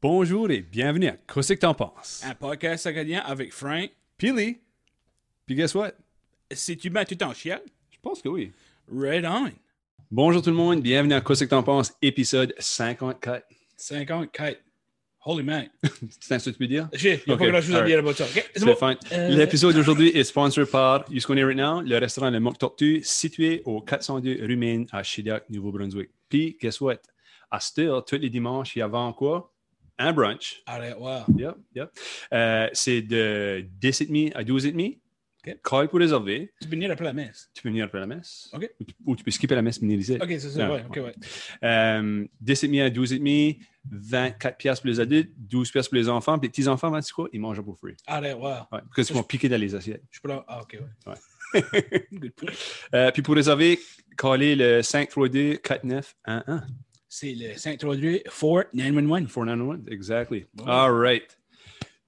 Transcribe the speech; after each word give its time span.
Bonjour 0.00 0.48
et 0.52 0.60
bienvenue 0.60 1.08
à 1.08 1.16
Qu'est-ce 1.26 1.54
que 1.54 1.58
t'en 1.58 1.74
penses? 1.74 2.22
Un 2.24 2.32
podcast 2.32 2.86
acadien 2.86 3.20
avec 3.26 3.52
Frank. 3.52 3.90
Pili. 4.16 4.58
Puis 5.44 5.56
guess 5.56 5.74
what? 5.74 5.90
Si 6.52 6.76
tu 6.76 6.88
mets 6.88 7.04
tout 7.04 7.20
en 7.24 7.34
chien, 7.34 7.60
Je 7.90 7.98
pense 8.00 8.22
que 8.22 8.28
oui. 8.28 8.52
red 8.88 9.24
on. 9.24 9.50
Bonjour 10.08 10.40
tout 10.40 10.50
le 10.50 10.56
monde, 10.56 10.82
bienvenue 10.82 11.14
à 11.14 11.20
Qu'est-ce 11.20 11.42
que 11.42 11.50
t'en 11.50 11.64
penses? 11.64 11.92
Épisode 12.00 12.54
54. 12.60 13.44
54. 13.76 14.60
Holy 15.24 15.42
man. 15.42 15.68
C'est 16.20 16.38
ça 16.38 16.38
que 16.38 16.50
tu 16.50 16.58
peux 16.58 16.68
dire? 16.68 16.88
J'ai 16.92 17.14
a 17.14 17.36
pas 17.36 17.48
grand 17.48 17.60
chose 17.60 17.74
à 17.74 17.82
dire 17.82 17.98
about 17.98 18.12
ça. 18.12 18.26
C'est 18.54 18.64
bon. 18.64 18.76
Euh, 19.10 19.28
L'épisode 19.30 19.74
d'aujourd'hui 19.74 20.10
est 20.10 20.22
sponsored 20.22 20.70
par 20.70 21.06
You 21.10 21.20
Right 21.28 21.56
Now, 21.56 21.80
le 21.80 21.98
restaurant 21.98 22.30
Le 22.30 22.38
Mock 22.38 22.56
Tortue, 22.56 23.00
situé 23.02 23.62
au 23.64 23.80
402 23.80 24.46
rue 24.46 24.56
Maine 24.56 24.86
à 24.92 25.02
Shediac, 25.02 25.50
Nouveau-Brunswick. 25.50 26.10
Puis, 26.28 26.56
guess 26.62 26.80
what? 26.80 26.98
À 27.50 27.58
Still, 27.58 27.94
tous 28.06 28.14
les 28.14 28.30
dimanches, 28.30 28.76
il 28.76 28.78
y 28.78 28.82
avait 28.82 29.12
quoi? 29.16 29.52
Un 29.98 30.12
brunch. 30.12 30.62
Allez, 30.66 30.92
wow. 30.92 31.24
Yep, 31.36 31.54
yep. 31.74 31.90
Euh, 32.32 32.68
c'est 32.72 33.02
de 33.02 33.64
10h30 33.80 34.32
à 34.34 34.44
12h30. 34.44 34.98
Ok. 35.46 35.56
Call 35.62 35.88
pour 35.88 35.98
réserver. 36.00 36.52
Tu 36.60 36.68
peux 36.68 36.74
venir 36.74 36.90
après 36.90 37.04
la 37.04 37.12
messe. 37.12 37.50
Tu 37.54 37.62
peux 37.62 37.68
venir 37.68 37.84
après 37.84 38.00
la 38.00 38.06
messe. 38.06 38.50
Ok. 38.52 38.70
Ou 38.80 38.84
tu, 38.84 38.94
ou 39.06 39.16
tu 39.16 39.24
peux 39.24 39.30
skipper 39.30 39.54
la 39.54 39.62
messe 39.62 39.78
ici. 39.82 40.16
Ok, 40.20 40.28
c'est 40.28 40.40
ça. 40.40 40.66
Ah, 40.66 40.72
ouais, 40.72 40.84
ok, 40.88 40.96
ouais. 40.96 41.14
Euh, 41.64 42.26
10h30 42.44 42.82
à 42.82 42.90
12h30, 42.90 43.58
24 43.90 44.56
piastres 44.56 44.82
pour 44.82 44.90
les 44.90 45.00
adultes, 45.00 45.32
12 45.36 45.70
piastres 45.70 45.90
pour 45.90 45.96
les 45.96 46.08
enfants. 46.08 46.38
Puis 46.38 46.46
les 46.46 46.50
petits-enfants, 46.50 46.90
ben, 46.90 47.00
c'est 47.00 47.12
quoi? 47.12 47.28
Ils 47.32 47.40
mangent 47.40 47.62
pour 47.62 47.78
free. 47.78 47.96
Allez, 48.06 48.32
wow. 48.32 48.48
Ouais, 48.72 48.80
parce 48.94 49.06
qu'ils 49.06 49.16
vont 49.16 49.22
piquer 49.22 49.48
dans 49.48 49.60
les 49.60 49.74
assiettes. 49.74 50.02
Je 50.10 50.20
peux 50.20 50.28
là. 50.28 50.44
Ah, 50.48 50.60
ok, 50.62 50.78
ouais. 50.80 51.12
Ouais. 51.12 51.18
Good 52.12 52.32
point. 52.34 52.52
Euh, 52.94 53.10
puis 53.12 53.22
pour 53.22 53.34
réserver, 53.34 53.78
callez 54.16 54.54
le 54.54 54.82
532 54.82 55.56
4911 55.58 56.62
C'est 57.08 57.34
le 57.34 57.56
532 57.56 58.20
Fort 58.28 58.64
911. 58.74 59.26
491. 59.28 59.88
Exactly. 59.90 60.44
All 60.66 60.92
right. 60.92 61.36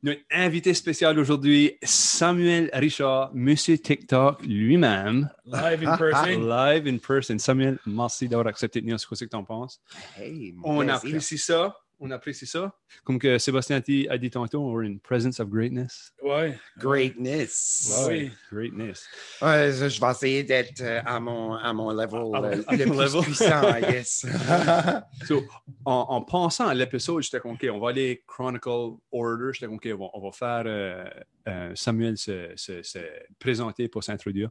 Notre 0.02 0.20
invité 0.30 0.72
spécial 0.72 1.18
aujourd'hui, 1.18 1.76
Samuel 1.82 2.70
Richard, 2.72 3.30
Monsieur 3.34 3.76
TikTok 3.76 4.42
lui-même, 4.46 5.28
Live 5.44 5.86
in 5.86 5.96
person. 5.98 6.40
live 6.48 6.86
in 6.86 6.96
person. 6.98 7.38
Samuel, 7.38 7.78
merci 7.84 8.26
d'avoir 8.26 8.46
accepté 8.48 8.80
de 8.80 8.86
venir. 8.86 8.98
C'est 8.98 9.06
quoi 9.06 9.16
ce 9.16 9.24
que 9.24 9.30
tu 9.30 9.36
en 9.36 9.44
penses? 9.44 9.78
Hey, 10.18 10.54
On 10.64 10.78
plaisir. 10.78 10.94
apprécie 10.94 11.36
ça. 11.38 11.76
On 12.02 12.10
apprécie 12.10 12.46
ça. 12.46 12.74
Comme 13.04 13.18
que 13.18 13.36
Sébastien 13.36 13.76
a 13.76 13.80
dit, 13.80 14.06
a 14.08 14.16
dit 14.16 14.30
tantôt, 14.30 14.72
we're 14.72 14.86
in 14.86 14.96
presence 15.02 15.38
of 15.38 15.50
greatness. 15.50 16.12
Ouais. 16.22 16.58
Greatness. 16.78 18.04
Ouais, 18.06 18.14
oui. 18.14 18.30
Greatness. 18.50 19.04
Ouais, 19.42 19.70
je 19.72 19.88
je 19.88 20.00
vais 20.00 20.10
essayer 20.10 20.42
d'être 20.42 20.80
euh, 20.80 21.00
à 21.04 21.20
mon, 21.20 21.54
à 21.54 21.72
mon 21.72 21.90
level 21.90 22.20
À- 22.34 22.42
euh, 22.42 22.62
à 22.66 22.76
le 22.76 22.84
plus 22.86 22.96
level. 22.96 23.22
puissant, 23.22 23.68
I 23.76 23.80
guess. 23.82 24.24
So, 25.26 25.42
en, 25.84 26.06
en 26.08 26.22
pensant 26.22 26.68
à 26.68 26.74
l'épisode, 26.74 27.22
j'étais 27.22 27.40
comme, 27.40 27.52
OK, 27.52 27.66
on 27.70 27.78
va 27.78 27.90
aller 27.90 28.22
chronicle 28.26 28.96
order. 29.12 29.50
J'étais 29.52 29.66
comme, 29.66 29.76
OK, 29.76 29.88
on 29.92 29.98
va, 29.98 30.10
on 30.14 30.20
va 30.22 30.32
faire 30.32 30.62
euh, 30.66 31.04
euh, 31.50 31.72
Samuel 31.74 32.16
se, 32.16 32.52
se- 32.56 32.82
se 32.82 32.98
présenter 33.38 33.88
pour 33.88 34.04
s'introduire. 34.04 34.50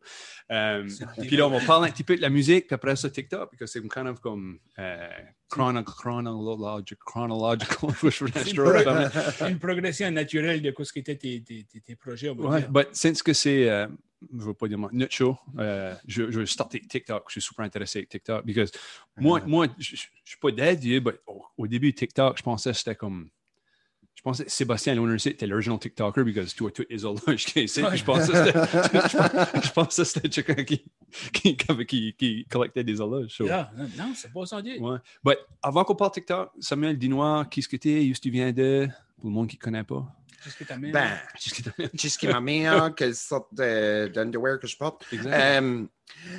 Euh, 0.51 0.87
puis 1.21 1.37
là, 1.37 1.47
on 1.47 1.51
va 1.51 1.65
parler 1.65 1.89
un 1.89 1.91
petit 1.91 2.03
peu 2.03 2.15
de 2.15 2.21
la 2.21 2.29
musique, 2.29 2.67
puis 2.67 2.75
après 2.75 2.95
ça, 2.95 3.09
TikTok, 3.09 3.49
parce 3.51 3.57
que 3.59 3.65
c'est 3.65 3.81
kind 3.87 4.07
of 4.07 4.19
comme 4.19 4.59
euh, 4.77 5.09
chrono- 5.49 5.83
chronological. 5.83 6.97
une, 9.49 9.59
progression 9.59 10.11
naturelle 10.11 10.61
de 10.61 10.73
ce 10.83 10.93
qu'étaient 10.93 11.15
tes, 11.15 11.41
tes, 11.41 11.63
tes, 11.63 11.81
tes 11.81 11.95
projets. 11.95 12.33
dire. 12.33 12.69
but 12.69 12.87
since 12.93 13.23
que 13.23 13.33
c'est, 13.33 13.67
je 14.37 14.43
veux 14.43 14.53
pas 14.53 14.67
dire 14.67 14.77
moi, 14.77 14.89
notre 14.91 15.13
show, 15.13 15.37
euh, 15.57 15.93
je, 16.07 16.29
je 16.29 16.39
vais 16.39 16.45
starter 16.45 16.81
TikTok. 16.81 17.23
Je 17.27 17.33
suis 17.33 17.41
super 17.41 17.65
intéressé 17.65 17.99
avec 17.99 18.09
TikTok. 18.09 18.45
Because 18.45 18.71
moi, 19.17 19.41
moi 19.45 19.67
je, 19.77 19.95
je, 19.95 20.03
je 20.23 20.29
suis 20.29 20.39
pas 20.39 20.51
dédié, 20.51 20.99
mais 20.99 21.13
au, 21.27 21.43
au 21.57 21.67
début, 21.67 21.93
TikTok, 21.93 22.37
je 22.37 22.43
pensais 22.43 22.71
que 22.71 22.77
c'était 22.77 22.95
comme. 22.95 23.29
Je 24.19 24.23
pensais 24.23 24.43
que 24.43 24.51
Sébastien 24.51 24.95
Lonercy 24.95 25.29
était 25.29 25.47
l'original 25.47 25.79
TikToker 25.79 26.25
because 26.25 26.53
tu 26.53 26.67
as 26.67 26.71
tous 26.71 26.83
les 26.89 27.05
autres 27.05 27.31
qui 27.35 27.61
ici. 27.63 27.81
Je 27.93 28.03
pensais 28.03 28.33
que 28.33 28.45
c'était- 28.45 29.57
je, 29.61 29.61
je 29.67 29.71
pensais 29.71 30.01
que 30.01 30.07
c'était 30.09 30.29
quelqu'un 30.43 30.63
qui, 30.65 30.83
qui, 31.31 32.13
qui, 32.17 32.45
collectait 32.49 32.83
des 32.83 32.99
horloges. 32.99 33.31
so, 33.31 33.45
Yeah, 33.45 33.71
non, 33.97 34.11
c'est 34.13 34.33
pas 34.33 34.45
sans 34.45 34.59
dire. 34.61 34.81
ouais. 34.81 34.97
But 35.23 35.37
avant 35.63 35.85
qu'on 35.85 35.95
parle 35.95 36.11
TikTok, 36.11 36.51
Samuel, 36.59 36.97
dis-moi 36.97 37.45
qui 37.49 37.61
est-ce 37.61 37.69
que 37.69 37.77
tu 37.77 37.91
es, 37.91 37.99
où 38.09 38.11
est-ce 38.11 38.19
que 38.19 38.23
tu 38.23 38.29
viens 38.31 38.51
de, 38.51 38.89
pour 39.21 39.29
le 39.29 39.33
monde 39.33 39.47
qui 39.47 39.55
ne 39.55 39.61
connaît 39.61 39.85
pas. 39.85 40.05
T'amènes? 40.67 40.91
ben, 40.91 41.17
mère, 42.41 42.93
quelle 42.95 43.15
sorte 43.15 43.53
de- 43.53 44.07
d'underwear 44.13 44.59
que 44.59 44.67
je 44.67 44.77
porte. 44.77 45.05
Euh, 45.13 45.85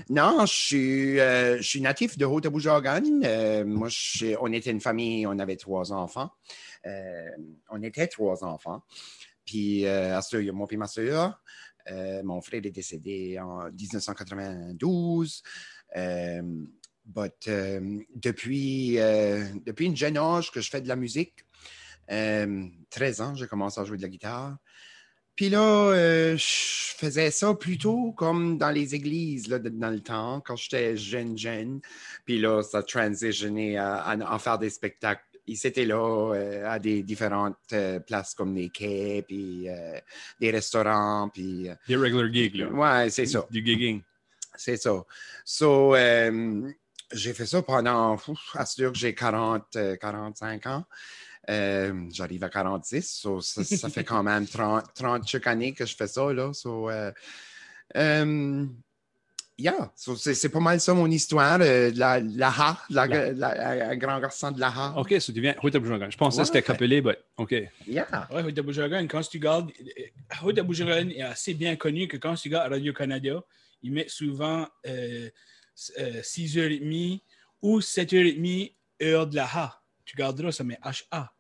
non, 0.09 0.47
je 0.47 0.53
suis, 0.53 1.21
euh, 1.21 1.57
je 1.59 1.63
suis 1.63 1.81
natif 1.81 2.19
de 2.19 2.25
Haute-Aboujagan. 2.25 3.23
Euh, 3.25 3.65
moi, 3.65 3.89
je 3.91 4.37
on 4.41 4.53
était 4.53 4.71
une 4.71 4.81
famille, 4.81 5.27
on 5.27 5.39
avait 5.39 5.57
trois 5.57 5.93
enfants. 5.93 6.31
Euh, 6.87 7.29
on 7.71 7.83
était 7.83 8.07
trois 8.07 8.45
enfants. 8.45 8.83
Puis, 9.45 9.85
moi 10.53 10.67
et 10.73 10.77
ma 10.77 10.87
soeur. 10.87 11.41
Mon 12.25 12.41
frère 12.41 12.61
est 12.65 12.71
décédé 12.71 13.39
en 13.41 13.69
1992. 13.71 15.43
Euh, 15.97 16.43
but, 17.05 17.51
depuis, 18.15 18.97
depuis 19.67 19.87
une 19.87 19.97
jeune 19.97 20.17
âge 20.17 20.53
que 20.53 20.61
je 20.61 20.71
fais 20.71 20.81
de 20.81 20.89
la 20.89 20.97
musique, 20.97 21.45
euh, 22.11 22.67
13 22.91 23.21
ans, 23.21 23.35
j'ai 23.35 23.47
commencé 23.47 23.81
à 23.81 23.85
jouer 23.85 23.97
de 23.97 24.03
la 24.03 24.09
guitare. 24.09 24.57
Puis 25.37 25.49
là, 25.49 25.61
euh, 25.61 26.37
je 26.37 26.95
faisais 26.97 27.31
ça 27.31 27.55
plutôt 27.55 28.13
comme 28.13 28.59
dans 28.59 28.71
les 28.71 28.95
églises 28.95 29.49
là, 29.49 29.59
dans 29.59 29.91
le 29.91 30.01
temps, 30.01 30.43
quand 30.45 30.57
j'étais 30.57 30.97
jeune, 30.97 31.39
jeune. 31.39 31.81
Puis 32.27 32.39
là, 32.39 32.63
ça 32.63 32.79
a 32.79 32.83
transitionné 32.83 33.79
à, 33.79 34.03
à 34.05 34.39
faire 34.39 34.59
des 34.59 34.71
spectacles. 34.71 35.23
Ils 35.47 35.67
étaient 35.67 35.87
là 35.87 36.35
euh, 36.35 36.69
à 36.69 36.79
des 36.79 37.03
différentes 37.03 37.57
euh, 37.73 38.01
places 38.01 38.35
comme 38.35 38.55
des 38.55 38.69
quais, 38.69 39.25
puis 39.27 39.67
des 40.41 40.51
restaurants, 40.51 41.31
puis... 41.33 41.69
Des 41.89 41.97
regular 41.97 42.31
gigs, 42.33 42.57
là. 42.57 42.69
ouais, 42.69 43.11
c'est 43.11 43.27
ça. 43.27 43.47
Du 43.51 43.65
gigging. 43.65 44.03
C'est 44.57 44.77
ça. 44.77 45.05
So, 45.45 45.95
j'ai 47.13 47.35
fait 47.35 47.47
ça 47.47 47.63
pendant, 47.63 48.17
à 48.55 48.67
sûr 48.67 48.93
que 48.93 48.99
j'ai 48.99 49.15
40, 49.15 49.65
euh, 49.77 49.97
45 49.97 50.67
ans. 50.67 50.85
Euh, 51.49 51.93
J'arrive 52.13 52.45
à 52.45 52.49
46, 52.51 53.09
so, 53.21 53.41
ça, 53.41 53.65
ça 53.65 53.89
fait 53.89 54.05
quand 54.05 54.23
même 54.23 54.47
30, 54.47 54.85
30 54.95 55.27
chaque 55.27 55.47
année 55.47 55.73
que 55.73 55.87
je 55.87 55.97
fais 55.97 56.07
ça. 56.07 56.33
Là, 56.33 56.53
so, 56.53 56.91
euh, 56.91 57.11
euh, 57.97 58.67
yeah, 59.59 59.91
so, 59.97 60.15
c'est 60.17 60.49
pas 60.51 60.61
mal 60.61 60.81
ça 60.81 60.93
mon 60.95 61.11
histoire. 61.11 61.59
euh, 61.63 61.91
de 61.91 61.99
la, 61.99 62.17
ha, 62.49 62.79
la, 62.91 63.07
La- 63.07 63.33
de 63.33 63.41
la- 63.41 63.89
un 63.91 63.97
grand 63.97 64.21
garçon 64.21 64.51
de 64.51 64.61
la 64.61 64.69
ha. 64.69 64.95
OK, 64.99 65.15
ça 65.19 65.33
devient 65.33 65.55
Haute-Aboujagan. 65.63 66.11
Je 66.11 66.17
pensais 66.17 66.37
que 66.37 66.41
Ouais. 66.43 66.47
c'était 66.47 66.63
Capelé, 66.63 67.01
mais 67.03 67.19
OK. 67.37 67.55
Yeah. 67.87 68.29
Ouais, 68.33 68.43
Haute 68.45 68.61
Boujagan, 68.61 69.07
quand 69.09 69.23
tu 69.23 69.39
regardes, 69.39 69.71
Haute 70.45 70.61
Boujagan 70.61 71.09
est 71.09 71.23
assez 71.23 71.55
bien 71.55 71.75
connu 71.77 72.07
que 72.07 72.17
quand 72.19 72.35
tu 72.35 72.49
regardes 72.49 72.71
Radio-Canada, 72.73 73.43
ils 73.83 73.93
mettent 73.93 74.11
souvent 74.11 74.69
euh, 74.87 75.29
euh, 75.99 76.21
6h30 76.23 77.23
ou 77.63 77.81
7h30 77.81 78.75
heure 79.03 79.27
de 79.27 79.37
la 79.37 79.45
Ha. 79.47 79.80
Tu 80.11 80.17
garderas, 80.17 80.51
ça 80.51 80.65
met 80.65 80.77
H-A. 80.85 81.31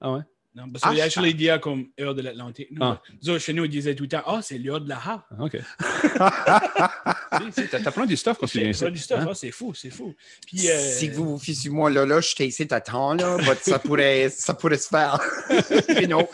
Ah 0.00 0.12
ouais? 0.12 0.20
Non, 0.54 0.70
parce 0.70 0.84
qu'il 0.84 0.98
y 0.98 1.00
a 1.00 1.04
H-A. 1.04 1.06
actually 1.06 1.34
dit 1.34 1.48
comme 1.60 1.88
heure 2.00 2.14
de 2.14 2.22
l'Atlantique. 2.22 2.68
Nous, 2.70 2.78
Ah. 2.80 3.02
nous 3.24 3.38
chez 3.40 3.52
nous, 3.52 3.64
ils 3.64 3.70
disaient 3.70 3.96
tout 3.96 4.04
le 4.04 4.08
temps, 4.08 4.22
ah, 4.24 4.38
c'est 4.40 4.56
l'heure 4.58 4.80
de 4.80 4.88
la 4.88 4.98
Ha. 4.98 5.26
Ah, 5.30 5.44
OK. 5.44 5.58
t'as 7.70 7.90
plein 7.90 8.06
du 8.06 8.16
stuff 8.16 8.38
quand 8.38 8.46
tu 8.46 8.60
viens 8.60 8.72
C'est 8.72 8.84
ici. 8.86 8.92
du 8.92 8.98
stuff, 8.98 9.18
Hein? 9.20 9.26
ah, 9.30 9.34
c'est 9.34 9.50
fou, 9.50 9.74
c'est 9.74 9.90
fou. 9.90 10.14
Puis, 10.46 10.70
euh, 10.70 10.78
Si 10.78 11.08
vous 11.08 11.30
vous 11.30 11.38
fiez 11.38 11.54
sur 11.54 11.72
moi, 11.72 11.90
là, 11.90 12.06
là, 12.06 12.20
je 12.20 12.34
t'ai 12.36 12.46
ici 12.46 12.66
à 12.70 12.80
temps, 12.80 13.14
là, 13.14 13.36
ça, 13.60 13.78
pourrait, 13.80 14.28
ça 14.30 14.54
pourrait 14.54 14.78
se 14.78 14.86
faire. 14.88 15.20
You 16.00 16.06
know? 16.06 16.28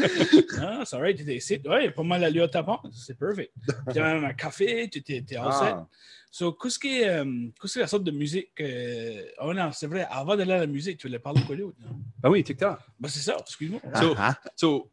Ah, 0.61 0.83
c'est 0.85 0.97
alright, 0.97 1.17
tu 1.17 1.33
ici. 1.35 1.61
Ouais, 1.65 1.91
pas 1.91 2.03
mal 2.03 2.23
allure 2.25 2.51
ta 2.51 2.63
part. 2.63 2.83
C'est 2.93 3.19
perfect. 3.19 3.53
Tu 3.93 3.99
as 3.99 4.15
même 4.15 4.25
un 4.25 4.35
café, 4.35 4.89
tu 4.91 5.03
t'es 5.03 5.23
t'es 5.23 5.35
set. 5.37 5.43
Ah. 5.45 5.87
So, 6.31 6.53
qu'est-ce 6.53 6.79
qui 6.79 7.01
est, 7.01 7.09
euh, 7.09 7.25
qu'est-ce 7.61 7.75
qui 7.75 7.79
est 7.79 7.83
la 7.83 7.89
sorte 7.89 8.05
de 8.05 8.11
musique 8.11 8.51
euh, 8.61 9.23
Oh 9.41 9.55
non, 9.55 9.71
c'est 9.73 9.87
vrai, 9.87 10.07
avant 10.11 10.37
d'aller 10.37 10.53
à 10.53 10.59
la 10.59 10.67
musique, 10.67 10.99
tu 10.99 11.07
voulais 11.07 11.19
parler 11.19 11.41
de 11.41 11.47
quoi 11.47 11.57
d'autre? 11.57 11.77
Ben 12.23 12.29
oui, 12.31 12.45
TikTok. 12.45 12.79
Ben, 13.01 13.09
c'est 13.09 13.21
ça, 13.21 13.37
excuse-moi. 13.41 13.81
So, 13.95 14.15
Ah, 14.19 14.39
so 14.55 14.91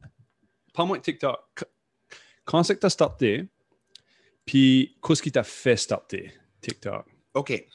parle-moi 0.73 0.97
de 0.99 1.03
TikTok. 1.03 1.39
Qu- 1.55 1.65
Quand 2.45 2.63
c'est 2.63 2.75
que 2.75 2.79
t'as 2.81 2.89
starté? 2.89 3.45
Puis, 4.45 4.95
qu'est-ce 5.05 5.21
qui 5.21 5.31
t'a 5.31 5.43
fait 5.43 5.75
starter 5.77 6.31
TikTok? 6.61 7.05
OK. 7.33 7.65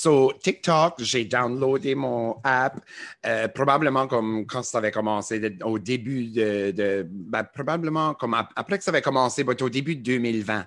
So, 0.00 0.32
TikTok, 0.40 1.02
j'ai 1.02 1.24
downloadé 1.24 1.96
mon 1.96 2.36
app, 2.44 2.80
euh, 3.26 3.48
probablement 3.48 4.06
comme 4.06 4.46
quand 4.46 4.62
ça 4.62 4.78
avait 4.78 4.92
commencé, 4.92 5.40
de- 5.40 5.64
au 5.64 5.80
début 5.80 6.28
de. 6.28 6.70
de- 6.70 7.04
ben, 7.10 7.42
probablement 7.42 8.14
comme 8.14 8.34
ap- 8.34 8.52
après 8.54 8.78
que 8.78 8.84
ça 8.84 8.92
avait 8.92 9.02
commencé, 9.02 9.42
mais 9.42 9.60
au 9.60 9.68
début 9.68 9.96
de 9.96 10.02
2020. 10.02 10.60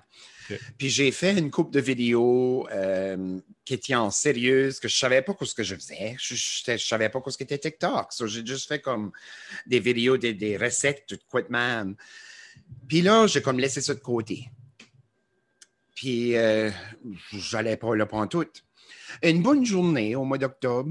OK. 0.50 0.58
Puis 0.76 0.90
j'ai 0.90 1.10
fait 1.12 1.32
une 1.38 1.50
couple 1.50 1.70
de 1.70 1.80
vidéos 1.80 2.68
euh, 2.72 3.38
qui 3.64 3.72
étaient 3.72 3.94
en 3.94 4.10
sérieuse, 4.10 4.78
que 4.78 4.88
je 4.88 4.96
savais 4.98 5.22
pas 5.22 5.32
ce 5.40 5.54
que 5.54 5.62
je 5.62 5.76
faisais. 5.76 6.14
Je, 6.18 6.34
je 6.34 6.76
savais 6.76 7.08
pas 7.08 7.20
ce 7.26 7.38
qu'était 7.38 7.56
TikTok. 7.56 8.12
So, 8.12 8.26
j'ai 8.26 8.44
juste 8.44 8.68
fait 8.68 8.80
comme 8.82 9.12
des 9.66 9.80
vidéos, 9.80 10.18
des, 10.18 10.34
des 10.34 10.58
recettes, 10.58 11.04
tout 11.08 11.16
quoi 11.30 11.40
de 11.40 11.50
même. 11.50 11.96
Puis 12.86 13.00
là, 13.00 13.26
j'ai 13.26 13.40
comme 13.40 13.58
laissé 13.58 13.80
ça 13.80 13.94
de 13.94 14.00
côté. 14.00 14.50
Puis 15.94 16.36
euh, 16.36 16.70
j'allais 17.32 17.78
pas 17.78 17.96
là 17.96 18.04
pantoute. 18.04 18.62
Une 19.22 19.42
bonne 19.42 19.64
journée 19.64 20.14
au 20.16 20.24
mois 20.24 20.38
d'octobre 20.38 20.90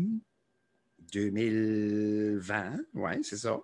2020, 1.14 2.76
ouais, 2.94 3.20
c'est 3.24 3.38
ça. 3.38 3.60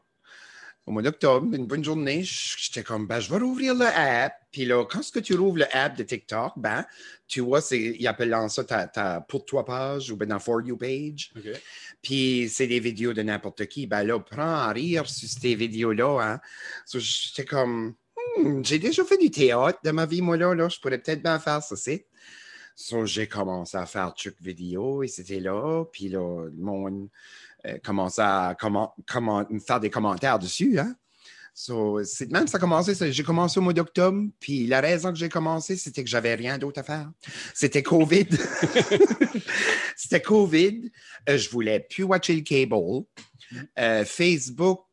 au 0.86 0.92
mois 0.92 1.02
d'octobre, 1.02 1.54
une 1.56 1.66
bonne 1.66 1.84
journée, 1.84 2.24
j'étais 2.24 2.84
comme, 2.84 3.08
ben, 3.08 3.20
je 3.20 3.30
vais 3.30 3.40
rouvrir 3.40 3.76
le 3.76 3.86
app. 3.86 4.34
Puis 4.52 4.66
là, 4.66 4.86
quand 4.86 5.02
ce 5.04 5.12
que 5.12 5.20
tu 5.20 5.36
rouvres 5.36 5.58
le 5.60 5.76
app 5.76 5.98
de 5.98 6.04
TikTok, 6.04 6.54
ben, 6.58 6.86
tu 7.28 7.42
vois, 7.42 7.62
c'est, 7.62 7.80
ils 8.00 8.08
appellent 8.08 8.36
ça 8.50 8.64
ta, 8.64 8.88
ta 8.88 9.22
pour 9.22 9.46
toi 9.46 9.66
page 9.66 10.12
ou 10.12 10.16
ben 10.18 10.30
dans 10.30 10.40
For 10.40 10.62
You 10.66 10.78
page. 10.78 11.34
Puis 12.02 12.50
c'est 12.50 12.68
des 12.68 12.80
vidéos 12.80 13.14
de 13.14 13.22
n'importe 13.22 13.66
qui. 13.68 13.86
Ben 13.88 14.04
là, 14.04 14.20
prends 14.20 14.42
à 14.56 14.72
rire 14.72 15.08
sur 15.10 15.28
ces 15.28 15.56
vidéos-là. 15.56 16.20
Hein. 16.22 16.40
So, 16.86 17.00
j'étais 17.00 17.46
comme, 17.46 17.96
Hmm, 18.38 18.64
j'ai 18.64 18.80
déjà 18.80 19.04
fait 19.04 19.18
du 19.18 19.32
théâtre 19.32 19.80
de 19.84 19.92
ma 19.92 20.06
vie, 20.06 20.22
moi, 20.22 20.38
là. 20.38 20.54
là. 20.54 20.70
Je 20.70 20.80
pourrais 20.80 20.98
peut-être 20.98 21.24
bien 21.24 21.40
faire 21.40 21.62
ça, 21.62 21.76
c'est. 21.76 22.08
So, 22.80 23.08
j'ai 23.08 23.26
commencé 23.28 23.76
à 23.76 23.88
faire 23.88 24.14
truc 24.14 24.36
vidéo 24.40 25.02
et 25.02 25.08
c'était 25.08 25.40
là. 25.40 25.84
Puis 25.92 26.10
là, 26.10 26.46
le 26.46 26.64
monde 26.64 27.10
euh, 27.66 27.80
commençait 27.84 28.22
à 28.22 28.56
comment, 28.58 28.94
comment, 29.08 29.44
me 29.50 29.60
faire 29.60 29.80
des 29.80 29.90
commentaires 29.90 30.38
dessus. 30.38 30.78
Hein? 30.78 30.96
So, 31.56 32.04
c'est 32.04 32.28
de 32.28 32.34
même 32.34 32.48
ça 32.48 32.58
a 32.58 32.60
commencé. 32.60 32.94
J'ai 33.12 33.24
commencé 33.24 33.58
au 33.60 33.64
mois 33.64 33.74
d'octobre. 33.74 34.30
Puis 34.40 34.68
la 34.68 34.80
raison 34.80 35.12
que 35.12 35.18
j'ai 35.18 35.28
commencé, 35.28 35.76
c'était 35.76 36.04
que 36.04 36.10
j'avais 36.10 36.36
rien 36.36 36.60
d'autre 36.60 36.80
à 36.80 36.84
faire. 36.84 37.10
C'était 37.56 37.82
COVID. 37.82 38.28
c'était 39.96 40.22
COVID. 40.22 40.92
Euh, 41.30 41.38
je 41.40 41.50
voulais 41.50 41.80
plus 41.80 42.04
watcher 42.04 42.36
le 42.36 42.42
cable. 42.42 43.06
Euh, 43.80 44.06
Facebook, 44.06 44.86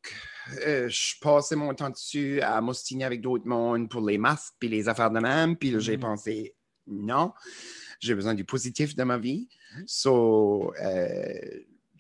euh, 0.67 0.89
je 0.89 1.15
passais 1.21 1.55
mon 1.55 1.75
temps 1.75 1.91
dessus 1.91 2.41
à 2.41 2.63
m'ostiner 2.63 3.05
avec 3.05 3.21
d'autres 3.21 3.47
mondes 3.47 3.91
pour 3.91 4.01
les 4.01 4.17
masques 4.17 4.55
puis 4.59 4.71
les 4.71 4.89
affaires 4.89 5.11
de 5.11 5.21
même. 5.21 5.59
Puis 5.59 5.71
là, 5.71 5.81
j'ai 5.81 5.99
Mhm. 5.99 6.03
pensé, 6.03 6.54
non, 6.87 7.33
j'ai 8.01 8.15
besoin 8.15 8.35
du 8.35 8.45
positif 8.45 8.95
dans 8.95 9.07
ma 9.07 9.19
vie. 9.19 9.49
So, 9.87 10.73
euh, 10.81 11.35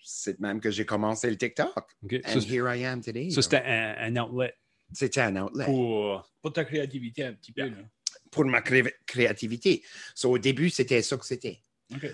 c'est 0.02 0.38
même 0.40 0.60
que 0.60 0.70
j'ai 0.70 0.84
commencé 0.84 1.30
le 1.30 1.36
TikTok. 1.36 1.72
OK. 2.02 2.14
And 2.24 2.40
Ça, 2.40 2.48
here 2.48 2.66
I 2.74 2.84
am 2.84 3.00
today. 3.00 3.30
ça, 3.30 3.42
c'était 3.42 3.62
un, 3.64 3.94
un 4.16 4.22
outlet 4.22 4.54
C'était 4.92 5.20
un 5.22 5.36
outlet 5.36 5.64
pour, 5.64 5.74
pour. 5.74 6.30
Pour 6.42 6.52
ta 6.52 6.64
créativité 6.64 7.24
un 7.24 7.32
petit 7.32 7.52
peu. 7.52 7.62
Yeah. 7.62 7.70
Là. 7.70 8.44
ma 8.44 8.60
cré- 8.60 8.94
créativité. 9.06 9.82
So, 10.14 10.32
au 10.32 10.38
début, 10.38 10.70
c'était 10.70 11.02
ça 11.02 11.16
que 11.16 11.24
c'était. 11.24 11.60
OK. 11.94 12.06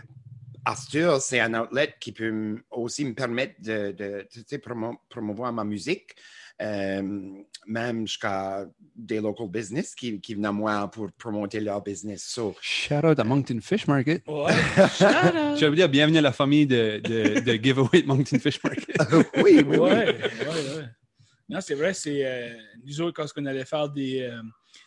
Arthur, 0.64 1.20
c'est 1.20 1.40
un 1.40 1.54
outlet 1.60 1.94
qui 2.00 2.12
peut 2.12 2.62
aussi 2.70 3.04
me 3.04 3.14
permettre 3.14 3.60
de, 3.62 3.92
de, 3.92 4.28
promouvoir 5.08 5.52
ma 5.52 5.64
musique, 5.64 6.10
euh, 6.10 6.49
même 6.60 8.06
jusqu'à 8.06 8.66
des 8.94 9.20
local 9.20 9.48
business 9.48 9.94
qui, 9.94 10.20
qui 10.20 10.34
viennent 10.34 10.46
à 10.46 10.52
moi 10.52 10.90
pour 10.90 11.10
promouvoir 11.12 11.48
leur 11.54 11.82
business. 11.82 12.22
So, 12.24 12.54
Shout 12.60 13.04
out 13.04 13.18
à 13.18 13.24
Moncton 13.24 13.60
Fish 13.60 13.86
Market. 13.86 14.22
Ouais. 14.26 14.52
Shout 14.98 15.04
out. 15.04 15.58
Je 15.58 15.66
veux 15.66 15.76
dire, 15.76 15.88
bienvenue 15.88 16.18
à 16.18 16.22
la 16.22 16.32
famille 16.32 16.66
de, 16.66 17.00
de, 17.02 17.40
de 17.40 17.52
giveaway 17.62 18.02
de 18.02 18.06
Moncton 18.06 18.38
Fish 18.38 18.62
Market. 18.62 18.96
oui, 19.36 19.42
oui, 19.44 19.62
oui. 19.64 19.76
Ouais, 19.78 20.06
ouais, 20.06 20.76
ouais. 20.76 20.84
Non, 21.48 21.60
c'est 21.60 21.74
vrai, 21.74 21.92
c'est 21.94 22.24
euh, 22.24 22.54
nous 22.84 23.00
autres, 23.00 23.20
quand 23.22 23.40
on 23.40 23.46
allait 23.46 23.64
faire 23.64 23.88
des, 23.88 24.22
euh, 24.22 24.40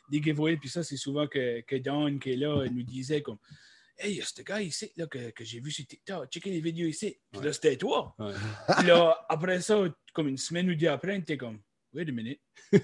des 0.09 0.21
giveaways, 0.21 0.55
puis 0.55 0.69
ça, 0.69 0.81
c'est 0.81 0.95
souvent 0.95 1.27
que, 1.27 1.59
que 1.61 1.75
Don, 1.75 2.17
qui 2.19 2.31
est 2.31 2.37
là, 2.37 2.65
nous 2.71 2.83
disait 2.83 3.21
comme 3.21 3.37
Hey, 3.97 4.13
il 4.13 4.17
y 4.17 4.21
a 4.21 4.25
ce 4.25 4.41
gars 4.41 4.61
ici 4.61 4.91
là, 4.97 5.05
que, 5.07 5.29
que 5.31 5.43
j'ai 5.45 5.59
vu 5.59 5.69
sur 5.71 5.85
TikTok, 5.85 6.29
checker 6.31 6.49
les 6.49 6.61
vidéos 6.61 6.87
ici. 6.87 7.15
Puis 7.31 7.41
là, 7.41 7.53
c'était 7.53 7.77
toi. 7.77 8.15
Ouais. 8.19 8.33
Puis 8.77 8.87
là, 8.87 9.25
après 9.29 9.61
ça, 9.61 9.77
comme 10.13 10.27
une 10.27 10.37
semaine 10.37 10.69
ou 10.69 10.75
deux 10.75 10.87
après, 10.87 11.21
t'es 11.21 11.37
comme 11.37 11.59
Wait 11.95 12.09
a 12.09 12.11
minute. 12.11 12.39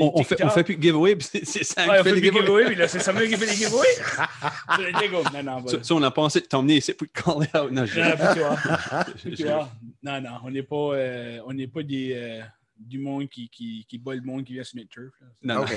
On, 0.00 0.12
on 0.14 0.24
fait, 0.24 0.42
on 0.42 0.48
fait 0.48 0.64
plus 0.64 0.76
de 0.76 0.82
giveaway, 0.82 1.16
puis 1.16 1.28
c'est- 1.44 1.64
ça 1.64 1.86
Ouais, 1.86 1.98
qui 1.98 2.04
fait 2.04 2.08
fait 2.08 2.14
les 2.16 2.22
giveaways. 2.22 2.40
giveaways, 2.46 2.64
puis 2.68 2.74
là, 2.76 2.88
c'est 2.88 2.98
Samuel 3.00 3.28
qui 3.28 3.36
fait 3.36 3.44
les 3.44 3.52
giveaways. 3.52 3.96
T'es 5.00 5.08
comme 5.10 5.24
Non, 5.34 5.42
non, 5.42 5.56
Ça, 5.58 5.62
voilà. 5.64 5.84
ça, 5.84 5.94
on 5.94 6.02
a 6.02 6.10
pensé 6.10 6.40
de 6.40 6.46
t'emmener 6.46 6.76
ici 6.78 6.94
pour 6.94 7.06
te 7.06 7.12
caller 7.12 7.46
out. 7.54 7.70
Non, 7.70 7.84
je- 7.84 9.44
Non, 9.44 9.68
non, 10.02 10.20
non, 10.22 10.38
on 10.44 10.50
n'est 10.50 10.62
pas, 10.62 10.94
euh, 10.94 11.40
on 11.46 11.52
n'est 11.52 11.68
pas 11.68 11.82
des, 11.82 12.12
euh, 12.14 12.40
du 12.84 12.98
monde 12.98 13.28
qui, 13.28 13.48
qui, 13.48 13.84
qui 13.88 13.98
bat 13.98 14.14
le 14.14 14.22
monde 14.22 14.44
qui 14.44 14.54
vient 14.54 14.64
sur 14.64 14.76
notre 14.78 14.88
turf. 14.90 15.12
là. 15.20 15.26
Non. 15.42 15.62
OK, 15.62 15.70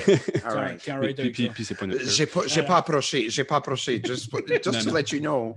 all 0.45 0.57
right. 0.57 0.77
Puis, 0.79 0.91
right 0.91 1.53
puis, 1.53 1.65
c'est 1.65 1.75
pas 1.75 1.87
notre. 1.87 2.03
J'ai 2.05 2.25
pas, 2.25 2.41
j'ai 2.47 2.63
pas 2.63 2.77
approché, 2.77 3.29
j'ai 3.29 3.43
pas 3.43 3.57
approché, 3.57 4.01
just, 4.03 4.29
just 4.47 4.65
Non, 4.65 4.71
to 4.79 4.85
non. 4.87 4.93
let 4.93 5.11
you 5.11 5.19
know. 5.19 5.55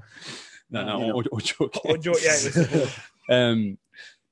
Non, 0.71 0.87
non, 0.87 1.17
on, 1.17 1.23
on 1.33 1.39
joke. 1.41 2.03
Joe, 2.03 2.17
yeah. 2.23 2.87
Um, 3.29 3.77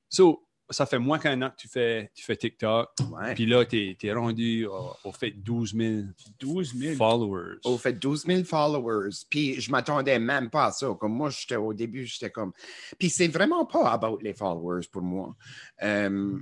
so, 0.09 0.43
ça 0.71 0.87
fait 0.87 0.99
moins 0.99 1.19
qu'un 1.19 1.41
an 1.43 1.51
que 1.51 1.57
tu 1.57 1.69
fais, 1.69 2.11
tu 2.15 2.25
fais 2.25 2.37
TikTok. 2.37 2.91
Ouais. 3.13 3.35
Puis 3.35 3.47
là, 3.47 3.65
tu 3.65 3.97
es, 4.03 4.13
rendu 4.13 4.67
au, 4.67 4.91
au 5.05 5.13
fait 5.13 5.31
12 5.31 5.75
000 5.75 6.03
12 6.41 6.75
000. 6.77 6.97
followers. 6.97 7.59
Au 7.65 7.79
fait 7.79 7.93
12 7.93 8.27
000 8.27 8.45
followers. 8.45 9.11
Puis 9.31 9.61
je 9.61 9.71
m'attendais 9.71 10.19
même 10.19 10.51
pas 10.51 10.67
à 10.67 10.73
ça. 10.73 10.95
Comme 10.99 11.15
moi, 11.15 11.31
j'étais 11.31 11.57
au 11.57 11.73
début, 11.73 12.05
j'étais 12.07 12.31
comme. 12.31 12.53
Puis 12.99 13.09
c'est 13.09 13.29
vraiment 13.29 13.65
pas 13.65 13.91
about 13.93 14.19
les 14.21 14.35
followers 14.35 14.87
pour 14.91 15.03
moi. 15.03 15.35
Euh, 15.83 16.39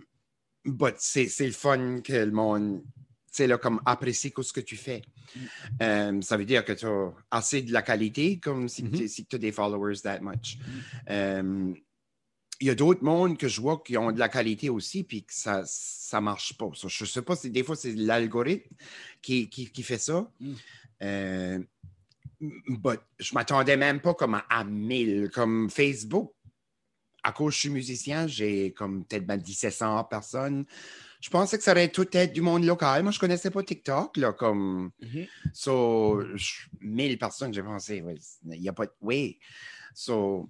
but 0.67 0.95
c'est 0.99 1.29
c'est 1.29 1.47
le 1.47 1.53
fun 1.53 2.01
que 2.01 2.13
le 2.13 2.31
monde. 2.31 2.83
C'est 3.31 3.47
là 3.47 3.59
comme 3.59 3.83
apprécie 3.85 4.33
ce 4.41 4.53
que 4.53 4.61
tu 4.61 4.77
fais. 4.77 5.03
Euh, 5.83 6.23
ça 6.23 6.39
veut 6.39 6.47
dire 6.47 6.65
que 6.65 6.73
tu 6.73 6.87
as 6.87 7.13
assez 7.31 7.61
de 7.61 7.71
la 7.71 7.83
qualité 7.83 8.39
comme 8.39 8.67
si, 8.69 8.83
Mhm. 8.83 9.09
tu 9.29 9.37
as 9.37 9.39
des 9.39 9.53
followers 9.53 10.01
that 10.03 10.21
much. 10.21 10.57
Euh, 11.11 11.75
il 12.61 12.67
y 12.67 12.71
a 12.71 12.75
d'autres 12.75 13.05
mondes 13.05 13.37
que 13.37 13.49
je 13.49 13.61
vois 13.61 13.83
qui 13.85 13.99
ont 13.99 14.11
de 14.11 14.19
la 14.19 14.31
qualité 14.31 14.71
aussi, 14.71 15.05
puis 15.05 15.25
que 15.25 15.35
ça 15.35 15.63
ça 15.67 16.23
marche 16.23 16.57
pas. 16.57 16.71
Je 16.73 17.05
sais 17.05 17.21
pas 17.21 17.37
si 17.37 17.51
des 17.51 17.62
fois 17.62 17.77
c'est 17.77 17.95
l'algorithme 17.95 18.75
qui, 19.21 19.51
qui, 19.51 19.71
qui 19.71 19.83
fait 19.83 19.99
ça. 19.99 20.31
Mm. 20.41 20.55
Euh, 21.03 21.59
but 22.41 23.01
je 23.19 23.35
m'attendais 23.35 23.77
même 23.77 24.01
pas 24.01 24.15
comme 24.15 24.35
à, 24.35 24.47
à 24.49 24.65
1000. 24.65 25.31
Comme 25.31 25.69
Facebook, 25.69 26.33
à 27.26 27.32
cause 27.32 27.50
que 27.50 27.55
je 27.55 27.61
suis 27.61 27.70
musicien, 27.70 28.26
j'ai 28.28 28.73
comme 28.73 29.05
peut-être 29.05 29.26
ben 29.26 29.37
1700 29.37 30.05
personnes. 30.05 30.64
Je 31.20 31.28
pensais 31.28 31.58
que 31.58 31.64
ça 31.64 31.73
aurait 31.73 31.88
tout 31.88 32.06
être 32.12 32.32
du 32.32 32.40
monde 32.40 32.64
local. 32.64 33.02
Moi, 33.02 33.11
je 33.11 33.19
connaissais 33.19 33.50
pas 33.50 33.64
TikTok, 33.64 34.17
là, 34.17 34.32
comme... 34.32 34.90
Mhm. 35.00 35.26
So, 35.52 36.23
je- 36.37 36.69
1000 36.81 37.19
personnes, 37.19 37.52
j'ai 37.52 37.64
pensé, 37.64 38.05
il 38.44 38.61
n'y 38.61 38.69
a 38.69 38.73
pas 38.73 38.87
de. 38.87 38.93
Oui. 39.00 39.38
So, 39.93 40.49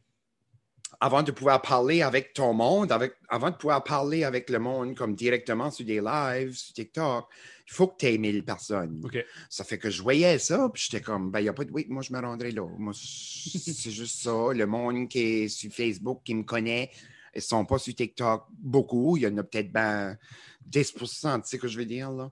avant 1.00 1.22
de 1.22 1.30
pouvoir 1.30 1.60
parler 1.62 2.02
avec 2.02 2.32
ton 2.32 2.52
monde, 2.52 2.92
avec, 2.92 3.14
avant 3.28 3.50
de 3.50 3.56
pouvoir 3.56 3.82
parler 3.84 4.24
avec 4.24 4.48
le 4.50 4.58
monde 4.58 4.94
comme 4.94 5.14
directement 5.14 5.70
sur 5.70 5.84
des 5.84 6.00
lives, 6.00 6.54
sur 6.54 6.72
TikTok, 6.74 7.26
il 7.66 7.72
faut 7.72 7.88
que 7.88 7.96
tu 7.98 8.06
aies 8.06 8.18
1000 8.18 8.44
personnes. 8.44 9.02
Ça 9.50 9.64
fait 9.64 9.78
que 9.78 9.90
je 9.90 10.02
voyais 10.02 10.38
ça, 10.38 10.68
puis 10.72 10.84
j'étais 10.88 11.02
comme, 11.02 11.30
ben, 11.30 11.40
il 11.40 11.44
n'y 11.44 11.48
a 11.48 11.52
pas 11.52 11.64
de. 11.64 11.72
Oui, 11.72 11.86
moi, 11.88 12.02
je 12.02 12.12
me 12.12 12.20
rendrai 12.20 12.52
là. 12.52 12.66
Moi, 12.78 12.92
c'est 12.94 13.90
juste 13.90 14.22
ça. 14.22 14.52
Le 14.52 14.66
monde 14.66 15.08
qui 15.08 15.18
est 15.18 15.48
sur 15.48 15.72
Facebook, 15.72 16.22
qui 16.24 16.34
me 16.34 16.44
connaît, 16.44 16.90
ils 17.34 17.38
ne 17.38 17.42
sont 17.42 17.64
pas 17.64 17.78
sur 17.78 17.94
TikTok 17.94 18.44
beaucoup. 18.50 19.16
Il 19.16 19.24
y 19.24 19.26
en 19.26 19.36
a 19.38 19.42
peut-être 19.42 19.72
ben 19.72 20.16
10 20.64 20.94
tu 20.94 21.06
sais 21.06 21.40
ce 21.42 21.56
que 21.56 21.68
je 21.68 21.78
veux 21.78 21.84
dire, 21.84 22.10
là. 22.10 22.30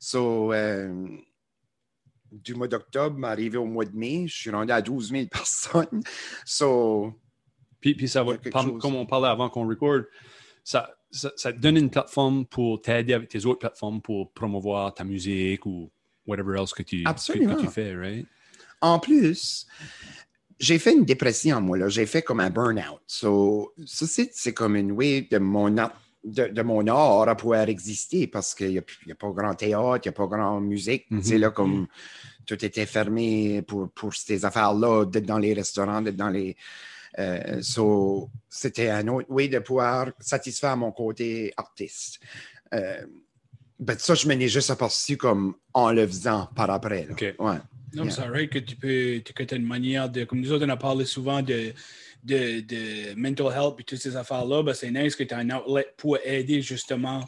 So, 0.00 0.52
euh, 0.52 1.06
du 2.30 2.54
mois 2.54 2.68
d'octobre, 2.68 3.24
arrivé 3.24 3.56
au 3.56 3.64
mois 3.64 3.84
de 3.84 3.96
mai, 3.96 4.26
je 4.26 4.36
suis 4.36 4.50
rendu 4.50 4.72
à 4.72 4.82
12 4.82 5.10
000 5.10 5.26
personnes. 5.30 6.02
So, 6.44 7.14
Puis, 7.84 7.94
puis 7.94 8.08
ça 8.08 8.22
va, 8.22 8.32
comme 8.80 8.94
on 8.94 9.04
parlait 9.04 9.28
avant 9.28 9.50
qu'on 9.50 9.68
record, 9.68 10.04
ça, 10.62 10.88
ça, 11.10 11.30
ça 11.36 11.52
te 11.52 11.58
donne 11.58 11.76
une 11.76 11.90
plateforme 11.90 12.46
pour 12.46 12.80
t'aider 12.80 13.12
avec 13.12 13.28
tes 13.28 13.44
autres 13.44 13.58
plateformes 13.58 14.00
pour 14.00 14.32
promouvoir 14.32 14.94
ta 14.94 15.04
musique 15.04 15.66
ou 15.66 15.90
whatever 16.26 16.58
else 16.58 16.72
que 16.72 16.82
tu, 16.82 17.04
que- 17.34 17.60
tu 17.60 17.66
fais, 17.66 17.94
right? 17.94 18.26
En 18.80 18.98
plus, 18.98 19.66
j'ai 20.58 20.78
fait 20.78 20.94
une 20.94 21.04
dépression, 21.04 21.60
moi, 21.60 21.76
là. 21.76 21.90
J'ai 21.90 22.06
fait 22.06 22.22
comme 22.22 22.40
un 22.40 22.48
burn-out. 22.48 23.02
So, 23.06 23.74
ça, 23.84 24.06
c'est, 24.06 24.30
c'est 24.32 24.54
comme 24.54 24.76
une 24.76 24.92
way 24.92 25.28
de 25.30 25.36
mon, 25.36 25.76
art, 25.76 25.92
de, 26.24 26.46
de 26.46 26.62
mon 26.62 26.86
art 26.86 27.28
à 27.28 27.34
pouvoir 27.36 27.68
exister 27.68 28.26
parce 28.28 28.54
qu'il 28.54 28.70
n'y 28.70 29.12
a, 29.12 29.14
pas 29.14 29.28
grand 29.30 29.54
théâtre, 29.54 30.00
il 30.06 30.08
n'y 30.08 30.08
a 30.08 30.12
pas 30.12 30.26
grand 30.26 30.58
musique. 30.62 31.04
Mhm. 31.10 31.22
C'est 31.22 31.36
là 31.36 31.50
comme 31.50 31.86
tout 32.46 32.64
était 32.64 32.86
fermé 32.86 33.60
pour, 33.60 33.90
pour 33.90 34.14
ces 34.14 34.46
affaires-là, 34.46 35.04
d'être 35.04 35.26
dans 35.26 35.38
les 35.38 35.52
restaurants, 35.52 36.00
d'être 36.00 36.16
dans 36.16 36.30
les. 36.30 36.56
Euh, 37.18 37.62
so, 37.62 38.30
c'était 38.48 38.90
un 38.90 39.06
autre 39.08 39.30
way 39.30 39.48
de 39.48 39.58
pouvoir 39.58 40.10
satisfaire 40.20 40.76
mon 40.76 40.92
côté 40.92 41.52
artiste. 41.56 42.18
Euh, 42.72 43.06
ben, 43.78 43.98
ça, 43.98 44.14
je 44.14 44.26
m'en 44.26 44.34
ai 44.38 44.48
juste 44.48 44.70
aperçu 44.70 45.16
comme 45.16 45.56
en 45.72 45.92
le 45.92 46.06
faisant 46.06 46.46
par 46.54 46.70
après. 46.70 47.06
là. 47.06 47.12
OK. 47.12 47.20
Ouais. 47.38 47.56
Non, 47.94 48.04
mais 48.04 48.10
c'est 48.10 48.26
vrai 48.26 48.48
que 48.48 48.58
tu 48.58 48.74
peux, 48.76 49.20
que 49.20 49.42
tu 49.44 49.54
as 49.54 49.56
une 49.56 49.66
manière 49.66 50.08
de, 50.10 50.24
comme 50.24 50.40
nous 50.40 50.50
autres, 50.50 50.66
on 50.66 50.68
a 50.68 50.76
parlé 50.76 51.04
souvent 51.04 51.42
de, 51.42 51.72
de, 52.24 52.60
de 52.60 53.14
mental 53.14 53.46
health 53.54 53.76
et 53.78 53.84
toutes 53.84 54.00
ces 54.00 54.16
affaires-là, 54.16 54.64
ben 54.64 54.74
c'est 54.74 54.90
nice 54.90 55.14
que 55.14 55.22
tu 55.22 55.32
as 55.32 55.38
un 55.38 55.50
outlet 55.50 55.86
pour 55.96 56.18
aider 56.24 56.60
justement 56.60 57.24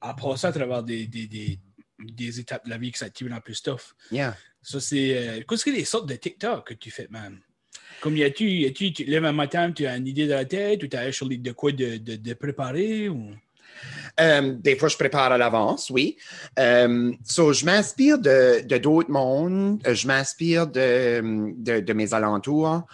à 0.00 0.14
passer 0.14 0.46
à 0.46 0.52
travers 0.52 0.84
des, 0.84 1.06
des, 1.08 1.26
des, 1.26 1.58
des 1.98 2.38
étapes 2.38 2.64
de 2.66 2.70
la 2.70 2.78
vie 2.78 2.92
qui 2.92 2.98
s'activent 2.98 3.28
dans 3.28 3.40
plus 3.40 3.54
stuff. 3.54 3.96
Yeah. 4.12 4.36
Ça, 4.62 4.78
c'est. 4.78 5.16
euh, 5.16 5.42
Qu'est-ce 5.48 5.64
que 5.64 5.70
les 5.70 5.84
sortes 5.84 6.08
de 6.08 6.14
TikTok 6.14 6.68
que 6.68 6.74
tu 6.74 6.90
fais, 6.92 7.08
man? 7.10 7.40
Comme 8.06 8.18
y 8.18 8.22
a-tu, 8.22 8.72
tu 8.72 8.92
te 8.92 9.02
lèves 9.02 9.24
un 9.24 9.32
matin, 9.32 9.72
tu 9.72 9.84
as 9.84 9.96
une 9.96 10.06
idée 10.06 10.28
dans 10.28 10.36
la 10.36 10.44
tête 10.44 10.80
ou 10.84 10.86
tu 10.86 10.96
as 10.96 11.10
sur 11.10 11.28
de 11.28 11.50
quoi 11.50 11.72
de, 11.72 11.96
de, 11.96 12.34
préparer? 12.34 13.10
Euh, 14.20 14.54
des 14.60 14.76
fois, 14.76 14.88
je 14.88 14.96
prépare 14.96 15.32
à 15.32 15.36
l'avance, 15.36 15.90
oui. 15.90 16.16
Euh, 16.56 17.10
so, 17.24 17.52
je 17.52 17.64
m'inspire 17.64 18.20
de, 18.20 18.62
d'autres 18.78 19.10
mondes, 19.10 19.82
euh, 19.88 19.94
je 19.94 20.06
m'inspire 20.06 20.68
de, 20.68 21.20
de, 21.56 21.80
de 21.80 21.92
mes 21.94 22.14
alentours. 22.14 22.84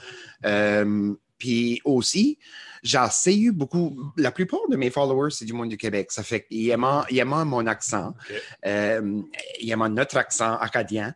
Puis 1.42 1.80
aussi, 1.84 2.38
j'ai 2.84 2.98
assez 2.98 3.34
eu 3.34 3.50
beaucoup. 3.50 4.12
La 4.16 4.30
plupart 4.30 4.60
de 4.70 4.76
mes 4.76 4.90
followers, 4.90 5.32
c'est 5.32 5.44
du 5.44 5.52
monde 5.52 5.70
du 5.70 5.76
Québec. 5.76 6.12
Ça 6.12 6.22
fait 6.22 6.44
qu'ils 6.44 6.70
aiment, 6.70 7.02
ils 7.10 7.18
aiment 7.18 7.42
mon 7.42 7.66
accent. 7.66 8.10
Ok. 8.10 8.36
Euh, 8.64 9.22
ils 9.60 9.68
aiment 9.72 9.88
notre 9.88 10.18
accent 10.18 10.56
acadien. 10.58 11.12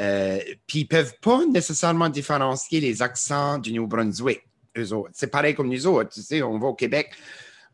Euh, 0.00 0.38
Puis 0.66 0.78
ils 0.78 0.82
ne 0.84 0.88
peuvent 0.88 1.12
pas 1.20 1.44
nécessairement 1.44 2.08
différencier 2.08 2.80
les 2.80 3.02
accents 3.02 3.58
du 3.58 3.74
Nouveau-Brunswick, 3.74 4.40
eux 4.78 4.94
autres. 4.94 5.10
C'est 5.12 5.26
pareil 5.26 5.54
comme 5.54 5.68
nous 5.68 5.86
autres. 5.86 6.08
Tu 6.08 6.22
sais, 6.22 6.40
on 6.40 6.58
va 6.58 6.68
au 6.68 6.74
Québec. 6.74 7.10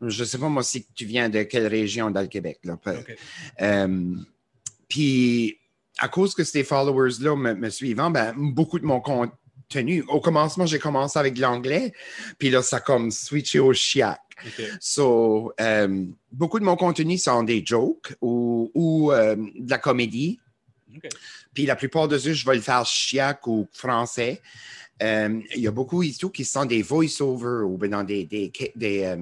Je 0.01 0.23
ne 0.23 0.27
sais 0.27 0.37
pas, 0.37 0.49
moi, 0.49 0.61
si 0.61 0.85
tu 0.93 1.05
viens 1.05 1.29
de 1.29 1.43
quelle 1.43 1.67
région 1.67 2.11
dans 2.11 2.19
le 2.19 2.27
Québec. 2.27 2.59
Là. 2.65 2.77
Euh, 3.61 4.15
puis, 4.89 5.57
à 5.99 6.09
cause 6.09 6.35
que 6.35 6.43
ces 6.43 6.65
followers-là 6.65 7.37
me, 7.37 7.53
me 7.53 7.69
suivant, 7.69 8.09
ben, 8.11 8.33
beaucoup 8.35 8.77
de 8.77 8.85
mon 8.85 8.99
Au 10.07 10.19
commencement, 10.19 10.65
j'ai 10.65 10.79
commencé 10.79 11.17
avec 11.17 11.37
l'anglais, 11.37 11.93
puis 12.37 12.49
là, 12.49 12.61
ça 12.61 12.77
a 12.77 12.79
comme 12.79 13.11
switché 13.11 13.59
au 13.59 13.73
chiac. 13.73 14.19
OK. 14.45 14.65
So, 14.79 15.53
euh, 15.59 16.05
beaucoup 16.31 16.59
de 16.59 16.65
mon 16.65 16.75
contenu 16.75 17.17
sont 17.17 17.43
des 17.43 17.63
jokes 17.65 18.15
ou, 18.21 18.71
ou, 18.73 19.11
euh, 19.11 19.35
de 19.35 19.69
la 19.69 19.77
comédie. 19.77 20.39
Puis 21.53 21.65
la 21.65 21.75
plupart 21.75 22.07
de 22.07 22.17
eux, 22.17 22.33
je 22.33 22.45
vais 22.45 22.55
le 22.55 22.61
faire 22.61 22.85
chiac 22.85 23.47
ou 23.47 23.67
français. 23.71 24.41
Euh, 25.01 25.39
Il 25.55 25.61
y 25.61 25.67
a 25.67 25.71
beaucoup 25.71 26.03
ici 26.03 26.29
qui 26.31 26.45
sont 26.45 26.65
des 26.65 26.81
voice-over 26.81 27.65
ou 27.65 27.77
dans 27.87 28.03
des, 28.03 28.25
des, 28.25 28.51
des 28.75 29.03
euh, 29.03 29.17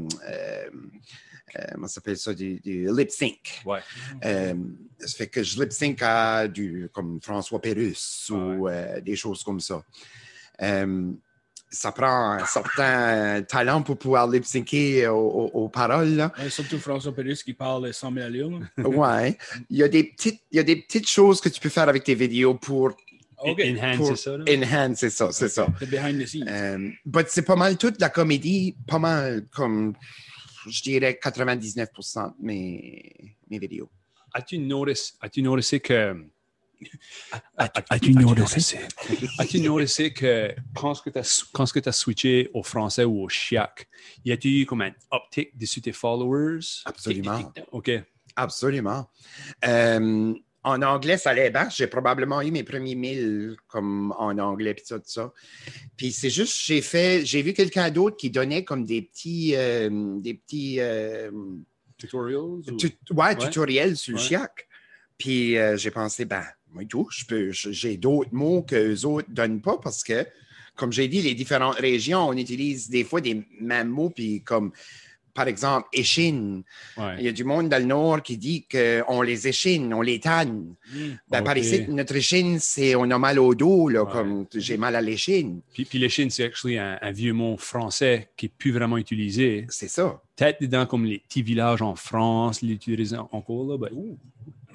comment 1.73 1.87
ça 1.87 1.95
s'appelle 1.95 2.17
ça, 2.17 2.33
du, 2.33 2.59
du 2.59 2.87
lip 2.93 3.11
sync. 3.11 3.61
Ouais. 3.65 3.79
Euh, 4.25 4.53
ça 4.99 5.17
fait 5.17 5.27
que 5.27 5.43
je 5.43 5.61
lip 5.61 5.71
sync 5.71 5.99
à 6.01 6.47
du 6.47 6.89
comme 6.93 7.19
François 7.21 7.61
Pérusse 7.61 8.29
Ah 8.31 8.33
ou 8.33 8.67
euh, 8.67 9.01
des 9.01 9.15
choses 9.15 9.43
comme 9.43 9.59
ça. 9.59 9.83
Euh, 10.61 11.11
ça 11.73 11.93
prend 11.93 12.31
un 12.33 12.45
certain 12.45 13.41
talent 13.43 13.81
pour 13.81 13.97
pouvoir 13.97 14.27
lip 14.29 14.43
syncer 14.43 15.07
aux, 15.07 15.13
aux- 15.15 15.51
aux 15.63 15.69
paroles. 15.69 16.15
là. 16.15 16.31
Ouais, 16.37 16.49
surtout 16.49 16.77
François 16.79 17.13
Pérus 17.15 17.43
qui 17.43 17.53
parle 17.53 17.93
100 17.93 18.11
000 18.13 18.25
allures. 18.25 18.59
là. 18.59 18.83
Ouais. 18.89 19.37
Il 19.69 19.77
y, 19.77 19.83
a 19.83 19.87
des 19.87 20.03
petites, 20.03 20.41
il 20.51 20.57
y 20.57 20.59
a 20.59 20.63
des 20.63 20.75
petites 20.75 21.07
choses 21.07 21.39
que 21.39 21.47
tu 21.49 21.61
peux 21.61 21.69
faire 21.69 21.87
avec 21.87 22.03
tes 22.03 22.13
vidéos 22.15 22.55
pour 22.55 22.91
OK. 23.43 23.59
Enhance, 23.65 24.07
c'est 24.09 24.15
ça? 24.17 24.37
Là? 24.37 24.43
enhance, 24.49 24.97
c'est 24.99 25.09
ça, 25.09 25.31
c'est 25.31 25.47
ça. 25.49 25.65
The 25.79 25.85
behind 25.89 26.21
the 26.21 26.27
scenes. 26.27 26.45
Euh, 26.47 26.89
but 27.05 27.25
c'est 27.29 27.41
pas 27.45 27.55
mal 27.55 27.77
toute 27.77 27.99
la 28.01 28.09
comédie, 28.09 28.75
pas 28.85 28.99
mal 28.99 29.45
comme, 29.51 29.93
je 30.69 30.81
dirais 30.83 31.17
99% 31.23 32.27
de 32.27 32.45
mes, 32.45 33.11
mes 33.49 33.57
vidéos. 33.59 33.89
As-tu 34.33 34.57
noticé, 34.59 35.13
as-tu 35.21 35.41
noticé 35.41 35.79
que. 35.79 36.15
As-tu 37.89 38.13
noticé? 38.13 38.79
As-tu 39.37 39.59
noticé 39.61 40.13
que 40.13 40.53
quand 40.73 40.93
tu 40.93 41.11
as, 41.15 41.87
as 41.87 41.91
switché 41.91 42.49
au 42.53 42.63
français 42.63 43.03
ou 43.03 43.23
au 43.23 43.29
chiac, 43.29 43.87
y 44.25 44.31
a-tu 44.31 44.61
eu 44.61 44.65
comme 44.65 44.81
un 44.81 44.91
uptick 45.13 45.57
dessus 45.57 45.81
tes 45.81 45.91
followers? 45.91 46.59
Absolument. 46.85 47.51
OK. 47.71 47.91
Absolument. 48.35 49.09
Euh, 49.65 50.33
en 50.63 50.81
anglais, 50.83 51.17
ça 51.17 51.31
allait 51.31 51.49
bien. 51.49 51.67
J'ai 51.69 51.87
probablement 51.87 52.41
eu 52.41 52.51
mes 52.51 52.63
premiers 52.63 52.95
1000 52.95 53.55
comme 53.67 54.11
en 54.17 54.37
anglais 54.37 54.73
puis 54.75 54.83
tout 54.87 55.01
ça. 55.05 55.33
Puis 55.97 56.11
c'est 56.11 56.29
juste, 56.29 56.55
j'ai 56.65 56.81
fait, 56.81 57.25
j'ai 57.25 57.41
vu 57.41 57.53
quelqu'un 57.53 57.89
d'autre 57.89 58.15
qui 58.17 58.29
donnait 58.29 58.63
comme 58.63 58.85
des 58.85 59.01
petits, 59.01 59.53
euh, 59.55 59.89
des 60.19 60.35
petits, 60.35 60.79
euh, 60.79 61.31
Tutorials? 61.97 62.41
ou- 62.71 62.77
tu- 62.77 62.91
ouais, 63.11 63.35
tutoriels 63.37 63.97
sur 63.97 64.13
le 64.13 64.19
chiac. 64.19 64.67
Puis 65.17 65.57
euh, 65.57 65.77
j'ai 65.77 65.91
pensé, 65.91 66.25
ben, 66.25 66.43
j'ai 67.71 67.97
d'autres 67.97 68.33
mots 68.33 68.61
que 68.63 68.75
les 68.75 69.05
autres 69.05 69.29
ne 69.29 69.35
donnent 69.35 69.61
pas 69.61 69.77
parce 69.77 70.03
que, 70.03 70.25
comme 70.75 70.91
j'ai 70.91 71.07
dit, 71.07 71.21
les 71.21 71.35
différentes 71.35 71.75
régions, 71.75 72.27
on 72.29 72.33
utilise 72.33 72.89
des 72.89 73.03
fois 73.03 73.21
des 73.21 73.43
mêmes 73.59 73.89
mots, 73.89 74.09
puis 74.09 74.41
comme, 74.41 74.71
par 75.33 75.47
exemple, 75.47 75.87
échine. 75.93 76.63
Il 77.17 77.23
y 77.23 77.27
a 77.29 77.31
du 77.31 77.45
monde 77.45 77.69
dans 77.69 77.77
le 77.79 77.85
Nord 77.85 78.21
qui 78.21 78.37
dit 78.37 78.65
qu'on 78.69 79.21
les 79.21 79.47
échine, 79.47 79.93
on 79.93 80.01
les 80.01 80.19
tanne. 80.19 80.75
Mm. 80.93 80.99
Ben, 81.29 81.41
Par 81.41 81.57
ici, 81.57 81.85
notre 81.87 82.15
échine, 82.17 82.59
c'est 82.59 82.95
on 82.95 83.09
a 83.09 83.17
mal 83.17 83.39
au 83.39 83.55
dos, 83.55 83.87
là, 83.87 84.03
Ouais. 84.03 84.11
comme 84.11 84.45
j'ai 84.53 84.75
mal 84.75 84.93
à 84.95 85.01
l'échine. 85.01 85.61
Puis, 85.73 85.85
puis 85.85 85.99
l'échine, 85.99 86.29
c'est 86.29 86.43
actually 86.43 86.77
un, 86.77 86.97
un 87.01 87.11
vieux 87.11 87.31
mot 87.33 87.55
français 87.57 88.29
qui 88.35 88.47
n'est 88.47 88.51
plus 88.57 88.71
vraiment 88.71 88.97
utilisé. 88.97 89.65
C'est 89.69 89.87
ça. 89.87 90.21
Peut-être 90.35 90.63
dans 90.65 90.85
comme 90.85 91.05
les 91.05 91.19
petits 91.19 91.43
villages 91.43 91.81
en 91.81 91.95
France, 91.95 92.61
l'utilisent 92.61 93.17
encore. 93.31 93.65
Là, 93.67 93.77
ben, 93.77 93.89
Ouh. 93.93 94.17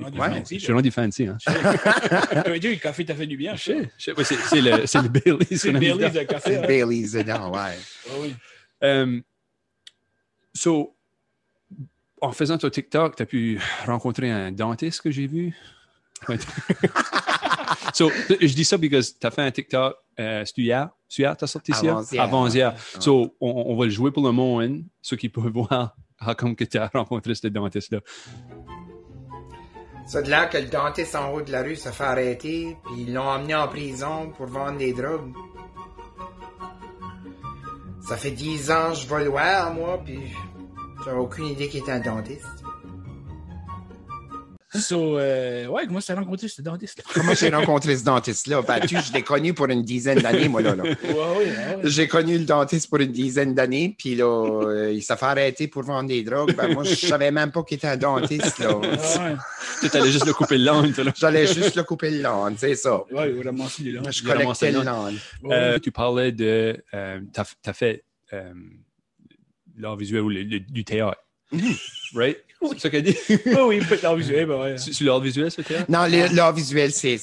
Rendu 0.01 0.19
Ouais. 0.19 0.29
fancy, 0.31 0.59
je 0.59 0.65
suis 0.65 0.73
rendu 0.73 0.91
fancy. 0.91 1.27
Hein. 1.27 1.39
Dieu, 2.61 2.71
le 2.71 2.77
café 2.77 3.05
t'a 3.05 3.15
fait 3.15 3.27
du 3.27 3.37
bien. 3.37 3.55
Je 3.57 3.63
sais, 3.63 3.91
je 3.97 4.05
sais. 4.05 4.13
Ouais, 4.13 4.25
c'est, 4.25 4.37
c'est 4.37 4.61
le, 4.61 4.87
c'est 4.87 5.03
le 5.03 5.09
Bailey's. 5.09 5.61
C'est 5.61 5.73
mis 5.73 5.81
Bailey's 5.81 6.13
dedans. 6.13 6.21
de 6.21 6.25
café. 6.25 6.51
C'est 6.51 6.59
hein. 6.59 6.67
Bailey's 6.67 7.13
dedans, 7.13 7.53
ouais. 7.53 7.79
Ah 8.09 8.13
oui. 8.21 8.35
Um, 8.83 9.23
so, 10.55 10.95
en 12.21 12.33
faisant 12.33 12.59
ton 12.59 12.69
TikTok, 12.69 13.17
tu 13.17 13.23
as 13.23 13.27
pu 13.27 13.61
rencontrer 13.87 14.31
un 14.31 14.53
dentiste 14.53 15.03
que 15.03 15.11
j'ai 15.11 15.27
vu? 15.27 15.55
So, 17.95 18.11
je 18.29 18.55
dis 18.55 18.65
ça 18.65 18.79
parce 18.79 18.91
que 18.91 19.19
tu 19.21 19.27
as 19.27 19.31
fait 19.31 19.43
un 19.43 19.51
TikTok, 19.51 19.97
euh, 20.21 20.45
c'est 20.45 20.59
hier? 20.59 20.91
C'est 21.09 21.23
hier, 21.23 21.37
tu 21.37 21.45
as 21.45 21.47
sorti 21.47 21.73
ça? 21.73 22.03
Avant-hier. 22.19 22.75
So, 23.01 23.35
on, 23.41 23.65
on 23.69 23.77
va 23.77 23.85
le 23.85 23.91
jouer 23.91 24.11
pour 24.11 24.23
le 24.25 24.33
monde, 24.33 24.85
ceux 25.01 25.17
qui 25.17 25.29
peuvent 25.29 25.49
voir 25.53 25.97
ah, 26.19 26.35
comme 26.35 26.57
que 26.57 26.65
tu 26.65 26.79
as 26.79 26.89
rencontré 26.89 27.35
ce 27.35 27.47
dentiste-là. 27.49 28.01
Ça 30.07 30.23
de 30.23 30.31
là 30.31 30.47
que 30.47 30.57
le 30.57 30.69
dentiste 30.69 31.17
en 31.17 31.33
haut 31.33 31.43
de 31.43 31.51
la 31.51 31.63
rue 31.63 31.75
se 31.75 31.89
fait 31.89 32.05
arrêter, 32.05 32.77
puis 32.85 33.03
ils 33.03 33.13
l'ont 33.13 33.29
emmené 33.29 33.57
en 33.57 33.67
prison 33.67 34.31
pour 34.37 34.47
vendre 34.47 34.79
des 34.79 34.93
drogues. 34.93 35.33
Ça 38.09 38.17
fait 38.17 38.31
dix 38.31 38.71
ans 38.71 38.91
que 38.91 38.99
je 38.99 39.09
vais 39.09 39.25
le 39.25 39.31
voir, 39.31 39.75
moi, 39.75 40.01
puis 40.05 40.21
j'avais 41.05 41.19
aucune 41.19 41.47
idée 41.47 41.69
qu'il 41.69 41.81
était 41.81 41.91
un 41.91 42.01
dentiste. 42.01 42.66
So, 44.81 45.19
euh, 45.19 45.67
ouais, 45.67 45.87
comment 45.87 46.01
tu 46.01 46.13
as 46.13 46.15
rencontré 46.15 46.49
ce 46.49 46.63
dentiste? 46.63 47.03
Comment 47.15 47.35
j'ai 47.35 47.49
rencontré 47.49 47.97
ce 47.97 48.05
dentiste-là? 48.05 48.63
Ben, 48.63 48.81
tu, 48.81 48.97
je 49.01 49.13
l'ai 49.13 49.23
connu 49.23 49.55
pour 49.55 49.67
une 49.67 49.83
dizaine 49.83 50.19
d'années, 50.21 50.49
moi, 50.49 50.63
là. 50.63 50.75
là. 50.75 50.83
Ouais, 50.83 50.95
ouais, 51.13 51.47
ouais. 51.47 51.79
J'ai 51.85 52.07
connu 52.09 52.39
le 52.39 52.45
dentiste 52.45 52.89
pour 52.89 52.99
une 53.01 53.13
dizaine 53.13 53.55
d'années, 53.55 53.95
puis 53.99 54.15
là, 54.15 54.27
euh, 54.27 54.93
il 54.93 55.03
s'est 55.03 55.17
fait 55.17 55.25
arrêter 55.27 55.69
pour 55.69 55.83
vendre 55.83 56.09
des 56.09 56.23
drogues. 56.23 56.55
Ben, 56.55 56.73
moi, 56.75 56.85
je 56.85 56.95
savais 56.95 57.31
même 57.31 57.51
pas 57.53 57.63
qu'il 57.63 57.77
était 57.77 57.89
un 57.89 57.97
dentiste, 57.97 58.59
là. 58.59 58.77
Ouais. 58.77 59.37
Tu 59.81 59.97
allais 59.97 60.11
juste 60.11 60.27
le 60.27 60.33
couper 60.33 60.59
le 60.59 60.65
langue. 60.65 60.95
toi, 60.95 61.05
là. 61.05 61.13
J'allais 61.17 61.47
juste 61.47 61.75
le 61.77 61.83
couper 61.83 62.11
le 62.11 62.23
l'âne, 62.23 62.55
c'est 62.57 62.75
ça. 62.75 63.03
Ouais, 63.11 63.33
il 63.33 63.41
a 63.41 63.45
ramassé 63.51 63.83
les 63.83 63.93
langues. 63.93 64.11
Je 64.11 64.23
collectais 64.23 64.73
le. 64.73 64.79
Ouais. 64.79 65.15
Euh, 65.53 65.79
tu 65.79 65.91
parlais 65.93 66.33
de. 66.33 66.83
Euh, 66.95 67.21
tu 67.33 67.41
as, 67.69 67.73
fait 67.73 68.05
euh, 68.33 68.53
l'art 69.79 69.97
visuel 69.97 70.23
ou 70.23 70.29
le- 70.31 70.43
le- 70.43 70.61
du 70.61 70.85
théâtre. 70.85 71.19
Right? 72.15 72.39
C'est 72.73 72.79
ça 72.81 72.91
qu'elle 72.91 73.03
dit? 73.03 73.17
Oui, 73.47 73.55
oui, 73.67 73.79
peut-être 73.81 74.03
l'art 74.03 74.17
visuel, 74.17 74.47
ben 74.47 74.61
ouais. 74.61 74.79
C'est 74.79 75.01
l'art 75.05 75.21
visuel, 75.21 75.51
ce 75.51 75.63
théâtre? 75.63 75.91
Non, 75.91 76.07
l'art 76.33 76.53
visuel, 76.55 76.93
c'est, 76.93 77.19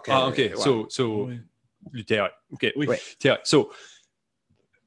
que... 0.00 0.10
Ah, 0.10 0.28
OK. 0.28 0.36
ouais. 0.38 0.52
So, 0.56 0.86
so 0.88 1.26
Oui. 1.26 1.38
le 1.92 2.04
théâtre. 2.04 2.34
OK. 2.50 2.72
Oui. 2.76 2.86
Ouais. 2.86 3.00
Théâtre. 3.18 3.42
So, 3.44 3.70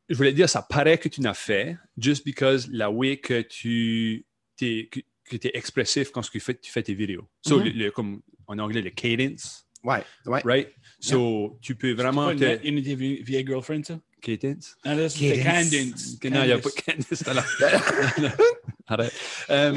je 0.10 0.16
voulais 0.16 0.34
dire, 0.34 0.50
ça 0.50 0.62
paraît 0.62 0.98
que 0.98 1.08
tu 1.10 1.22
n'as 1.22 1.34
fait, 1.34 1.78
just 1.98 2.26
because 2.26 2.68
la 2.72 2.90
way 2.92 3.18
que 3.18 3.42
tu 3.42 4.26
es, 4.62 4.88
que, 4.92 5.00
que 5.26 5.38
t'es 5.38 5.52
expressif 5.54 6.12
quand 6.12 6.22
tu 6.22 6.40
fais, 6.40 6.54
tu 6.56 6.72
fais 6.72 6.84
tes 6.84 6.94
vidéos. 6.94 7.28
So, 7.42 7.58
Mhm. 7.60 7.64
le- 7.66 7.70
le- 7.72 7.92
comme 7.92 8.22
en 8.48 8.60
anglais, 8.60 8.82
le 8.82 8.90
cadence, 8.90 9.66
Ouais, 9.84 10.04
ouais. 10.26 10.42
right? 10.44 10.70
So, 11.00 11.58
tu 11.62 11.76
peux 11.76 11.94
vraiment 11.94 12.30
une, 12.32 12.40
te... 12.40 12.68
une 12.68 12.76
de 12.76 12.82
tes 12.82 12.96
vie- 12.96 13.24
vieilles 13.24 13.46
girlfriends, 13.48 13.84
ça? 13.84 14.00
Cadence? 14.22 14.78
Non, 14.86 14.96
là, 14.96 15.10
c'était 15.10 15.42
Cadence. 15.44 16.18
Non, 16.24 16.44
il 16.44 16.46
n'y 16.46 16.52
a 16.52 16.60
pas. 16.60 16.70
Arrête. 18.88 19.14
Um, 19.50 19.76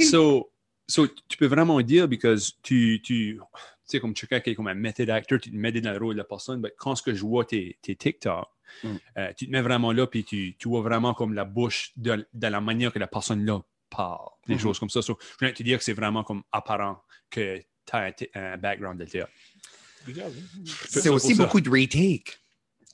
so, 0.00 0.50
so, 0.88 1.06
tu 1.28 1.36
peux 1.36 1.46
vraiment 1.46 1.80
dire, 1.82 2.08
because 2.08 2.54
tu, 2.62 3.00
tu, 3.02 3.38
tu 3.38 3.40
sais, 3.84 4.00
comme 4.00 4.14
quelqu'un 4.14 4.40
qui 4.40 4.50
est 4.50 4.54
comme 4.54 4.68
un 4.68 4.74
method 4.74 5.08
actor, 5.10 5.38
tu 5.40 5.50
te 5.50 5.56
mets 5.56 5.72
dans 5.72 5.92
le 5.92 5.98
rôle 5.98 6.14
de 6.14 6.18
la 6.18 6.24
personne, 6.24 6.60
mais 6.60 6.72
quand 6.76 6.94
ce 6.96 7.02
que 7.02 7.14
je 7.14 7.20
vois 7.22 7.44
tes, 7.44 7.78
tes 7.82 7.94
TikTok, 7.96 8.46
Mm. 8.82 8.96
euh, 9.16 9.32
tu 9.38 9.46
te 9.46 9.50
mets 9.52 9.62
vraiment 9.62 9.92
là, 9.92 10.06
puis 10.08 10.24
tu, 10.24 10.54
tu 10.58 10.68
vois 10.68 10.82
vraiment 10.82 11.14
comme 11.14 11.32
la 11.32 11.44
bouche 11.44 11.92
de, 11.96 12.26
de 12.34 12.46
la 12.48 12.60
manière 12.60 12.92
que 12.92 12.98
la 12.98 13.06
personne-là 13.06 13.62
parle, 13.88 14.28
des 14.48 14.54
Mhm. 14.54 14.60
choses 14.60 14.78
comme 14.80 14.90
ça. 14.90 15.00
So, 15.02 15.16
je 15.20 15.38
voulais 15.38 15.54
te 15.54 15.62
dire 15.62 15.78
que 15.78 15.84
c'est 15.84 15.92
vraiment 15.94 16.24
comme 16.24 16.42
apparent 16.52 17.00
que 17.30 17.58
tu 17.58 17.64
as 17.92 18.06
un, 18.06 18.10
un 18.34 18.56
background 18.58 18.98
de 19.00 19.04
théâtre. 19.06 19.30
C'est 20.88 21.00
ça 21.00 21.12
aussi 21.12 21.34
beaucoup 21.34 21.60
de 21.60 21.70
retake. 21.70 22.38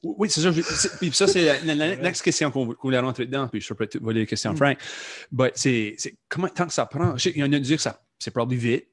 Oui, 0.02 0.28
c'est 0.28 0.40
ça. 0.40 0.50
Puis 0.98 1.12
ça, 1.12 1.26
c'est 1.28 1.64
la, 1.64 1.74
la- 1.74 1.96
next 1.96 2.22
question 2.22 2.50
qu'on 2.50 2.74
voulait 2.82 2.98
rentrer 2.98 3.26
dedans, 3.26 3.46
puis 3.48 3.60
je 3.60 3.72
peux 3.72 3.86
te 3.86 3.98
voler 3.98 4.20
les 4.20 4.26
questions, 4.26 4.54
Frank. 4.56 4.76
Mais 5.30 5.52
c'est 5.54 5.94
c'est 5.98 6.16
comment 6.28 6.48
tant 6.48 6.66
que 6.66 6.72
ça 6.72 6.86
prend. 6.86 7.16
Je 7.16 7.22
sais 7.22 7.32
qu'il 7.32 7.40
y 7.40 7.44
en 7.44 7.52
a 7.52 7.56
qui 7.56 7.60
disent 7.62 7.76
que 7.76 7.82
ça- 7.82 8.02
c'est 8.18 8.30
probablement 8.32 8.62
vite. 8.62 8.88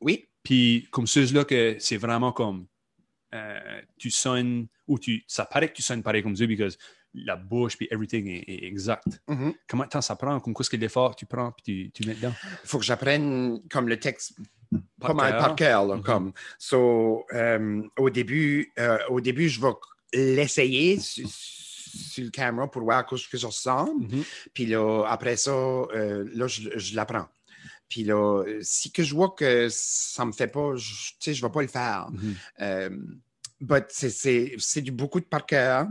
Oui, 0.00 0.26
Puis 0.42 0.88
comme 0.90 1.06
ceux-là, 1.06 1.44
que 1.44 1.76
c'est 1.78 1.96
vraiment 1.98 2.32
comme 2.32 2.66
euh, 3.34 3.80
tu 3.98 4.10
sonnes, 4.10 4.66
ou 4.86 4.98
tu, 4.98 5.24
ça 5.26 5.44
paraît 5.44 5.68
que 5.68 5.74
tu 5.74 5.82
sonnes 5.82 6.02
pareil 6.02 6.22
comme 6.22 6.32
Dieu, 6.34 6.46
parce 6.56 6.76
que 6.76 6.82
la 7.14 7.34
bouche, 7.36 7.76
puis 7.76 7.88
everything 7.90 8.26
est, 8.28 8.44
est 8.46 8.64
exact. 8.64 9.04
Mhm. 9.28 9.52
Comment 9.68 9.84
de 9.84 9.88
temps 9.88 10.00
ça 10.00 10.16
prend? 10.16 10.38
Comme 10.40 10.54
quoi, 10.54 10.64
ce 10.64 10.70
que 10.70 10.76
l'effort 10.76 11.16
tu 11.16 11.26
prends, 11.26 11.52
puis 11.52 11.90
tu, 11.92 12.02
tu 12.02 12.08
mets 12.08 12.14
dedans? 12.14 12.32
il 12.42 12.68
faut 12.68 12.78
que 12.78 12.84
j'apprenne 12.84 13.60
comme 13.70 13.88
le 13.88 13.98
texte 13.98 14.34
Par 15.00 15.14
mal 15.14 15.32
cœur. 15.32 15.40
par 15.40 15.56
cœur. 15.56 15.86
là, 15.86 15.96
Mhm. 15.96 16.02
comme. 16.02 16.32
So, 16.58 17.24
euh, 17.34 17.82
au, 17.98 18.10
début, 18.10 18.72
euh, 18.78 18.98
au 19.10 19.20
début, 19.20 19.48
je 19.48 19.60
vais 19.60 19.72
l'essayer 20.12 20.98
su- 21.00 21.26
sur 21.28 22.24
le 22.24 22.30
caméra 22.30 22.70
pour 22.70 22.82
voir 22.82 23.06
ce 23.16 23.28
que 23.28 23.38
je 23.38 23.46
ressemble. 23.46 24.04
Mhm. 24.04 24.24
Puis 24.52 24.66
là, 24.66 25.04
après 25.08 25.36
ça, 25.36 25.50
euh, 25.50 26.28
là, 26.34 26.46
je, 26.46 26.70
je 26.76 26.94
l'apprends. 26.94 27.26
Puis 27.88 28.04
là, 28.04 28.42
si 28.62 28.90
que 28.90 29.02
je 29.02 29.14
vois 29.14 29.30
que 29.30 29.68
ça 29.70 30.24
me 30.24 30.32
fait 30.32 30.48
pas, 30.48 30.74
je- 30.76 31.10
tu 31.10 31.16
sais, 31.20 31.34
je 31.34 31.42
vais 31.44 31.52
pas 31.52 31.62
le 31.62 31.68
faire. 31.68 32.08
Mhm. 32.10 32.34
Euh, 32.60 32.90
but 33.60 33.84
c'est- 33.88 34.10
c'est 34.10 34.54
c'est 34.58 34.82
du 34.82 34.90
beaucoup 34.92 35.20
de 35.20 35.24
par 35.24 35.46
cœur, 35.46 35.86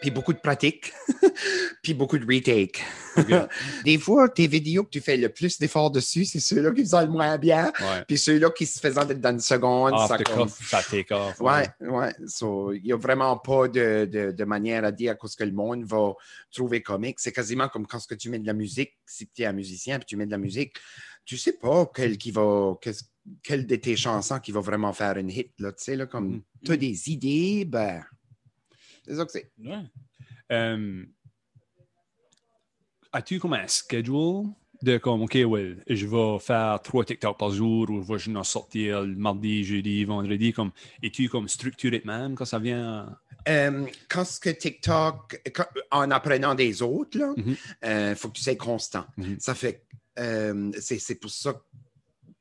puis 0.00 0.10
beaucoup 0.10 0.32
de 0.32 0.38
pratique, 0.38 0.92
puis 1.82 1.94
beaucoup 1.94 2.18
de 2.18 2.26
retake. 2.26 2.82
Des 3.84 3.98
fois, 3.98 4.28
tes 4.28 4.46
vidéos 4.46 4.84
que 4.84 4.90
tu 4.90 5.00
fais 5.00 5.16
le 5.16 5.28
plus 5.30 5.58
d'efforts 5.58 5.90
dessus, 5.90 6.24
c'est 6.24 6.40
ceux-là 6.40 6.70
qui 6.72 6.86
sont 6.86 7.00
le 7.00 7.06
moins 7.08 7.38
bien, 7.38 7.72
Ouais. 7.80 8.04
puis 8.06 8.18
ceux-là 8.18 8.50
qui 8.50 8.66
se 8.66 8.78
faisaient 8.78 9.14
dans 9.14 9.30
une 9.30 9.40
seconde. 9.40 9.94
Off 9.94 10.08
ça 10.08 10.18
the 10.18 10.24
comme- 10.24 10.48
cuff, 10.48 10.68
ça 10.68 10.82
take 10.82 11.12
off. 11.14 11.40
Ouais, 11.40 11.66
ouais. 11.80 12.12
So, 12.26 12.72
il 12.72 12.82
n'y 12.82 12.92
a 12.92 12.96
vraiment 12.96 13.36
pas 13.38 13.68
de, 13.68 14.04
de, 14.10 14.32
de 14.32 14.44
manière 14.44 14.84
à 14.84 14.92
dire 14.92 15.16
ce 15.24 15.36
que 15.36 15.44
le 15.44 15.52
monde 15.52 15.84
va 15.84 16.12
trouver 16.52 16.82
comique. 16.82 17.18
C'est 17.20 17.32
quasiment 17.32 17.68
comme 17.68 17.86
quand 17.86 17.98
ce 17.98 18.06
que 18.06 18.14
tu 18.14 18.28
mets 18.30 18.38
de 18.38 18.46
la 18.46 18.52
musique, 18.54 18.92
si 19.06 19.26
tu 19.28 19.42
es 19.42 19.46
un 19.46 19.52
musicien 19.52 19.98
puis 19.98 20.06
tu 20.06 20.16
mets 20.16 20.26
de 20.26 20.30
la 20.30 20.38
musique, 20.38 20.74
tu 21.24 21.36
sais 21.36 21.54
pas 21.54 21.90
quel 21.94 22.18
qui 22.18 22.30
va, 22.30 22.74
qu'est-ce- 22.80 23.04
quelle 23.42 23.66
de 23.66 23.74
tes 23.76 23.96
chansons 23.96 24.38
qui 24.38 24.52
va 24.52 24.60
vraiment 24.60 24.92
faire 24.92 25.16
une 25.16 25.30
hit. 25.30 25.50
Là, 25.58 25.72
tu 25.72 25.82
sais, 25.82 25.96
là, 25.96 26.06
comme 26.06 26.28
Mhm. 26.34 26.42
tu 26.64 26.72
as 26.72 26.76
des 26.76 27.10
idées, 27.10 27.64
ben, 27.64 28.04
c'est 29.06 29.14
ça 29.16 29.24
que 29.24 29.32
c'est. 29.32 29.50
Ouais. 29.58 29.82
Euh, 30.52 31.04
As-tu 33.12 33.38
comme 33.38 33.54
un 33.54 33.66
schedule 33.66 34.44
de 34.82 34.98
comme, 34.98 35.22
OK, 35.22 35.34
ouais, 35.46 35.76
je 35.88 36.06
vais 36.06 36.38
faire 36.38 36.80
trois 36.82 37.04
TikTok 37.04 37.38
par 37.38 37.50
jour 37.50 37.88
ou 37.88 38.18
je 38.18 38.30
vais 38.30 38.36
en 38.36 38.44
sortir 38.44 39.02
le 39.02 39.14
mardi, 39.16 39.64
jeudi, 39.64 40.04
vendredi? 40.04 40.52
Comme, 40.52 40.70
Es-tu 41.02 41.28
comme 41.30 41.48
structuré 41.48 42.00
de 42.00 42.06
même 42.06 42.34
quand 42.34 42.44
ça 42.44 42.58
vient? 42.58 43.16
Euh, 43.48 43.86
quand 44.08 44.24
ce 44.24 44.38
que 44.38 44.50
TikTok, 44.50 45.40
quand- 45.54 45.66
en 45.92 46.10
apprenant 46.10 46.54
des 46.54 46.82
autres, 46.82 47.16
il 47.36 47.56
Mhm. 48.10 48.14
faut 48.16 48.28
que 48.28 48.34
tu 48.34 48.42
sois 48.42 48.56
constant. 48.56 49.06
Mhm. 49.16 49.36
Ça 49.40 49.54
fait, 49.54 49.82
euh, 50.18 50.70
c'est 50.80 51.18
pour 51.20 51.30
ça 51.30 51.54
que 51.54 51.60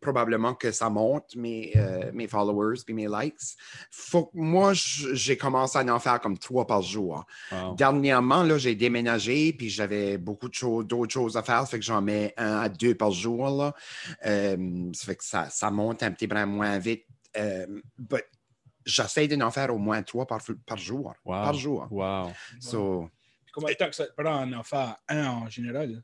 probablement 0.06 0.54
que 0.54 0.72
ça 0.72 0.90
monte 0.90 1.36
mes, 1.36 1.74
euh, 1.76 2.12
mes 2.14 2.28
followers 2.28 2.80
puis 2.86 2.94
mes 2.94 3.08
likes. 3.08 3.58
Faut, 3.92 4.26
que- 4.28 4.38
moi, 4.38 4.72
j'ai 4.74 5.36
commencé 5.36 5.78
à 5.80 5.82
en 5.94 6.00
faire 6.00 6.22
comme 6.22 6.38
trois 6.38 6.68
par 6.68 6.82
jour. 6.82 7.26
Wow. 7.52 7.74
Dernièrement, 7.76 8.44
là, 8.44 8.58
j'ai 8.58 8.76
déménagé 8.76 9.52
puis 9.54 9.70
j'avais 9.70 10.18
beaucoup 10.18 10.48
de 10.48 10.54
choses, 10.54 10.86
d'autres 10.86 11.14
choses 11.14 11.36
à 11.38 11.44
faire. 11.44 11.62
Ça 11.62 11.66
fait 11.68 11.80
que 11.80 11.86
j'en 11.86 12.02
mets 12.02 12.34
un 12.38 12.58
à 12.60 12.70
deux 12.70 12.96
par 12.96 13.12
jour. 13.12 13.50
Là. 13.50 13.74
Euh, 14.26 14.92
ça 14.94 15.06
fait 15.06 15.16
que 15.16 15.24
ça, 15.24 15.50
ça 15.50 15.72
monte 15.72 16.04
un 16.04 16.12
petit 16.12 16.28
peu 16.28 16.46
moins 16.46 16.78
vite. 16.78 17.06
Euh, 17.38 17.66
but 17.98 18.24
j'essaie 18.86 19.28
d'en 19.28 19.50
faire 19.52 19.74
au 19.74 19.78
moins 19.80 20.04
trois 20.04 20.28
par, 20.28 20.40
par 20.66 20.78
jour. 20.78 21.14
Wow. 21.26 21.34
Par 21.34 21.54
jour. 21.56 21.88
Wow. 21.90 22.32
So, 22.60 23.10
Combien 23.54 23.72
de 23.72 23.78
temps 23.78 23.88
que 23.90 23.96
ça 23.96 24.06
te 24.06 24.14
prend 24.22 24.42
en 24.44 24.54
en 24.54 24.64
faire 24.64 24.96
un 25.08 25.26
en 25.28 25.50
général? 25.50 26.04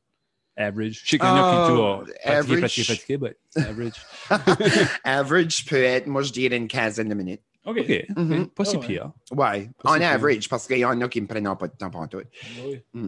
Average. 0.61 1.01
Je 1.03 1.09
sais 1.11 1.17
qu'il 1.17 1.27
y 1.27 1.29
en 1.31 1.35
a 1.35 1.65
qui, 1.65 1.71
tu 1.71 1.75
vois, 1.77 1.97
fatigué, 2.23 2.55
average. 2.55 2.59
fatigué, 2.61 2.83
fatigué, 2.83 3.17
but 3.17 3.37
average. 3.55 3.93
average 5.03 5.65
peut 5.65 5.83
être, 5.83 6.07
moi, 6.07 6.21
je 6.21 6.31
dirais 6.31 6.57
une 6.57 6.67
quinzaine 6.67 7.09
de 7.09 7.13
minutes. 7.15 7.41
OK. 7.65 7.79
OK. 7.79 8.05
Mhm. 8.15 8.47
Pas 8.47 8.65
si 8.65 8.77
ouais. 8.77 8.85
pire. 8.85 9.11
Ouais, 9.31 9.69
Pas 9.83 9.89
en 9.89 9.93
si 9.93 9.99
pire. 9.99 10.09
average, 10.09 10.49
parce 10.49 10.67
qu'il 10.67 10.77
y 10.77 10.85
en 10.85 10.99
a 11.01 11.07
qui 11.07 11.21
me 11.21 11.27
prennent 11.27 11.55
pas 11.57 11.67
de 11.67 11.75
temps 11.77 11.89
pour 11.89 12.07
tout. 12.09 12.21
Oui. 12.65 12.81
Mm. 12.93 13.07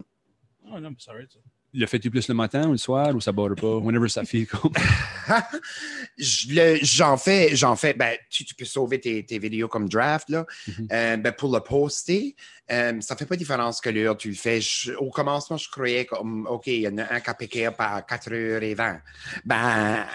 Ah 0.72 0.80
non, 0.80 0.90
mais 0.90 0.96
ça 0.98 1.12
arrête 1.12 1.32
ça. 1.32 1.38
Le 1.76 1.86
fais-tu 1.86 2.08
plus 2.08 2.28
le 2.28 2.34
matin 2.34 2.68
ou 2.68 2.72
le 2.72 2.78
soir 2.78 3.14
ou 3.16 3.20
ça 3.20 3.32
barre 3.32 3.56
pas? 3.56 3.76
Whenever 3.78 4.08
ça 4.08 4.24
fait 4.24 4.46
comme. 4.46 4.70
J'en 6.16 7.16
fais, 7.16 7.56
j'en 7.56 7.74
fais, 7.76 7.94
ben, 7.94 8.16
tu, 8.30 8.44
tu 8.44 8.54
peux 8.54 8.64
sauver 8.64 9.00
tes, 9.00 9.24
tes 9.24 9.38
vidéos 9.38 9.66
comme 9.68 9.88
draft, 9.88 10.28
là. 10.28 10.46
Mhm. 10.68 10.88
Euh, 10.92 11.16
ben, 11.16 11.32
pour 11.32 11.52
le 11.52 11.60
poster, 11.60 12.36
euh, 12.70 13.00
ça 13.00 13.16
fait 13.16 13.26
pas 13.26 13.34
de 13.34 13.40
différence 13.40 13.80
que 13.80 13.90
l'heure 13.90 14.16
tu 14.16 14.28
le 14.28 14.34
fais. 14.36 14.60
Je- 14.60 14.92
au 14.94 15.10
commencement, 15.10 15.56
je 15.56 15.68
croyais 15.68 16.04
comme, 16.04 16.46
OK, 16.46 16.68
il 16.68 16.80
y 16.82 16.88
en 16.88 16.98
a 16.98 17.12
un 17.14 17.20
qui 17.20 17.30
a 17.30 17.34
piqué 17.34 17.66
à 17.66 18.00
4h20. 18.02 19.00
Ben, 19.44 20.06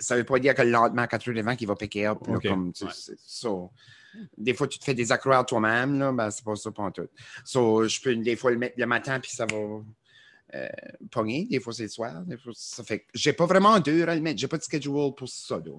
ça 0.00 0.16
veut 0.16 0.24
pas 0.24 0.38
dire 0.38 0.54
que 0.54 0.62
le 0.62 0.70
lendemain 0.70 1.04
à 1.04 1.06
4h20 1.06 1.56
qu'il 1.56 1.68
va 1.68 1.76
piquer 1.76 2.06
up. 2.08 2.18
là, 2.26 2.38
comme, 2.50 2.72
tu- 2.72 2.84
ouais. 2.84 2.90
c'est- 2.94 3.16
so, 3.24 3.70
des 4.36 4.52
fois, 4.52 4.68
tu 4.68 4.78
te 4.78 4.84
fais 4.84 4.94
des 4.94 5.10
accroires 5.10 5.46
toi-même, 5.46 5.98
là, 5.98 6.12
ben, 6.12 6.30
c'est 6.30 6.44
pas 6.44 6.54
ça 6.56 6.70
pour 6.70 6.92
tout. 6.92 7.08
So, 7.44 7.88
je 7.88 7.98
peux 8.00 8.14
des 8.16 8.36
fois 8.36 8.50
le 8.50 8.58
mettre 8.58 8.74
le 8.76 8.86
matin, 8.86 9.18
puis 9.20 9.30
ça 9.30 9.46
va 9.46 9.56
euh, 10.54 10.68
pogner. 11.10 11.46
Des 11.50 11.60
fois, 11.60 11.72
c'est 11.72 11.84
le 11.84 11.88
soir. 11.88 12.22
Des 12.24 12.36
fois, 12.36 12.52
ça 12.54 12.82
fait 12.84 13.00
que 13.00 13.06
j'ai 13.14 13.32
pas 13.32 13.46
vraiment 13.46 13.78
d'heure 13.80 14.08
à 14.08 14.14
le 14.14 14.20
mettre. 14.20 14.38
J'ai 14.40 14.48
pas 14.48 14.58
de 14.58 14.62
schedule 14.62 15.14
pour 15.16 15.28
ça, 15.28 15.56
là. 15.64 15.72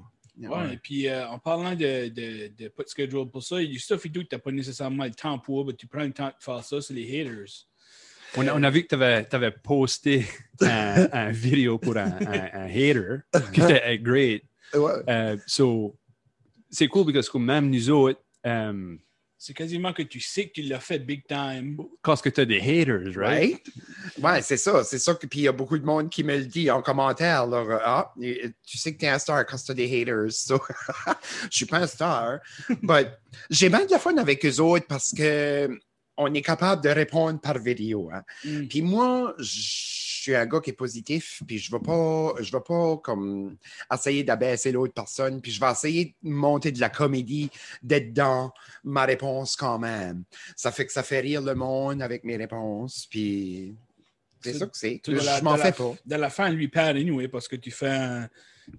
Ouais, 0.49 0.73
et 0.73 0.77
puis 0.77 1.07
euh, 1.07 1.27
en 1.27 1.37
parlant 1.37 1.75
de, 1.75 2.07
de, 2.09 2.47
de 2.57 2.67
pas 2.69 2.81
de 2.81 2.89
schedule 2.89 3.29
pour 3.29 3.43
ça, 3.43 3.61
il 3.61 3.67
y 3.67 3.69
a 3.69 3.71
du 3.73 3.77
stuff 3.79 4.03
et 4.03 4.09
tout 4.11 4.21
que 4.23 4.27
tu 4.29 4.35
n'as 4.35 4.39
pas 4.39 4.51
nécessairement 4.51 5.03
le 5.05 5.11
temps 5.11 5.37
pour, 5.37 5.63
mais 5.63 5.73
tu 5.73 5.85
prends 5.85 6.01
le 6.03 6.11
temps 6.11 6.29
de 6.29 6.33
faire 6.43 6.63
ça, 6.63 6.81
c'est 6.81 6.95
les 6.95 7.03
haters. 7.21 7.67
On 8.35 8.47
a, 8.47 8.55
on 8.55 8.63
a 8.63 8.69
vu 8.71 8.81
que 8.83 8.95
tu 8.95 9.35
avais, 9.35 9.51
posté 9.51 10.25
un, 10.61 11.07
un 11.13 11.31
vidéo 11.31 11.77
pour 11.77 11.95
un, 11.97 12.13
un- 12.19 12.49
un 12.51 12.65
hater 12.65 13.17
qui 13.53 13.61
était 13.61 13.99
great. 13.99 14.43
Ouais. 14.73 14.91
Euh, 15.07 15.37
so, 15.45 15.95
c'est 16.71 16.87
cool 16.87 17.13
parce 17.13 17.29
que 17.29 17.37
même 17.37 17.69
nous 17.69 17.91
autres, 17.91 18.19
euh, 18.47 18.95
C'est 19.45 19.53
quasiment 19.53 19.91
que 19.91 20.03
tu 20.03 20.21
sais 20.21 20.47
que 20.47 20.53
tu 20.53 20.61
l'as 20.61 20.79
fait 20.79 20.99
big 20.99 21.27
time. 21.27 21.75
quand 22.01 22.15
tu 22.15 22.39
as 22.39 22.45
des 22.45 22.61
haters, 22.61 23.11
right? 23.17 23.17
Right? 23.17 23.61
Ouais, 24.21 24.41
c'est 24.41 24.55
ça. 24.55 24.85
C'est 24.85 24.99
ça. 24.99 25.15
que- 25.15 25.27
Puis 25.27 25.39
il 25.39 25.43
y 25.43 25.47
a 25.49 25.51
beaucoup 25.51 25.77
de 25.77 25.83
monde 25.83 26.09
qui 26.09 26.23
me 26.23 26.37
le 26.37 26.45
dit 26.45 26.71
en 26.71 26.81
commentaire. 26.81 27.45
là, 27.45 27.81
ah, 27.83 28.13
et- 28.21 28.51
tu 28.65 28.77
sais 28.77 28.93
que 28.93 28.99
tu 28.99 29.03
es 29.05 29.09
un 29.09 29.19
star 29.19 29.45
quand 29.45 29.57
tu 29.57 29.69
as 29.71 29.75
des 29.75 30.01
haters. 30.01 30.31
So, 30.31 30.61
je 31.51 31.57
suis 31.57 31.65
pas 31.65 31.79
un 31.79 31.87
star. 31.87 32.39
But 32.81 33.09
j'ai 33.49 33.67
bien 33.67 33.85
de 33.85 33.91
la 33.91 33.99
fun 33.99 34.15
avec 34.15 34.45
eux 34.45 34.61
autres 34.61 34.87
parce 34.87 35.11
que 35.11 35.77
on 36.17 36.33
est 36.33 36.41
capable 36.41 36.83
de 36.83 36.89
répondre 36.89 37.39
par 37.39 37.57
vidéo. 37.59 38.09
hein. 38.13 38.23
Mm. 38.45 38.67
Puis 38.67 38.81
moi, 38.81 39.33
je 39.39 39.45
suis 40.23 40.35
un 40.35 40.45
gars 40.45 40.59
qui 40.61 40.69
est 40.69 40.73
positif, 40.73 41.41
puis 41.47 41.57
je 41.57 41.73
ne 41.73 41.77
vais 41.77 41.83
pas, 41.83 42.33
je 42.41 42.51
vais 42.51 42.63
pas 42.65 42.97
comme 42.97 43.57
essayer 43.93 44.23
d'abaisser 44.23 44.71
l'autre 44.71 44.93
personne, 44.93 45.41
puis 45.41 45.51
je 45.51 45.59
vais 45.59 45.69
essayer 45.71 46.15
de 46.23 46.29
monter 46.29 46.71
de 46.71 46.79
la 46.79 46.89
comédie, 46.89 47.49
d'être 47.81 48.13
dans 48.13 48.51
ma 48.83 49.03
réponse 49.05 49.55
quand 49.55 49.79
même. 49.79 50.23
Ça 50.55 50.71
fait 50.71 50.85
que 50.85 50.93
ça 50.93 51.03
fait 51.03 51.19
rire 51.19 51.41
le 51.41 51.55
monde 51.55 52.01
avec 52.01 52.23
mes 52.23 52.37
réponses, 52.37 53.05
puis 53.09 53.75
c'est 54.41 54.53
ça 54.53 54.65
que 54.67 54.77
c'est. 54.77 55.01
de 55.05 55.15
Je 55.17 55.43
m'en 55.43 55.53
de 55.55 55.59
la- 55.59 55.65
fais 55.65 55.83
pas. 55.83 55.93
Dans 56.05 56.17
la 56.17 56.29
fin, 56.29 56.49
lui 56.49 56.67
perd 56.67 56.95
anyway 56.97 57.27
parce 57.27 57.47
que 57.47 57.55
tu 57.55 57.71
fais, 57.71 57.89
un, 57.89 58.29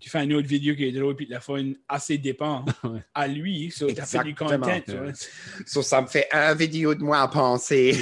tu 0.00 0.08
fais 0.10 0.24
une 0.24 0.32
autre 0.34 0.48
vidéo 0.48 0.74
qui 0.74 0.84
est 0.84 0.92
drôle 0.92 1.14
puis 1.16 1.26
la 1.26 1.40
fin 1.40 1.72
assez 1.88 2.18
dépend 2.18 2.64
Ouais. 2.84 3.00
à 3.14 3.26
lui. 3.28 3.70
So, 3.70 3.90
tu 3.92 4.00
as 4.00 4.06
fait 4.06 4.22
du 4.24 4.30
Exactement. 4.30 4.66
content. 4.66 4.80
tu 4.84 4.90
Ouais. 4.92 4.98
vois. 4.98 5.12
So, 5.66 5.82
ça 5.82 6.00
me 6.02 6.06
fait 6.06 6.26
un 6.32 6.54
vidéo 6.54 6.94
de 6.94 7.02
moi 7.02 7.20
à 7.20 7.28
penser. 7.28 7.94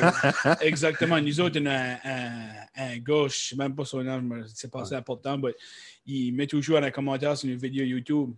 Exactement. 0.60 1.20
Nous 1.20 1.40
autres, 1.40 1.60
on 1.60 1.66
a 1.66 1.74
un, 1.74 1.96
un, 2.04 2.48
un 2.76 2.96
gars, 2.98 3.22
je 3.22 3.24
ne 3.24 3.28
sais 3.28 3.56
même 3.56 3.74
pas 3.74 3.84
son 3.84 4.02
nom, 4.02 4.42
c'est 4.54 4.70
passé 4.70 4.94
important, 4.94 5.38
mais 5.38 5.54
il 6.06 6.32
met 6.32 6.46
toujours 6.46 6.78
un 6.78 6.90
commentaire 6.90 7.36
sur 7.36 7.48
une 7.48 7.56
vidéo 7.56 7.84
YouTube. 7.84 8.30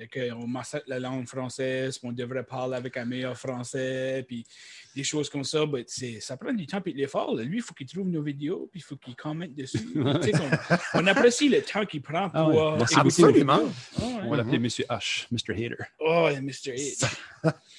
Et 0.00 0.06
qu'on 0.06 0.46
massacre 0.46 0.84
la 0.88 1.00
langue 1.00 1.26
française, 1.26 1.98
qu'on 1.98 2.12
devrait 2.12 2.44
parler 2.44 2.76
avec 2.76 2.96
un 2.96 3.04
meilleur 3.04 3.36
français, 3.36 4.24
puis 4.28 4.46
des 4.94 5.02
choses 5.02 5.28
comme 5.28 5.42
ça. 5.44 5.64
c'est- 5.86 6.20
ça 6.20 6.36
prend 6.36 6.52
du 6.52 6.66
temps 6.66 6.80
et 6.86 6.92
de 6.92 6.98
l'effort. 6.98 7.34
Lui, 7.36 7.56
il 7.58 7.62
faut 7.62 7.74
qu'il 7.74 7.86
trouve 7.86 8.08
nos 8.08 8.22
vidéos, 8.22 8.68
puis 8.70 8.80
il 8.80 8.84
faut 8.84 8.96
qu'il 8.96 9.16
commente 9.16 9.54
dessus. 9.54 9.78
On, 10.94 11.06
apprécie 11.06 11.48
le 11.48 11.62
temps 11.62 11.84
qu'il 11.84 12.02
prend 12.02 12.30
pour. 12.30 12.38
Ah 12.40 12.48
ouais. 12.48 12.82
euh, 12.82 13.00
Absolument. 13.00 13.60
Ah 13.96 14.02
ouais. 14.02 14.12
On 14.24 14.30
va 14.30 14.36
l'appeler 14.36 14.58
Monsieur 14.58 14.84
H, 14.88 15.26
Mr. 15.32 15.52
Hater. 15.54 15.84
Oh, 15.98 16.28
Mr. 16.40 16.74
H. 16.76 17.04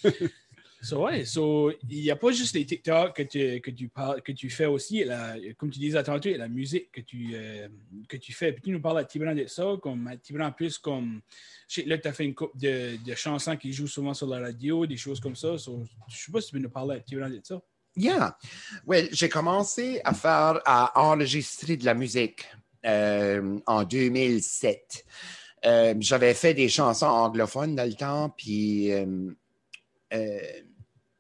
so, 0.82 1.06
ouais, 1.06 1.26
so, 1.26 1.72
il 1.90 2.02
n'y 2.02 2.12
a 2.12 2.16
pas 2.16 2.32
juste 2.32 2.56
les 2.56 2.66
TikTok 2.66 3.16
que 3.16 3.24
tu, 3.24 3.62
que 3.62 3.72
tu, 3.72 3.88
parles, 3.90 4.22
que 4.22 4.32
tu 4.32 4.50
fais 4.50 4.66
aussi, 4.66 5.04
la, 5.04 5.36
comme 5.58 5.70
tu 5.70 5.80
disais 5.80 6.02
tantôt, 6.04 6.30
la 6.30 6.48
musique 6.48 6.92
que 6.92 7.02
tu, 7.02 7.32
euh, 7.34 7.68
que 8.08 8.18
tu 8.18 8.34
fais. 8.34 8.54
Puis 8.54 8.62
tu 8.62 8.72
nous 8.72 8.82
parles 8.82 9.00
à 9.00 9.04
Tibran 9.04 9.36
de 9.36 9.46
ça, 9.48 9.76
comme 9.82 10.08
à 10.08 10.18
Tibran 10.18 10.52
plus 10.52 10.78
comme. 10.78 11.22
Je 11.68 11.82
sais, 11.82 11.88
là, 11.88 11.98
tu 11.98 12.08
as 12.08 12.14
fait 12.14 12.26
une 12.26 12.36
couple 12.36 12.58
de, 12.58 12.98
de 13.06 13.16
chansons 13.16 13.58
qui 13.58 13.74
jouent 13.74 13.88
souvent 13.88 14.14
sur 14.14 14.28
la 14.28 14.40
radio, 14.40 14.86
des 14.86 14.98
choses 14.98 15.20
comme 15.20 15.36
ça. 15.36 15.56
Je 15.58 15.72
ne 15.72 15.86
sais 16.10 16.32
pas 16.32 16.42
si 16.42 16.48
tu 16.48 16.54
peux 16.54 16.60
nous 16.60 16.70
parler 16.70 16.98
à 16.98 17.00
Tibran 17.00 17.30
de 17.30 17.40
ça. 17.44 17.62
Yeah. 17.96 18.38
Well, 18.88 19.10
j'ai 19.12 19.30
commencé 19.30 20.00
à 20.04 20.14
faire, 20.14 20.62
à 20.66 21.00
enregistrer 21.02 21.76
de 21.76 21.86
la 21.86 21.94
musique 21.94 22.46
euh, 22.86 23.60
en 23.66 23.84
2007. 23.84 25.06
Euh, 25.66 25.94
J'avais 26.00 26.34
fait 26.34 26.54
des 26.54 26.70
chansons 26.70 27.08
anglophones 27.08 27.76
dans 27.76 27.84
le 27.84 27.94
temps, 27.94 28.30
puis 28.30 28.92
euh, 28.92 29.06
euh, 30.14 30.40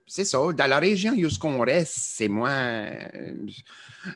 c'est 0.09 0.25
ça. 0.25 0.39
Dans 0.51 0.67
la 0.67 0.79
région 0.79 1.13
où 1.13 1.29
ce 1.29 1.37
qu'on 1.37 1.59
reste, 1.59 1.93
c'est 1.95 2.27
moins, 2.27 2.89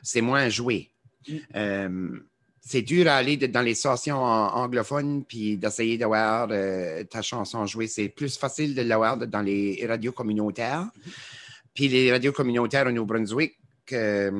c'est 0.02 0.20
moins 0.20 0.48
joué. 0.48 0.90
Mm. 1.28 1.36
Euh, 1.54 2.18
c'est 2.60 2.82
dur 2.82 3.06
à 3.08 3.16
aller 3.16 3.36
de- 3.36 3.46
dans 3.46 3.62
les 3.62 3.74
stations 3.74 4.20
anglophones 4.22 5.24
puis 5.24 5.56
d'essayer 5.56 5.96
d'avoir 5.96 6.48
euh, 6.50 7.04
ta 7.04 7.22
chanson 7.22 7.64
jouée. 7.66 7.86
C'est 7.86 8.08
plus 8.08 8.36
facile 8.36 8.74
de 8.74 8.82
l'avoir 8.82 9.18
dans 9.18 9.42
les 9.42 9.84
radios 9.86 10.12
communautaires. 10.12 10.90
Puis 11.74 11.88
les 11.88 12.10
radios 12.10 12.32
communautaires 12.32 12.86
au 12.86 12.90
Nouveau-Brunswick, 12.90 13.56
euh, 13.92 14.30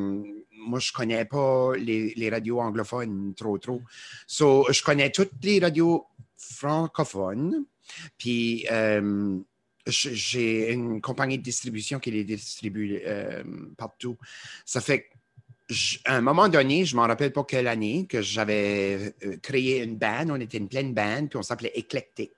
moi, 0.66 0.78
je 0.80 0.92
connais 0.92 1.24
pas 1.24 1.72
les, 1.76 2.14
les 2.16 2.30
radios 2.30 2.60
anglophones 2.60 3.34
trop, 3.34 3.58
trop. 3.58 3.82
So, 4.26 4.66
je 4.72 4.82
connais 4.82 5.10
toutes 5.10 5.32
les 5.42 5.60
radios 5.60 6.06
francophones. 6.36 7.64
Puis, 8.18 8.66
j'ai 9.86 10.72
une 10.72 11.00
compagnie 11.00 11.38
de 11.38 11.42
distribution 11.42 11.98
qui 11.98 12.10
les 12.10 12.24
distribue 12.24 13.00
euh, 13.06 13.42
partout. 13.76 14.16
Ça 14.64 14.80
fait 14.80 15.10
à 16.04 16.16
un 16.16 16.20
moment 16.20 16.48
donné, 16.48 16.84
je 16.84 16.94
ne 16.94 17.00
m'en 17.00 17.06
rappelle 17.06 17.32
pas 17.32 17.44
quelle 17.44 17.68
année, 17.68 18.06
que 18.06 18.20
j'avais 18.20 19.14
euh, 19.24 19.36
créé 19.42 19.82
une 19.82 19.96
band. 19.96 20.26
On 20.28 20.40
était 20.40 20.58
une 20.58 20.68
pleine 20.68 20.92
band, 20.92 21.26
puis 21.26 21.38
on 21.38 21.42
s'appelait 21.42 21.72
Eclectic. 21.74 22.32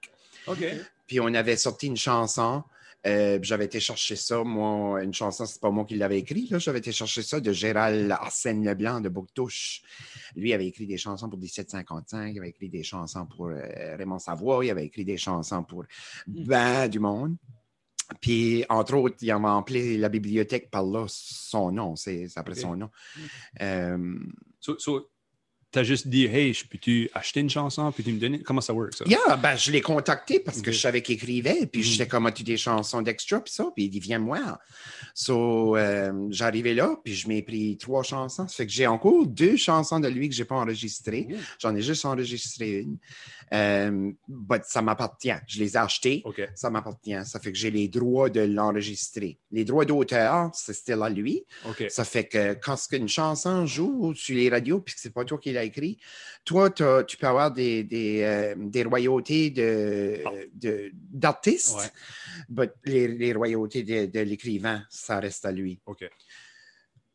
OK. 0.46 0.64
Puis 1.06 1.20
on 1.20 1.32
avait 1.34 1.56
sorti 1.56 1.86
une 1.86 1.96
chanson. 1.96 2.62
Euh, 3.06 3.38
j'avais 3.42 3.66
été 3.66 3.80
chercher 3.80 4.16
ça, 4.16 4.42
moi, 4.42 5.02
une 5.02 5.14
chanson, 5.14 5.46
c'est 5.46 5.60
pas 5.60 5.70
moi 5.70 5.84
qui 5.84 5.96
l'avais 5.96 6.18
écrit, 6.18 6.48
là. 6.50 6.58
J'avais 6.58 6.78
été 6.78 6.92
chercher 6.92 7.22
ça 7.22 7.40
de 7.40 7.52
Gérald 7.52 8.10
Arsène 8.10 8.64
Leblanc 8.64 9.00
de 9.00 9.08
Bouctouche. 9.08 9.82
Lui 10.34 10.52
avait 10.52 10.66
écrit 10.66 10.86
des 10.86 10.96
chansons 10.96 11.28
pour 11.28 11.38
1755, 11.38 12.32
il 12.32 12.38
avait 12.38 12.50
écrit 12.50 12.68
des 12.68 12.82
chansons 12.82 13.26
pour 13.26 13.46
euh, 13.46 13.96
Raymond 13.96 14.18
Savoie, 14.18 14.64
il 14.64 14.70
avait 14.70 14.86
écrit 14.86 15.04
des 15.04 15.16
chansons 15.16 15.62
pour 15.64 15.84
ben 16.26 16.88
du 16.88 16.98
monde. 16.98 17.36
Puis, 18.20 18.64
entre 18.68 18.94
autres, 18.94 19.16
il 19.20 19.30
avait 19.32 19.46
appelé 19.46 19.98
la 19.98 20.08
bibliothèque 20.08 20.70
par 20.70 20.84
là 20.84 21.06
son 21.08 21.72
nom, 21.72 21.96
c'est 21.96 22.28
après 22.36 22.54
son 22.54 22.76
nom. 22.76 22.90
Euh, 23.60 24.16
So, 24.66 24.74
so 24.78 25.06
t'as 25.72 25.82
juste 25.82 26.08
dit, 26.08 26.24
hey, 26.24 26.56
peux-tu 26.70 27.10
acheter 27.12 27.40
une 27.40 27.50
chanson, 27.50 27.90
peux-tu 27.92 28.12
me 28.12 28.18
donner? 28.18 28.38
Comment 28.42 28.60
ça 28.60 28.72
work, 28.72 28.94
ça? 28.94 29.04
Yeah, 29.06 29.36
ben, 29.36 29.56
je 29.56 29.70
l'ai 29.70 29.80
contacté 29.82 30.40
parce 30.40 30.62
que 30.62 30.72
je 30.72 30.78
savais 30.78 31.02
qu'il 31.02 31.16
écrivait, 31.16 31.66
puis 31.66 31.80
Mhm. 31.82 31.86
j'étais 31.86 32.06
comme, 32.08 32.26
as-tu 32.26 32.42
des 32.44 32.56
chansons 32.56 33.02
d'extra, 33.02 33.40
puis 33.40 33.52
ça, 33.52 33.66
puis 33.74 33.84
il 33.84 33.90
dit, 33.90 34.00
viens 34.00 34.18
me 34.18 34.26
voir. 34.26 34.58
So, 35.14 35.76
euh, 35.76 36.12
j'arrivais 36.30 36.74
là, 36.74 36.96
puis 37.04 37.14
je 37.14 37.28
m'ai 37.28 37.42
pris 37.42 37.76
trois 37.78 38.02
chansons. 38.02 38.48
Ça 38.48 38.54
fait 38.54 38.66
que 38.66 38.72
j'ai 38.72 38.86
encore 38.86 39.26
deux 39.26 39.56
chansons 39.56 40.00
de 40.00 40.08
lui 40.08 40.28
que 40.28 40.34
je 40.34 40.42
n'ai 40.42 40.46
pas 40.46 40.56
enregistrées. 40.56 41.28
J'en 41.58 41.74
ai 41.74 41.82
juste 41.82 42.04
enregistré 42.04 42.80
une. 42.80 42.96
Euh, 43.52 44.10
but 44.28 44.62
ça 44.64 44.82
m'appartient. 44.82 45.32
Je 45.46 45.60
les 45.60 45.74
ai 45.74 45.76
achetées. 45.76 46.22
OK. 46.24 46.42
Ça 46.54 46.68
m'appartient. 46.70 47.14
Ça 47.24 47.38
fait 47.38 47.52
que 47.52 47.58
j'ai 47.58 47.70
les 47.70 47.88
droits 47.88 48.28
de 48.28 48.40
l'enregistrer. 48.40 49.38
Les 49.52 49.64
droits 49.64 49.84
d'auteur, 49.84 50.50
c'est 50.54 50.72
still 50.74 51.00
à 51.02 51.08
lui. 51.08 51.44
Ça 51.88 52.04
fait 52.04 52.24
que 52.26 52.54
quand 52.54 52.76
une 52.92 53.08
chanson 53.08 53.64
joue 53.66 54.14
sur 54.14 54.34
les 54.34 54.48
radios, 54.48 54.80
puis 54.80 54.94
que 54.94 55.00
c'est 55.00 55.12
pas 55.12 55.24
toi 55.24 55.38
qui 55.38 55.52
l'as 55.52 55.64
écrit, 55.64 55.98
toi, 56.44 56.70
tu 56.70 57.16
peux 57.16 57.26
avoir 57.26 57.52
des, 57.52 57.84
des, 57.84 58.22
euh, 58.22 58.54
des 58.56 58.82
royautés 58.84 59.50
de, 59.50 60.22
de- 60.54 60.90
d'artistes, 60.94 61.76
Ouais. 61.76 61.90
but 62.48 62.70
les, 62.84 63.08
les 63.08 63.32
royautés 63.32 63.82
de, 63.82 64.06
de 64.06 64.20
l'écrivain, 64.20 64.84
ça 64.90 65.18
reste 65.20 65.44
à 65.44 65.52
lui. 65.52 65.80
OK. 65.86 66.08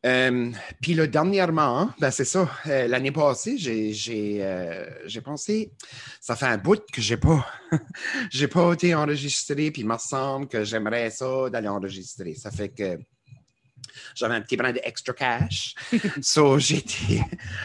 Euh, 0.04 0.50
puis 0.80 0.94
là, 0.94 1.06
dernièrement, 1.06 1.90
ben 2.00 2.10
c'est 2.10 2.24
ça, 2.24 2.48
euh, 2.66 2.88
l'année 2.88 3.12
passée, 3.12 3.56
j'ai, 3.56 3.92
j'ai, 3.92 4.38
euh, 4.40 4.84
j'ai 5.06 5.20
pensé, 5.20 5.72
ça 6.20 6.34
fait 6.34 6.46
un 6.46 6.58
bout 6.58 6.82
que 6.92 7.00
j'ai 7.00 7.16
pas, 7.16 7.46
j'ai 8.30 8.48
pas 8.48 8.72
été 8.72 8.94
enregistré, 8.96 9.70
puis 9.70 9.82
il 9.82 9.88
me 9.88 9.96
semble 9.98 10.48
que 10.48 10.64
j'aimerais 10.64 11.10
ça 11.10 11.48
d'aller 11.50 11.68
enregistrer. 11.68 12.34
Ça 12.34 12.50
fait 12.50 12.70
que 12.70 12.98
j'avais 14.16 14.34
un 14.34 14.40
petit 14.40 14.56
brin 14.56 14.72
de 14.72 14.80
extra 14.82 15.14
cash. 15.14 15.74
so, 16.20 16.58
j'étais, 16.58 17.20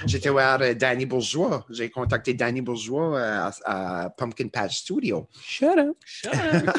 j'étais 0.05 0.29
voir 0.29 0.59
Danny 0.75 1.07
Bourgeois. 1.07 1.65
J'ai 1.71 1.89
contacté 1.89 2.35
Danny 2.35 2.61
Bourgeois 2.61 3.19
à, 3.19 3.51
à 3.65 4.09
Pumpkin 4.11 4.49
Patch 4.49 4.77
Studio. 4.77 5.27
Shut 5.41 5.77
up. 5.79 5.97
Shut 6.05 6.35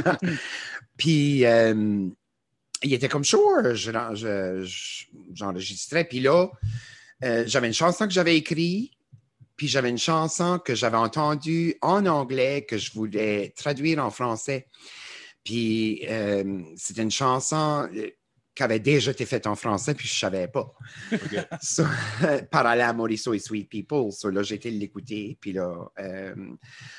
up. 0.07 0.18
Puis, 0.97 1.44
il 2.82 2.92
était 2.92 3.08
comme 3.08 3.24
sure, 3.24 3.74
je- 3.74 5.04
j'enregistrais. 5.32 6.04
Puis 6.04 6.20
là, 6.20 6.48
euh, 7.24 7.44
j'avais 7.46 7.66
une 7.66 7.74
chanson 7.74 8.06
que 8.06 8.12
j'avais 8.12 8.36
écrite, 8.36 8.92
puis 9.56 9.66
j'avais 9.68 9.90
une 9.90 9.98
chanson 9.98 10.60
que 10.64 10.74
j'avais 10.74 10.96
entendue 10.96 11.74
en 11.82 12.06
anglais 12.06 12.64
que 12.68 12.78
je 12.78 12.92
voulais 12.92 13.52
traduire 13.56 14.04
en 14.04 14.10
français. 14.10 14.68
Puis, 15.44 16.04
euh, 16.08 16.62
c'était 16.76 17.02
une 17.02 17.10
chanson 17.10 17.88
euh, 17.94 18.10
qui 18.59 18.64
avait 18.64 18.81
déjà 18.81 19.12
été 19.12 19.25
faite 19.25 19.47
en 19.47 19.55
français, 19.55 19.94
puis 19.94 20.09
je 20.09 20.14
ne 20.14 20.18
savais 20.18 20.49
pas. 20.49 20.75
So, 21.62 21.85
parallèle 22.51 22.87
à 22.87 22.92
Mauricio 22.92 23.33
et 23.33 23.38
Sweet 23.38 23.68
People. 23.71 24.11
So, 24.11 24.31
là, 24.31 24.42
j'ai 24.42 24.57
été 24.57 24.68
l'écouter, 24.73 25.38
puis 25.40 25.53
là, 25.53 25.73
euh, 26.01 26.35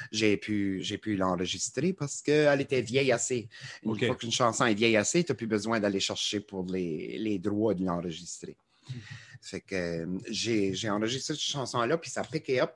j'ai 0.10 0.38
pu, 0.38 0.80
j'ai 0.82 0.98
pu 0.98 1.18
l'enregistrer 1.18 1.92
parce 1.92 2.22
qu'elle 2.22 2.62
était 2.62 2.82
vieille 2.82 3.12
assez. 3.12 3.50
Une 3.84 4.00
fois 4.00 4.16
qu'une 4.16 4.32
chanson 4.32 4.66
est 4.66 4.74
vieille 4.74 4.96
assez, 4.96 5.22
tu 5.26 5.34
n'as 5.34 5.36
plus 5.36 5.48
besoin 5.48 5.82
d'aller 5.82 6.00
chercher 6.00 6.40
pour 6.40 6.66
les, 6.66 7.18
les 7.18 7.40
droits 7.40 7.74
de 7.74 7.84
l'enregistrer. 7.84 8.56
Fait 9.42 9.60
que 9.60 9.76
euh, 9.76 10.06
j'ai 10.30 10.90
enregistré 10.90 11.34
cette 11.34 11.44
chanson-là, 11.44 11.98
puis 11.98 12.10
ça 12.10 12.24
piqué 12.24 12.62
up 12.62 12.72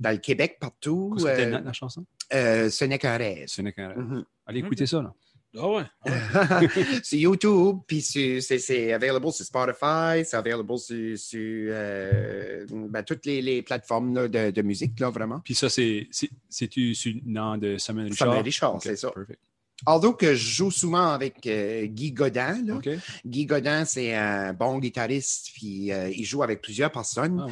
dans 0.00 0.10
le 0.10 0.18
Québec 0.18 0.58
partout. 0.60 1.12
Qu'est-ce 1.14 1.24
que 1.24 1.30
c'était 1.30 1.46
Euh, 1.46 1.50
la, 1.50 1.60
la 1.60 1.72
chanson? 1.72 2.04
euh, 2.32 2.68
ce 2.68 2.84
n'est 2.84 2.98
qu'un 2.98 3.16
rêve. 3.16 3.46
Ce 3.46 3.62
n'est 3.62 3.72
qu'un 3.72 3.88
rêve. 3.90 3.98
Mhm. 3.98 4.24
Allez 4.46 4.58
écouter 4.58 4.86
ça, 4.86 5.00
là. 5.02 5.14
Ah 5.56 5.68
ouais. 5.68 5.84
sur 7.02 7.18
YouTube, 7.18 7.78
puis 7.86 8.02
c'est 8.02 8.92
available 8.92 9.32
sur 9.32 9.44
Spotify, 9.44 10.24
c'est 10.24 10.36
available 10.36 10.78
sur, 10.78 11.16
sur, 11.16 11.38
euh, 11.40 12.66
ben, 12.70 13.02
toutes 13.02 13.24
les, 13.26 13.40
les 13.40 13.62
plateformes 13.62 14.14
là, 14.14 14.28
de, 14.28 14.50
de 14.50 14.62
musique, 14.62 14.98
là, 14.98 15.10
vraiment. 15.10 15.40
Puis 15.44 15.54
ça, 15.54 15.68
c'est, 15.68 16.08
c'est-tu 16.48 16.94
sur 16.94 17.12
le 17.14 17.20
nom 17.24 17.56
de 17.56 17.78
Samuel 17.78 18.08
Richard? 18.08 18.28
Samuel 18.28 18.44
Richard, 18.44 18.78
c'est 18.82 18.96
ça. 18.96 19.10
Perfect. 19.10 19.38
Although 19.86 20.14
que 20.16 20.34
je 20.34 20.54
joue 20.54 20.70
souvent 20.70 21.08
avec 21.10 21.46
euh, 21.46 21.84
Guy 21.86 22.12
Godin, 22.12 22.62
là. 22.64 22.78
Guy 23.26 23.44
Godin, 23.44 23.84
c'est 23.84 24.14
un 24.14 24.52
bon 24.54 24.78
guitariste, 24.78 25.50
puis 25.54 25.92
euh, 25.92 26.08
il 26.10 26.24
joue 26.24 26.42
avec 26.42 26.62
plusieurs 26.62 26.90
personnes. 26.90 27.40
Ah, 27.42 27.46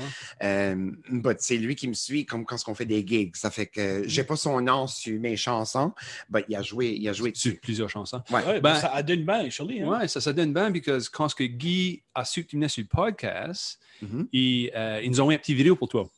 ouais. 0.44 0.46
Euh, 0.48 0.90
c'est 1.38 1.56
lui 1.58 1.74
qui 1.74 1.88
me 1.88 1.94
suit 1.94 2.24
comme 2.24 2.46
quand 2.46 2.56
on 2.68 2.74
fait 2.74 2.86
des 2.86 3.06
gigs. 3.06 3.36
Ça 3.36 3.50
fait 3.50 3.66
que 3.66 4.02
j'ai 4.06 4.24
pas 4.24 4.36
son 4.36 4.60
nom 4.62 4.86
sur 4.86 5.18
mes 5.20 5.36
chansons, 5.36 5.92
but 6.30 6.44
il 6.48 6.56
a 6.56 6.62
joué, 6.62 6.96
il 6.98 7.06
a 7.08 7.12
joué 7.12 7.32
Sur 7.34 7.50
dessus. 7.50 7.60
plusieurs 7.60 7.90
chansons. 7.90 8.22
Ouais. 8.30 8.44
Ouais, 8.46 8.60
Ben- 8.60 8.76
ça 8.76 9.02
donne 9.02 9.24
bien, 9.26 9.50
Shirley. 9.50 9.82
Hein? 9.82 9.88
Ouais, 10.00 10.08
ça, 10.08 10.20
ça 10.20 10.32
donne 10.32 10.54
bien 10.54 10.72
parce 10.72 10.80
que 10.84 11.10
quand 11.10 11.28
ce 11.28 11.34
que 11.34 11.44
Guy 11.44 12.02
a 12.14 12.24
su 12.24 12.44
que 12.44 12.50
tu 12.50 12.56
venais 12.56 12.68
sur 12.68 12.82
le 12.82 12.88
podcast, 12.88 13.78
Mhm. 14.00 14.28
il, 14.32 14.70
euh, 14.74 15.00
ils 15.02 15.10
nous 15.10 15.20
ont 15.20 15.24
envoyé 15.24 15.36
une 15.36 15.40
petite 15.42 15.56
vidéo 15.56 15.76
pour 15.76 15.88
toi. 15.88 16.08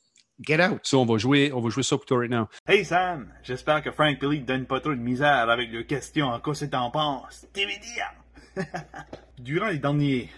Get 0.40 0.60
out. 0.60 0.80
So, 0.82 1.00
on 1.00 1.06
va 1.06 1.16
jouer, 1.16 1.52
on 1.52 1.60
va 1.60 1.70
jouer 1.70 1.84
ça 1.84 1.96
pour 1.96 2.06
toi 2.06 2.18
right 2.18 2.30
now. 2.30 2.48
Hey 2.66 2.84
Sam, 2.84 3.32
j'espère 3.44 3.82
que 3.82 3.92
Frank 3.92 4.18
Billy 4.18 4.40
te 4.40 4.46
donne 4.46 4.66
pas 4.66 4.80
trop 4.80 4.94
de 4.94 5.00
misère 5.00 5.48
avec 5.48 5.70
leurs 5.70 5.86
questions 5.86 6.26
en 6.26 6.40
quoi 6.40 6.54
c'est 6.56 6.70
t'en 6.70 6.90
penses. 6.90 7.46
T'es 7.52 7.66
médias. 7.66 8.12
Durant 9.38 9.68
les 9.68 9.78
derniers 9.78 10.30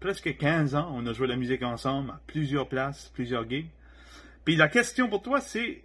presque 0.00 0.36
15 0.36 0.74
ans, 0.74 0.92
on 0.94 1.06
a 1.06 1.12
joué 1.12 1.26
la 1.26 1.36
musique 1.36 1.62
ensemble 1.62 2.10
à 2.10 2.20
plusieurs 2.26 2.68
places, 2.68 3.10
plusieurs 3.14 3.48
gigs. 3.48 3.70
Puis 4.44 4.56
la 4.56 4.68
question 4.68 5.08
pour 5.08 5.22
toi, 5.22 5.40
c'est 5.40 5.82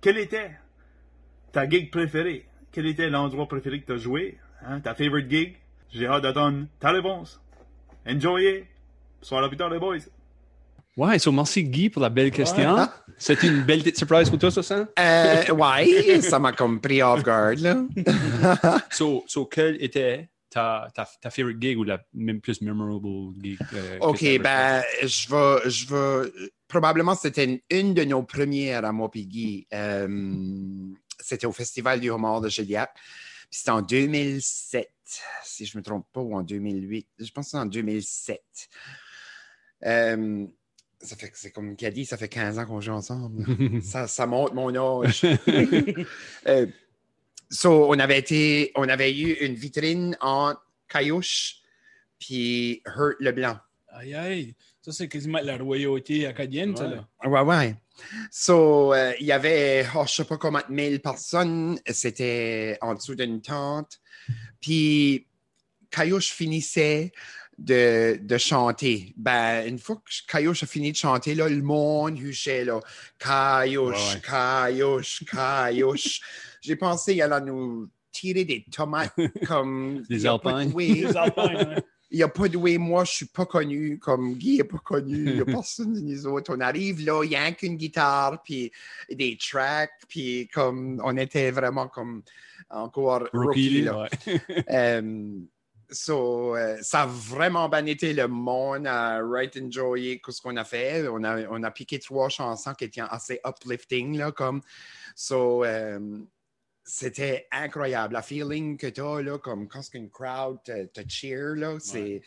quelle 0.00 0.18
était 0.18 0.50
ta 1.52 1.68
gig 1.68 1.90
préférée? 1.90 2.46
Quel 2.72 2.86
était 2.86 3.08
l'endroit 3.08 3.46
préféré 3.46 3.80
que 3.80 3.86
tu 3.86 3.92
as 3.92 3.98
joué? 3.98 4.38
Hein, 4.66 4.80
ta 4.80 4.94
favorite 4.94 5.30
gig? 5.30 5.56
J'ai 5.90 6.06
hâte 6.06 6.22
d'attendre 6.22 6.66
ta 6.80 6.90
réponse. 6.90 7.40
Enjoy! 8.06 8.66
Soir 9.22 9.40
là 9.40 9.48
plus 9.48 9.56
tard 9.56 9.70
les 9.70 9.78
boys. 9.78 9.98
Ouais, 10.96 11.18
so 11.18 11.32
merci 11.32 11.64
Guy 11.64 11.90
pour 11.90 12.02
la 12.02 12.08
belle 12.08 12.30
question. 12.30 12.88
C'est 13.18 13.42
une 13.42 13.62
belle 13.62 13.82
surprise 13.96 14.30
pour 14.30 14.38
toi, 14.38 14.50
ça, 14.50 14.62
Sam? 14.62 14.86
Euh, 14.98 15.52
ouais, 15.52 16.20
ça 16.20 16.38
m'a 16.38 16.52
comme 16.52 16.80
pris 16.80 17.02
off 17.02 17.22
guard, 17.22 17.56
là. 17.58 17.84
So, 18.90 19.24
so 19.26 19.46
quelle 19.46 19.82
était 19.82 20.28
ta, 20.50 20.88
ta, 20.94 21.08
ta 21.20 21.30
favorite 21.30 21.60
gig 21.60 21.78
ou 21.78 21.84
la 21.84 22.00
même 22.12 22.40
plus 22.40 22.60
memorable 22.60 23.34
gig? 23.42 23.58
euh, 23.72 23.98
OK, 24.00 24.38
ben, 24.40 24.82
je 25.02 25.28
vais, 25.28 25.70
je 25.70 25.86
vais. 25.88 26.30
Probablement, 26.68 27.14
c'était 27.14 27.44
une, 27.44 27.60
une 27.70 27.94
de 27.94 28.04
nos 28.04 28.22
premières 28.22 28.84
à 28.84 28.92
moi 28.92 29.10
et 29.14 29.26
Guy. 29.26 29.66
Euh, 29.72 30.08
c'était 31.20 31.46
au 31.46 31.52
Festival 31.52 32.00
du 32.00 32.10
Homard 32.10 32.40
de 32.40 32.48
Gilliac. 32.48 32.92
Puis 33.50 33.58
c'était 33.60 33.70
en 33.70 33.82
2007, 33.82 34.88
si 35.44 35.66
je 35.66 35.76
ne 35.76 35.80
me 35.80 35.84
trompe 35.84 36.06
pas, 36.12 36.20
ou 36.20 36.36
en 36.36 36.42
2008. 36.42 37.06
Je 37.18 37.30
pense 37.30 37.46
que 37.46 37.50
c'est 37.52 37.58
en 37.58 37.66
2007. 37.66 38.40
Euh, 39.86 40.46
ça 41.04 41.16
fait 41.16 41.30
c'est 41.34 41.50
comme 41.50 41.76
qu'il 41.76 41.86
a 41.86 41.90
dit, 41.90 42.04
ça 42.04 42.16
fait 42.16 42.28
15 42.28 42.58
ans 42.58 42.66
qu'on 42.66 42.80
joue 42.80 42.92
ensemble. 42.92 43.44
ça, 43.82 44.06
ça 44.08 44.26
monte 44.26 44.54
mon 44.54 44.74
âge. 44.74 45.22
Euh, 46.46 46.66
so, 47.50 47.90
on 47.90 47.98
avait 47.98 48.18
été, 48.18 48.72
on 48.74 48.88
avait 48.88 49.16
eu 49.16 49.32
une 49.34 49.54
vitrine 49.54 50.16
en 50.20 50.54
Caillouche 50.88 51.56
puis 52.18 52.82
Hurt 52.86 53.16
Leblanc. 53.20 53.56
Aïe, 53.88 54.14
aïe. 54.14 54.54
Ça, 54.82 54.92
c'est 54.92 55.08
quasiment 55.08 55.40
la 55.42 55.56
royauté 55.56 56.26
acadienne, 56.26 56.76
ça, 56.76 56.86
Ouais. 56.86 56.96
là. 56.96 57.08
Ouais, 57.30 57.40
ouais. 57.40 57.76
So, 58.30 58.92
euh, 58.92 59.12
il 59.20 59.26
y 59.26 59.32
avait, 59.32 59.86
oh, 59.94 60.04
je 60.06 60.12
sais 60.12 60.24
pas 60.24 60.36
comment, 60.36 60.60
1000 60.68 61.00
personnes. 61.00 61.78
C'était 61.86 62.76
en 62.82 62.94
dessous 62.94 63.14
d'une 63.14 63.40
tente. 63.40 64.00
Puis, 64.60 65.26
Caillouche 65.90 66.32
finissait 66.32 67.12
de, 67.58 68.18
de 68.20 68.38
chanter. 68.38 69.12
Ben, 69.16 69.66
une 69.66 69.78
fois 69.78 69.96
que 69.96 70.32
Caillouche 70.32 70.62
a 70.62 70.66
fini 70.66 70.92
de 70.92 70.96
chanter, 70.96 71.34
là, 71.34 71.48
le 71.48 71.62
monde 71.62 72.18
huchait, 72.18 72.64
là. 72.64 72.80
Caillouche, 73.18 73.96
Ouais, 73.96 74.14
ouais. 74.14 74.20
Caillouche, 74.20 75.24
Caillouche. 75.24 76.20
J'ai 76.60 76.76
pensé 76.76 77.12
qu'il 77.12 77.22
allait 77.22 77.44
nous 77.44 77.88
tirer 78.10 78.44
des 78.44 78.64
tomates 78.70 79.14
comme. 79.46 80.02
Des 80.08 80.22
il 80.22 80.28
alpines. 80.28 80.72
Il 82.10 82.18
n'y 82.18 82.22
a 82.22 82.28
pas 82.28 82.48
de 82.48 82.56
oui, 82.56 82.78
moi, 82.78 83.04
je 83.04 83.12
suis 83.12 83.26
pas 83.26 83.44
connu, 83.44 83.98
comme 83.98 84.34
Guy 84.34 84.58
n'est 84.58 84.64
pas 84.64 84.78
connu, 84.78 85.16
il 85.16 85.34
n'y 85.34 85.40
a 85.40 85.44
personne 85.44 85.94
de 85.94 86.00
nous 86.00 86.26
autres. 86.26 86.54
On 86.56 86.60
arrive 86.60 87.04
là, 87.04 87.22
il 87.24 87.30
n'y 87.30 87.36
a 87.36 87.50
qu'une 87.52 87.76
guitare, 87.76 88.40
puis 88.42 88.70
des 89.10 89.36
tracks, 89.36 89.90
puis 90.08 90.48
comme 90.52 91.00
on 91.04 91.16
était 91.16 91.50
vraiment 91.50 91.88
comme 91.88 92.22
encore 92.70 93.28
rookie, 93.32 93.82
là. 93.82 94.02
ouais. 94.02 94.40
Euh, 94.70 95.40
so, 95.90 96.56
euh, 96.56 96.76
ça 96.82 97.02
a 97.02 97.06
vraiment 97.06 97.68
bien 97.68 97.86
été 97.86 98.12
le 98.12 98.28
monde 98.28 98.86
à 98.86 99.20
right 99.22 99.56
enjoyer 99.56 100.20
ce 100.28 100.40
qu'on 100.40 100.56
a 100.56 100.64
fait? 100.64 101.06
On 101.08 101.22
a, 101.24 101.48
on 101.48 101.62
a 101.62 101.70
piqué 101.70 101.98
trois 101.98 102.28
chansons 102.28 102.74
qui 102.74 102.84
étaient 102.84 103.00
assez 103.00 103.40
uplifting, 103.44 104.16
là, 104.18 104.32
comme. 104.32 104.60
So, 105.14 105.64
euh, 105.64 106.18
c'était 106.84 107.46
incroyable. 107.50 108.14
La 108.14 108.22
feeling 108.22 108.76
que 108.76 108.86
tu 108.86 109.00
as, 109.00 109.22
là, 109.22 109.38
comme 109.38 109.68
quand 109.68 109.82
une 109.94 110.10
crowd 110.10 110.62
te, 110.64 110.84
te 110.86 111.00
cheer, 111.08 111.54
là, 111.56 111.76
c'est. 111.80 112.22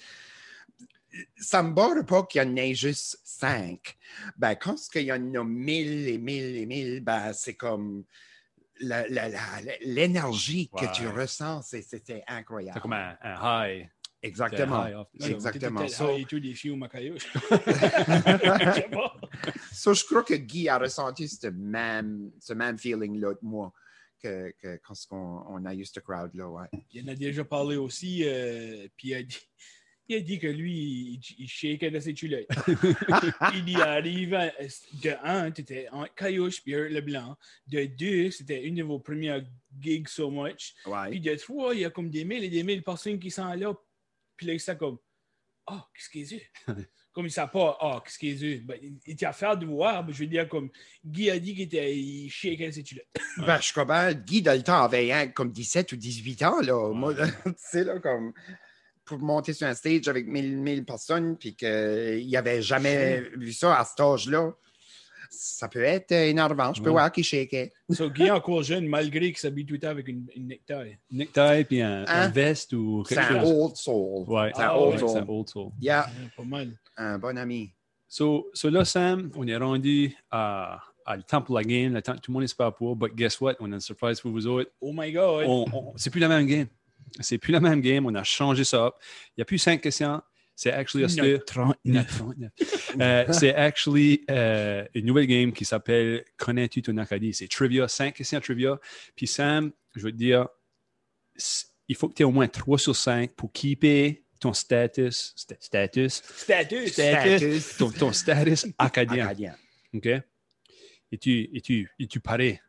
Ça 1.38 1.64
me 1.64 1.72
barre 1.72 2.06
pas 2.06 2.24
qu'il 2.24 2.42
y 2.42 2.46
en 2.46 2.56
ait 2.58 2.76
juste 2.76 3.20
cinq. 3.24 3.98
Ben, 4.38 4.56
quand 4.56 4.76
il 4.96 5.04
y 5.04 5.12
en 5.12 5.34
a 5.36 5.44
mille 5.44 6.08
et 6.08 6.18
mille 6.18 6.58
et 6.58 6.66
mille, 6.66 7.00
ben, 7.02 7.34
c'est 7.34 7.56
comme 7.56 8.04
l'énergie 9.82 10.70
que 10.70 10.92
tu 10.94 11.08
ressens, 11.08 11.62
c'est- 11.64 11.82
c'était 11.82 12.24
C'est 12.28 12.34
incroyable. 12.34 12.80
comme 12.82 12.94
un, 12.94 13.16
un 13.22 13.66
high. 13.68 13.90
Exactement. 14.24 14.84
C'est 14.84 14.90
high 14.92 14.96
off. 14.98 15.08
Exactement. 15.30 15.88
So- 15.88 16.16
high. 16.18 16.26
So, 19.72 19.94
je 19.94 20.04
crois 20.06 20.24
que 20.24 20.34
Guy 20.34 20.68
a 20.70 20.78
ressenti 20.80 21.28
ce 21.28 21.48
même, 21.48 22.32
ce 22.40 22.54
même 22.54 22.78
feeling-là 22.78 23.34
de 23.34 23.40
moi 23.44 23.72
que, 24.22 24.52
que 24.60 24.78
quand 24.84 24.96
on, 25.12 25.44
on 25.50 25.66
a 25.66 25.76
eu 25.76 25.86
ce 25.86 26.00
crowd-là. 26.00 26.48
Ouais. 26.50 26.68
Il 26.92 27.04
en 27.08 27.12
a 27.12 27.16
déjà 27.16 27.44
parlé 27.46 27.76
aussi, 27.76 28.24
euh, 28.26 28.88
puis 28.98 29.10
il 29.10 29.16
a 29.16 29.24
dit, 29.24 29.38
il 30.10 30.16
a 30.16 30.20
dit 30.22 30.40
que 30.40 30.48
lui, 30.48 30.74
il, 30.74 31.20
il 31.40 31.48
shakeait 31.48 31.92
de 31.92 32.00
ses 32.00 32.14
culottes. 32.14 32.48
il 33.56 33.70
y 33.70 33.76
arrive, 33.76 34.34
à- 34.34 34.52
de 34.52 35.16
un, 35.24 35.52
tu 35.52 35.62
étais 35.62 35.88
en 35.92 36.06
Caillouche 36.16 36.62
Eric 36.66 36.94
Leblanc. 36.94 37.38
De 37.68 37.86
deux, 37.86 38.32
c'était 38.32 38.64
une 38.64 38.76
de 38.76 38.84
vos 38.84 39.00
premières 39.00 39.44
gigs 39.80 40.08
so 40.08 40.30
much. 40.32 40.76
Puis 40.84 40.92
Ouais. 40.92 41.20
de 41.20 41.36
trois, 41.36 41.74
il 41.76 41.82
y 41.82 41.86
a 41.86 41.90
comme 41.90 42.10
des 42.10 42.24
mille 42.24 42.44
et 42.44 42.50
des 42.50 42.64
mille 42.64 42.84
personnes 42.84 43.20
qui 43.20 43.30
sont 43.32 43.54
là. 43.54 43.74
Puis 44.36 44.48
là, 44.48 44.54
il 44.54 44.60
s'est 44.60 44.78
comme, 44.78 44.98
oh, 45.70 45.80
qu'est-ce 45.94 46.10
qu'il 46.10 46.34
est 46.40 46.52
Comme 47.12 47.26
il 47.26 47.30
ne 47.30 47.34
savent 47.34 47.50
pas, 47.50 47.76
oh, 47.82 48.00
qu'est-ce 48.06 48.20
qu'il 48.20 48.44
est 48.44 48.58
ben, 48.60 48.78
Il 48.82 49.14
était 49.14 49.26
à 49.26 49.34
faire 49.34 49.58
de 49.58 49.66
voir, 49.66 50.06
mais 50.06 50.14
je 50.14 50.20
veux 50.20 50.28
dire, 50.28 50.48
comme 50.48 50.70
Guy 51.04 51.32
a 51.32 51.40
dit 51.40 51.56
qu'il 51.56 51.64
était, 51.64 51.98
il 51.98 52.30
shakeait 52.30 52.72
ses 52.72 52.84
culottes. 52.84 53.08
Ben, 53.40 53.60
je 53.60 53.74
comprends. 53.74 54.12
Guy, 54.14 54.44
dans 54.44 54.56
le 54.56 54.62
temps, 54.62 54.84
avait 54.84 55.12
hein, 55.12 55.28
comme 55.30 55.52
17 55.52 55.92
ou 55.94 55.96
18 55.96 56.44
ans. 56.44 56.62
Là. 56.62 56.94
Moi, 56.94 57.16
tu 57.44 57.54
sais, 57.58 57.84
là, 57.84 58.00
comme 58.00 58.34
pour 59.08 59.20
monter 59.20 59.54
sur 59.54 59.66
un 59.68 59.74
stage 59.74 60.08
avec 60.08 60.28
1000, 60.28 60.58
1000 60.58 60.86
personnes, 60.86 61.36
puis 61.38 61.56
qu'il 61.56 62.30
n'avait 62.32 62.62
jamais 62.62 63.22
vu 63.38 63.52
ça 63.54 63.80
à 63.80 63.84
cet 63.86 64.00
âge-là. 64.00 64.52
Ça 65.30 65.68
peut 65.68 65.84
être 65.84 66.14
euh, 66.14 66.26
énervant. 66.30 66.74
Je 66.74 66.82
peux 66.82 66.88
Ouais. 66.90 66.94
voir 66.94 67.12
qu'il 67.12 67.24
shakeait. 67.24 67.74
So, 67.92 68.10
Guy 68.10 68.32
encore 68.32 68.64
jeune, 68.64 68.88
malgré 68.88 69.28
qu'il 69.28 69.38
s'habille 69.38 69.66
tout 69.66 69.74
le 69.74 69.80
temps 69.80 69.90
avec 69.90 70.08
une, 70.08 70.26
une 70.36 70.48
necktie. 70.48 70.74
Necktie 71.12 71.64
puis 71.68 71.82
un, 71.82 72.04
un 72.04 72.06
Hein? 72.08 72.30
veste 72.30 72.72
ou 72.74 73.04
C'est 73.08 73.16
quelque 73.16 73.34
un 73.34 73.42
chose. 73.42 73.52
old 73.52 73.76
soul. 73.76 74.24
Ouais, 74.30 74.52
C'est 74.56 74.62
un 74.62 74.68
Ah, 74.70 74.80
old 74.80 74.94
ouais, 74.94 75.00
soul. 75.00 75.10
c'est 75.10 75.18
un 75.18 75.28
old 75.28 75.50
soul. 75.50 75.72
Yeah, 75.82 76.08
pas 76.36 76.44
mal. 76.44 76.72
un 76.96 77.18
bon 77.20 77.38
ami. 77.38 77.72
So, 78.08 78.48
so 78.54 78.70
là, 78.70 78.86
Sam, 78.86 79.30
on 79.36 79.46
est 79.48 79.58
rendu 79.58 80.16
à, 80.32 80.80
à 81.06 81.18
le 81.18 81.24
temps 81.24 81.42
pour 81.42 81.56
la 81.58 81.64
game, 81.64 81.94
le 81.94 82.02
temps 82.02 82.14
que 82.14 82.20
tout 82.20 82.32
le 82.32 82.34
monde 82.36 82.44
espère 82.44 82.74
pour. 82.74 82.96
But 82.96 83.14
guess 83.14 83.40
what? 83.42 83.56
On 83.60 83.70
a 83.74 83.76
une 83.76 83.82
surprise 83.82 84.22
pour 84.22 84.32
vous 84.32 84.48
autres. 84.48 84.72
Oh 84.80 84.94
my 84.96 85.12
God. 85.12 85.46
C'est 85.98 86.10
plus 86.10 86.22
la 86.22 86.30
même 86.30 86.46
game. 86.48 86.68
C'est 87.20 87.38
plus 87.38 87.52
la 87.52 87.60
même 87.60 87.82
game. 87.82 88.06
On 88.06 88.16
a 88.16 88.24
changé 88.24 88.64
ça 88.64 88.86
up. 88.88 88.96
Il 89.30 89.40
n'y 89.40 89.42
a 89.42 89.46
plus 89.46 89.58
cinq 89.58 89.82
questions. 89.82 90.22
C'est 90.56 90.72
actually 90.72 91.04
hostile. 91.04 91.40
39. 91.46 92.08
39. 92.18 92.52
Euh, 93.00 93.26
c'est 93.32 93.54
actually 93.54 94.26
euh, 94.32 94.84
une 94.96 95.06
nouvelle 95.06 95.28
game 95.28 95.54
qui 95.54 95.66
s'appelle 95.66 96.24
Connais-tu 96.38 96.82
ton 96.82 96.98
Acadie? 96.98 97.34
C'est 97.34 97.48
trivia, 97.48 97.88
cinq 97.88 98.16
questions 98.16 98.40
trivia. 98.40 98.80
Puis 99.16 99.28
Sam, 99.28 99.72
je 99.96 100.02
veux 100.02 100.12
te 100.12 100.18
dire, 100.18 100.48
il 101.88 101.96
faut 101.96 102.10
que 102.10 102.16
tu 102.16 102.24
aies 102.24 102.26
au 102.26 102.32
moins 102.32 102.48
3 102.48 102.80
sur 102.80 102.96
5 102.96 103.32
pour 103.34 103.52
keeper 103.52 104.24
ton 104.40 104.54
status, 104.54 105.34
sta- 105.38 105.58
status, 105.60 106.24
Status. 106.36 106.92
status, 106.94 107.78
ton, 107.78 107.92
ton 107.92 108.12
status 108.12 108.66
acadien. 108.78 109.26
Acadien. 109.26 109.56
OK? 109.94 110.08
Et 111.12 111.18
tu, 111.20 111.50
et 111.54 111.62
tu, 111.62 111.92
et 112.00 112.08
tu 112.08 112.20
parais. 112.20 112.60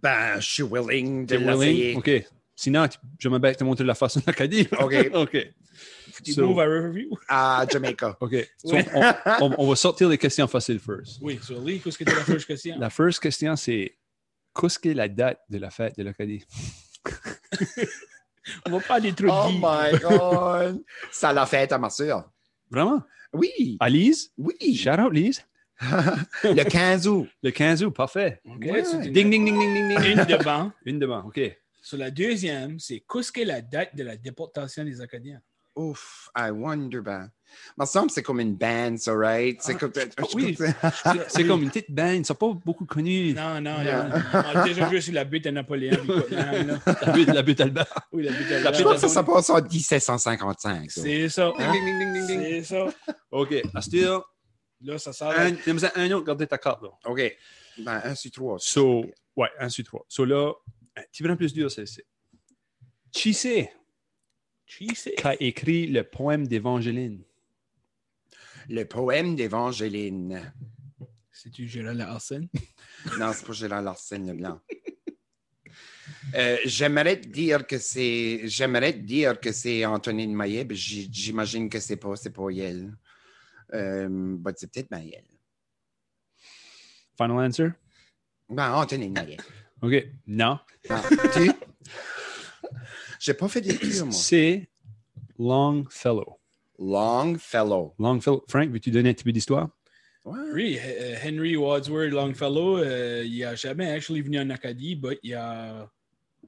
Ben, 0.00 0.40
je 0.40 0.48
suis 0.48 0.62
willing 0.62 1.26
de 1.26 1.36
willing? 1.36 1.58
l'essayer. 1.60 1.94
OK. 1.96 2.10
Sinon, 2.56 2.86
tu- 2.88 2.98
je 3.18 3.28
me 3.28 3.38
bats 3.38 3.54
te 3.54 3.64
montrer 3.64 3.84
la 3.84 3.94
façon 3.94 4.20
d'Acadie. 4.24 4.68
OK. 4.80 4.94
OK. 5.14 5.52
Tu 6.22 6.32
So- 6.32 6.46
move 6.46 6.60
à 6.60 6.64
Riverview? 6.64 7.10
À 7.28 7.66
Jamaica. 7.70 8.16
OK. 8.20 8.34
So, 8.64 8.76
on, 8.94 9.14
on- 9.40 9.54
on 9.58 9.68
va 9.68 9.76
sortir 9.76 10.08
les 10.08 10.18
questions 10.18 10.46
faciles 10.46 10.78
first. 10.78 11.18
Oui, 11.20 11.38
sur 11.42 11.60
Lee, 11.60 11.80
qu'est-ce 11.80 11.98
que 11.98 12.04
tu 12.04 12.14
la 12.14 12.22
first 12.22 12.46
question? 12.46 12.76
La 12.78 12.90
first 12.90 13.20
question, 13.20 13.56
c'est 13.56 13.96
qu'est-ce 14.58 14.78
que 14.78 14.88
la 14.90 15.08
date 15.08 15.40
de 15.50 15.58
la 15.58 15.70
fête 15.70 15.96
de 15.98 16.04
l'Acadie? 16.04 16.44
On 18.66 18.70
va 18.72 18.80
pas 18.80 19.00
des 19.00 19.12
trucs 19.12 19.30
Oh 19.32 19.50
my 19.52 19.98
God! 20.00 20.82
Ça 21.10 21.32
l'a 21.32 21.46
fait 21.46 21.70
à 21.72 21.78
ma 21.78 21.90
soeur. 21.90 22.30
Vraiment? 22.70 23.02
Oui, 23.32 23.76
À 23.80 23.88
Lise? 23.88 24.30
oui. 24.38 24.76
Shout 24.76 25.00
out, 25.00 25.12
Lise. 25.12 25.44
Le 26.44 26.62
15 26.62 27.08
août. 27.08 27.28
Le 27.42 27.50
15 27.50 27.82
août, 27.84 27.90
parfait. 27.90 28.40
OK, 28.44 28.64
Ouais. 28.64 28.82
Ding, 29.10 29.28
ding, 29.30 29.44
ding, 29.44 29.58
ding, 29.58 29.74
ding, 29.74 29.88
ding. 29.98 30.18
une 30.18 30.24
devant. 30.24 30.72
Une 30.84 30.98
devant, 31.00 31.24
OK. 31.26 31.40
Sur 31.84 31.98
la 31.98 32.10
deuxième, 32.10 32.78
c'est 32.80 33.04
qu'est-ce 33.06 33.30
que 33.30 33.42
la 33.42 33.60
date 33.60 33.94
de 33.94 34.02
la 34.04 34.16
déportation 34.16 34.84
des 34.84 35.02
Acadiens? 35.02 35.38
Ouf, 35.76 36.30
I 36.34 36.48
wonder, 36.50 37.00
ben. 37.02 37.28
Me 37.76 37.84
semble 37.84 38.06
que 38.06 38.14
c'est 38.14 38.22
comme 38.22 38.40
une 38.40 38.56
band, 38.56 38.96
ça, 38.96 39.12
right? 39.12 39.60
C'est 39.60 39.74
Ah, 39.74 39.78
comme... 39.78 39.92
oui. 40.34 40.56
C'est 41.28 41.46
comme 41.46 41.62
une 41.62 41.68
petite 41.68 41.90
band, 41.90 42.12
ils 42.12 42.20
ne 42.20 42.24
sont 42.24 42.34
pas 42.36 42.52
beaucoup 42.64 42.86
connus. 42.86 43.34
Non, 43.34 43.60
non, 43.60 43.82
Yeah. 43.82 44.04
non. 44.08 44.14
On 44.32 44.58
a 44.60 44.64
déjà 44.64 44.88
joué 44.88 45.00
sur 45.02 45.12
la 45.12 45.24
butte 45.24 45.46
à 45.46 45.52
Napoléon. 45.52 45.98
La 46.30 47.12
butte, 47.12 47.28
la 47.28 47.42
butte 47.42 47.60
Albert. 47.60 48.08
Oui, 48.12 48.22
la 48.22 48.32
butte 48.32 48.50
à 48.50 48.60
La 48.60 48.72
Je 48.72 48.82
pense 48.82 49.02
que 49.02 49.08
ça 49.08 49.22
passe 49.22 49.50
en 49.50 49.60
1755. 49.60 50.90
ça. 50.90 51.02
C'est 51.02 51.28
ça. 51.28 51.52
C'est 52.28 52.62
ça. 52.62 52.86
OK. 53.30 53.54
Astir, 53.74 54.22
Là, 54.80 54.98
ça 54.98 55.12
sert. 55.12 55.28
un, 55.28 55.52
un 55.96 56.10
autre, 56.12 56.24
gardez 56.26 56.46
ta 56.46 56.56
carte, 56.58 56.82
là. 56.82 56.88
OK. 57.04 57.36
Ben, 57.78 58.00
un 58.04 58.14
sur 58.14 58.30
trois. 58.30 58.56
So, 58.58 59.04
ouais, 59.36 59.48
un 59.58 59.68
sur 59.68 59.84
trois. 59.84 60.04
So 60.08 60.24
là, 60.24 60.52
petit 61.02 61.22
peu 61.22 61.36
plus 61.36 61.52
dur, 61.52 61.70
celle-ci. 61.70 62.02
C'est 63.12 63.70
Cheese. 64.66 65.10
qui 65.16 65.26
a 65.26 65.40
écrit 65.40 65.86
le 65.86 66.04
poème 66.04 66.46
d'Évangéline? 66.46 67.22
Le 68.68 68.84
poème 68.84 69.36
d'Évangéline. 69.36 70.52
C'est-tu 71.30 71.68
Gérald 71.68 71.98
Larsen? 71.98 72.48
Non, 73.18 73.32
c'est 73.34 73.46
pas 73.46 73.52
Gérard 73.52 73.82
Larsen 73.82 74.26
Leblanc. 74.26 74.60
Euh, 76.34 76.56
j'aimerais 76.64 77.20
te 77.20 77.28
dire 77.28 77.66
que 77.66 77.78
c'est 77.78 78.48
j'aimerais 78.48 78.94
te 78.94 78.98
dire 78.98 79.38
que 79.38 79.52
c'est 79.52 79.84
Antonine 79.84 80.34
Maillet, 80.34 80.64
mais 80.64 80.74
j'imagine 80.74 81.68
que 81.68 81.78
c'est 81.78 81.96
pas 81.96 82.16
c'est 82.16 82.30
pas 82.30 82.50
elle. 82.50 82.96
Euh, 83.74 84.08
bah, 84.10 84.52
c'est 84.56 84.72
peut-être 84.72 84.90
Maillet. 84.90 85.22
Final 87.16 87.46
answer? 87.46 87.68
Ben, 88.48 88.72
Antonine 88.72 89.12
Maillet. 89.12 89.36
OK. 89.84 90.06
Non. 90.26 90.58
Ah? 90.88 91.02
J'ai 93.20 93.34
pas 93.34 93.48
fait 93.48 93.60
de 93.60 93.68
lecture, 93.68 94.06
moi. 94.06 94.14
C'est 94.14 94.68
Longfellow. 95.38 96.38
Longfellow. 96.78 97.94
Longfellow. 97.98 98.44
Frank, 98.48 98.70
veux-tu 98.70 98.90
donner 98.90 99.10
un 99.10 99.14
petit 99.14 99.24
peu 99.24 99.32
d'histoire? 99.32 99.68
Ouais. 100.24 100.38
Oui, 100.52 100.78
euh, 100.82 101.16
Henry 101.24 101.56
Wadsworth 101.56 102.10
Longfellow, 102.10 102.78
euh, 102.78 103.24
il 103.26 103.40
n'a 103.40 103.54
jamais 103.54 103.90
actually 103.90 104.22
venu 104.22 104.40
en 104.40 104.48
Acadie, 104.50 104.98
mais 105.02 105.18
il 105.22 105.34
a, 105.34 105.86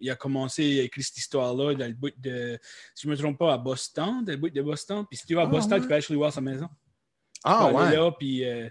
il 0.01 0.11
a 0.11 0.17
commencé 0.17 0.81
à 0.81 0.83
écrire 0.85 1.05
cette 1.05 1.19
histoire-là 1.19 1.75
dans 1.75 1.87
le 1.87 1.93
bout 1.93 2.13
de, 2.19 2.59
si 2.95 3.03
je 3.03 3.09
ne 3.09 3.13
me 3.13 3.19
trompe 3.19 3.39
pas, 3.39 3.53
à 3.53 3.59
Boston, 3.59 4.25
dans 4.25 4.33
le 4.33 4.39
bout 4.39 4.49
de 4.51 4.63
Boston. 4.63 5.05
Puis 5.09 5.19
si 5.19 5.27
tu 5.27 5.35
vas 5.35 5.43
à 5.43 5.45
Ah, 5.45 5.49
Boston, 5.49 5.75
ouais. 5.75 5.81
tu 5.83 5.89
peux 5.89 5.95
actually 5.95 6.17
voir 6.17 6.33
sa 6.33 6.41
maison. 6.41 6.69
Ah, 7.45 7.71
ouais. 7.71 7.95
là, 7.95 8.11
puis 8.13 8.45
euh, 8.45 8.69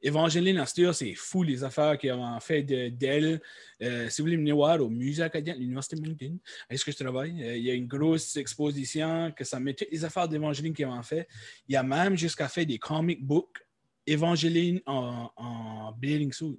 Evangeline 0.00 0.58
Astur, 0.58 0.94
c'est 0.94 1.14
fou 1.14 1.42
les 1.42 1.64
affaires 1.64 1.98
qu'ils 1.98 2.12
ont 2.12 2.38
fait 2.40 2.62
de- 2.62 2.88
d'elle. 2.88 3.40
Euh, 3.82 4.08
si 4.08 4.20
vous 4.22 4.26
voulez 4.26 4.36
venir 4.36 4.54
voir 4.54 4.80
au 4.80 4.88
musée 4.88 5.22
acadien 5.22 5.54
de 5.54 5.58
l'Université 5.60 5.96
de 5.96 6.08
Moncton, 6.08 6.38
est-ce 6.70 6.84
que 6.84 6.92
je 6.92 6.96
travaille? 6.96 7.42
Euh, 7.42 7.56
il 7.56 7.64
y 7.64 7.70
a 7.70 7.74
une 7.74 7.86
grosse 7.88 8.36
exposition 8.36 9.32
que 9.36 9.42
ça 9.44 9.58
met 9.58 9.74
toutes 9.74 9.90
les 9.90 10.04
affaires 10.04 10.28
d'Evangeline 10.28 10.72
qu'ils 10.72 10.86
ont 10.86 11.02
fait. 11.02 11.26
Il 11.68 11.72
y 11.72 11.76
a 11.76 11.82
même 11.82 12.16
jusqu'à 12.16 12.48
fait 12.48 12.64
des 12.64 12.78
comic 12.78 13.24
books 13.24 13.58
Evangeline 14.06 14.80
en, 14.86 15.30
en 15.36 15.92
bathing 15.92 16.32
suit. 16.32 16.58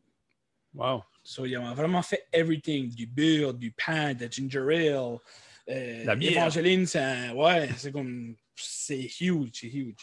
Wow. 0.74 1.04
So, 1.24 1.46
ils 1.46 1.58
ont 1.58 1.74
vraiment 1.74 2.02
fait 2.02 2.26
everything, 2.32 2.90
du 2.94 3.08
beurre, 3.08 3.54
du 3.54 3.72
pain, 3.72 4.14
de 4.14 4.28
ginger 4.32 4.60
ale. 4.90 5.18
Euh, 5.70 6.04
La 6.06 6.16
bière. 6.16 6.34
Evangeline, 6.34 6.86
c'est 6.86 7.32
ouais, 7.32 7.70
c'est 7.78 7.92
comme, 7.92 8.36
c'est 8.56 9.10
huge, 9.22 9.50
c'est 9.54 9.68
huge. 9.68 9.96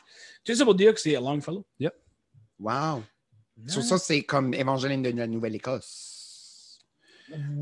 Tout 0.44 0.54
ça 0.54 0.64
pour 0.64 0.74
dire 0.74 0.94
que 0.94 1.00
c'est 1.00 1.12
Longfellow. 1.14 1.64
Wow. 2.58 3.04
Sur 3.66 3.82
ça, 3.82 3.98
c'est 3.98 4.22
comme 4.22 4.52
Évangéline 4.54 5.02
de 5.02 5.10
la 5.10 5.26
Nouvelle-Écosse. 5.26 6.78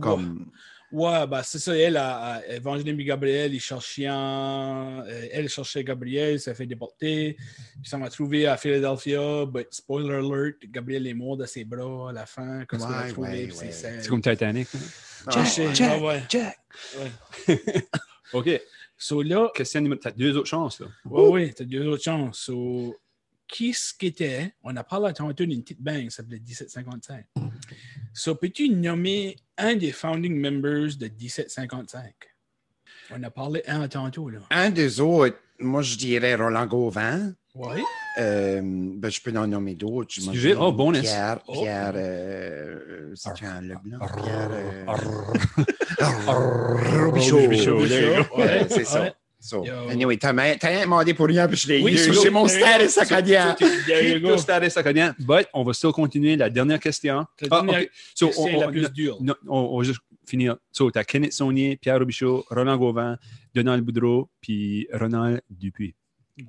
Comme. 0.01 0.51
Ouais, 0.93 1.27
bah 1.27 1.43
c'est 1.43 1.59
ça. 1.59 1.77
Elle, 1.77 1.97
a, 1.97 2.35
a- 2.35 2.47
Evangeline 2.47 3.01
et 3.01 3.05
Gabriel, 3.05 3.53
ils 3.53 3.61
cherchaient. 3.61 4.07
euh, 4.09 5.29
elle 5.33 5.49
cherchait 5.49 5.83
Gabriel, 5.83 6.39
ça 6.39 6.55
fait 6.55 6.67
déporter. 6.67 7.37
Puis 7.81 7.89
ça 7.91 7.97
m'a 7.99 8.09
trouvé 8.11 8.47
à 8.47 8.57
Philadelphia. 8.57 9.45
But 9.47 9.69
spoiler 9.73 10.15
alert, 10.17 10.57
Gabriel 10.71 11.07
est 11.07 11.15
mort 11.15 11.37
de 11.37 11.47
ses 11.47 11.65
bras 11.65 12.11
à 12.11 12.13
la 12.13 12.27
fin. 12.27 12.65
L'a 12.71 12.79
Ouais, 13.03 13.09
trouvé, 13.11 13.29
ouais, 13.29 13.45
ouais. 13.47 13.71
c'est 13.73 14.03
C'est 14.03 14.09
comme 14.09 14.23
Titanic. 14.23 14.69
hein? 14.75 14.79
Ah, 15.29 15.45
Jack, 15.45 15.59
ouais. 15.67 15.75
Jack, 15.75 16.03
ouais. 16.03 16.23
Jack. 16.29 16.59
Ouais. 17.49 17.59
OK. 18.35 18.61
So 18.97 19.23
là, 19.23 19.51
Question. 19.55 19.97
T'as 20.01 20.13
deux 20.13 20.37
autres 20.37 20.49
chances, 20.49 20.79
là. 20.81 20.87
oui, 21.07 21.29
oui, 21.33 21.55
t'as 21.55 21.65
deux 21.65 21.87
autres 21.89 22.05
chances. 22.05 22.39
So, 22.39 22.95
qui 23.49 23.73
ce 23.73 23.93
qu'était, 23.95 24.55
on 24.63 24.75
a 24.77 24.85
parlé 24.85 25.13
tantôt 25.13 25.45
d'une 25.45 25.63
petite 25.63 25.83
banque, 25.83 26.11
ça 26.11 26.19
s'appelait 26.19 26.41
1755. 26.41 27.25
So, 28.13 28.35
peux-tu 28.35 28.69
nommer 28.69 29.37
un 29.59 29.77
des 29.77 29.93
founding 29.93 30.41
members 30.41 30.97
de 30.97 31.09
1755? 31.09 32.13
On 33.11 33.23
a 33.23 33.31
parlé 33.31 33.63
un 33.67 33.87
tantôt, 33.89 34.29
là. 34.31 34.41
Un 34.51 34.71
des 34.71 35.01
autres, 35.01 35.37
moi, 35.59 35.83
je 35.83 35.97
dirais 35.97 36.35
Roland 36.35 36.67
Gauvin. 36.67 37.33
Oui. 37.55 37.81
Euh, 38.19 38.61
ben, 38.65 39.11
je 39.11 39.21
peux 39.21 39.37
en 39.37 39.47
nommer 39.47 39.75
d'autres. 39.75 40.09
Dis 40.19 40.55
Oh, 40.59 40.73
bonus. 40.73 41.03
Pierre, 41.03 41.41
Oh. 41.47 41.53
Pierre, 41.53 41.93
euh, 41.95 43.11
euh, 43.11 43.13
c'est 43.15 43.45
un 43.45 43.61
Leblanc. 43.61 43.99
Pierre, 44.23 44.51
euh, 44.51 44.85
Robichaud. 47.07 47.43
Robichaud. 47.43 47.87
C'est 48.69 48.85
ça. 48.85 49.15
Ouais. 49.45 49.49
So, 49.51 49.65
Yo. 49.65 49.89
anyway, 49.91 50.17
t'as 50.17 50.33
rien 50.33 50.83
demandé 50.85 51.13
pour 51.13 51.27
rien, 51.27 51.47
puis 51.47 51.57
je 51.59 51.69
l'ai 51.69 51.83
Oui, 51.83 51.93
eu. 51.93 51.99
C'est 51.99 52.31
mon 52.31 52.47
Keep 52.47 52.61
go. 54.23 54.29
your 54.29 54.39
status 54.39 54.77
acadien. 54.77 55.15
But 55.19 55.49
on 55.53 55.63
va 55.65 55.73
still 55.75 55.93
continuer 55.93 56.37
la 56.37 56.49
dernière 56.49 56.81
question. 56.81 57.27
La 57.41 57.49
Ah, 57.51 57.63
dernière. 57.63 57.87
So, 58.15 58.31
on, 58.39 58.47
est 58.47 58.59
la 58.59 58.69
plus 58.69 58.91
dure. 58.93 59.19
on- 59.21 59.35
on 59.75 59.79
va 59.79 59.85
juste 59.85 60.01
finir. 60.27 60.57
So, 60.73 60.91
t'as 60.91 61.05
Kenneth 61.05 61.33
Saunier, 61.35 61.77
Pierre 61.77 61.99
Robichaud, 61.99 62.47
Roland 62.49 62.77
Gauvin, 62.79 63.19
Donald 63.55 63.85
Boudreau, 63.85 64.31
puis 64.41 64.89
Ronald 64.93 65.43
Dupuis. 65.51 65.95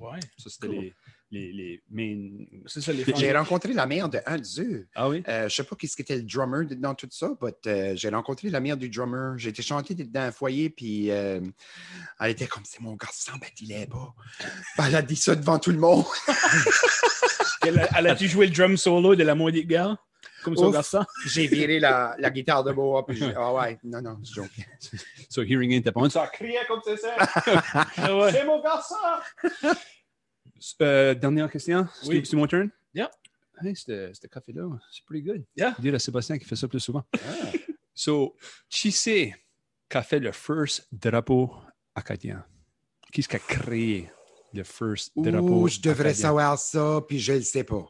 Ouais. 0.00 0.18
Ça, 0.38 0.48
c'était 0.50 0.66
Cool. 0.68 0.76
les, 0.76 0.94
les, 1.30 1.52
les 1.52 1.82
main... 1.90 2.44
C'est 2.66 2.80
ça, 2.80 2.92
les 2.92 3.04
J'ai 3.16 3.32
rencontré 3.36 3.72
la 3.72 3.86
mère 3.86 4.08
de 4.08 4.20
un 4.26 4.36
d'eux. 4.36 4.86
Ah 4.94 5.08
oui? 5.08 5.22
Euh, 5.28 5.48
je 5.48 5.54
sais 5.54 5.64
pas 5.64 5.76
qui 5.76 5.86
était 5.98 6.16
le 6.16 6.22
drummer 6.22 6.64
dans 6.76 6.94
tout 6.94 7.08
ça, 7.10 7.30
mais 7.42 7.96
j'ai 7.96 8.08
rencontré 8.08 8.48
la 8.50 8.60
mère 8.60 8.76
du 8.76 8.88
drummer. 8.88 9.36
J'ai 9.38 9.50
été 9.50 9.62
chanter 9.62 9.94
dans 9.94 10.20
un 10.20 10.32
foyer, 10.32 10.70
puis 10.70 11.10
euh, 11.10 11.40
elle 12.20 12.30
était 12.30 12.46
comme 12.46 12.64
c'est 12.64 12.80
mon 12.80 12.94
garçon, 12.94 13.32
ben 13.40 13.48
il 13.60 13.72
est 13.72 13.86
pas. 13.90 14.14
Ben, 14.78 14.86
elle 14.86 14.96
a 14.96 15.02
dit 15.02 15.16
ça 15.16 15.34
devant 15.34 15.58
tout 15.58 15.72
le 15.72 15.78
monde. 15.78 16.04
Elle 17.62 17.80
a- 17.80 17.88
elle 17.98 18.06
a-tu 18.06 18.28
joué 18.28 18.46
le 18.46 18.52
drum 18.52 18.76
solo 18.76 19.16
de 19.16 19.24
la 19.24 19.34
maudite 19.34 19.66
gare? 19.66 19.96
Comme 20.44 20.56
son 20.56 20.70
garçon? 20.70 21.04
J'ai 21.26 21.48
viré 21.48 21.80
la, 21.80 22.14
la 22.18 22.30
guitare 22.30 22.62
de 22.62 22.70
bois, 22.70 23.04
ah 23.36 23.52
ouais, 23.54 23.78
non, 23.82 24.00
non, 24.00 24.18
je 24.22 24.34
joke. 24.34 24.50
So, 25.28 25.42
Hearing 25.42 25.72
Aid, 25.72 25.84
t'as 25.84 25.90
pas 25.90 26.08
Ça 26.08 26.28
criait 26.28 26.60
comme 26.68 26.80
c'est 26.84 26.96
ça. 26.96 27.16
Ah. 27.74 28.28
C'est 28.30 28.44
mon 28.44 28.62
garçon! 28.62 28.94
Euh, 30.82 31.14
dernière 31.14 31.50
question. 31.50 31.86
C'est 32.02 32.08
Oui. 32.08 32.22
c'est 32.24 32.36
mon 32.36 32.46
turn? 32.46 32.70
Yeah. 32.94 33.10
Hey, 33.62 33.74
ce 33.76 34.10
ce 34.12 34.26
café-là, 34.26 34.68
c'est 34.90 35.04
pretty 35.04 35.22
good. 35.22 35.44
Yeah. 35.56 35.74
Dire 35.78 35.94
à 35.94 35.98
Sébastien 35.98 36.38
qui 36.38 36.44
fait 36.44 36.56
ça 36.56 36.68
plus 36.68 36.80
souvent. 36.80 37.04
Ah. 37.14 37.18
So, 37.98 38.36
qui 38.68 38.92
c'est 38.92 39.34
qui 39.88 39.96
a 39.96 40.02
fait 40.02 40.18
le 40.20 40.30
first 40.30 40.86
drapeau 40.92 41.50
acadien? 41.94 42.44
Qui 43.10 43.20
est-ce 43.22 43.28
qui 43.28 43.36
a 43.36 43.38
créé 43.38 44.10
le 44.52 44.64
first 44.64 45.12
drapeau 45.16 45.62
Ouh, 45.62 45.68
je 45.68 45.80
devrais 45.80 46.10
acadien? 46.10 46.22
savoir 46.28 46.58
ça, 46.58 47.00
puis 47.08 47.18
je 47.18 47.32
le 47.32 47.40
sais 47.40 47.64
pas. 47.64 47.86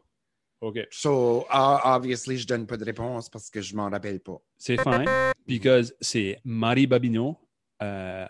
OK. 0.60 0.78
So, 0.92 1.44
ah, 1.50 1.96
obviously, 1.96 2.38
je 2.38 2.46
donne 2.46 2.68
pas 2.68 2.76
de 2.76 2.84
réponse 2.84 3.28
parce 3.28 3.50
que 3.50 3.60
je 3.60 3.74
m'en 3.74 3.90
rappelle 3.90 4.20
pas. 4.20 4.40
C'est 4.56 4.80
fine, 4.80 5.06
because 5.44 5.92
c'est 6.00 6.38
Marie 6.44 6.86
Babineau. 6.86 7.36
Euh, 7.82 8.26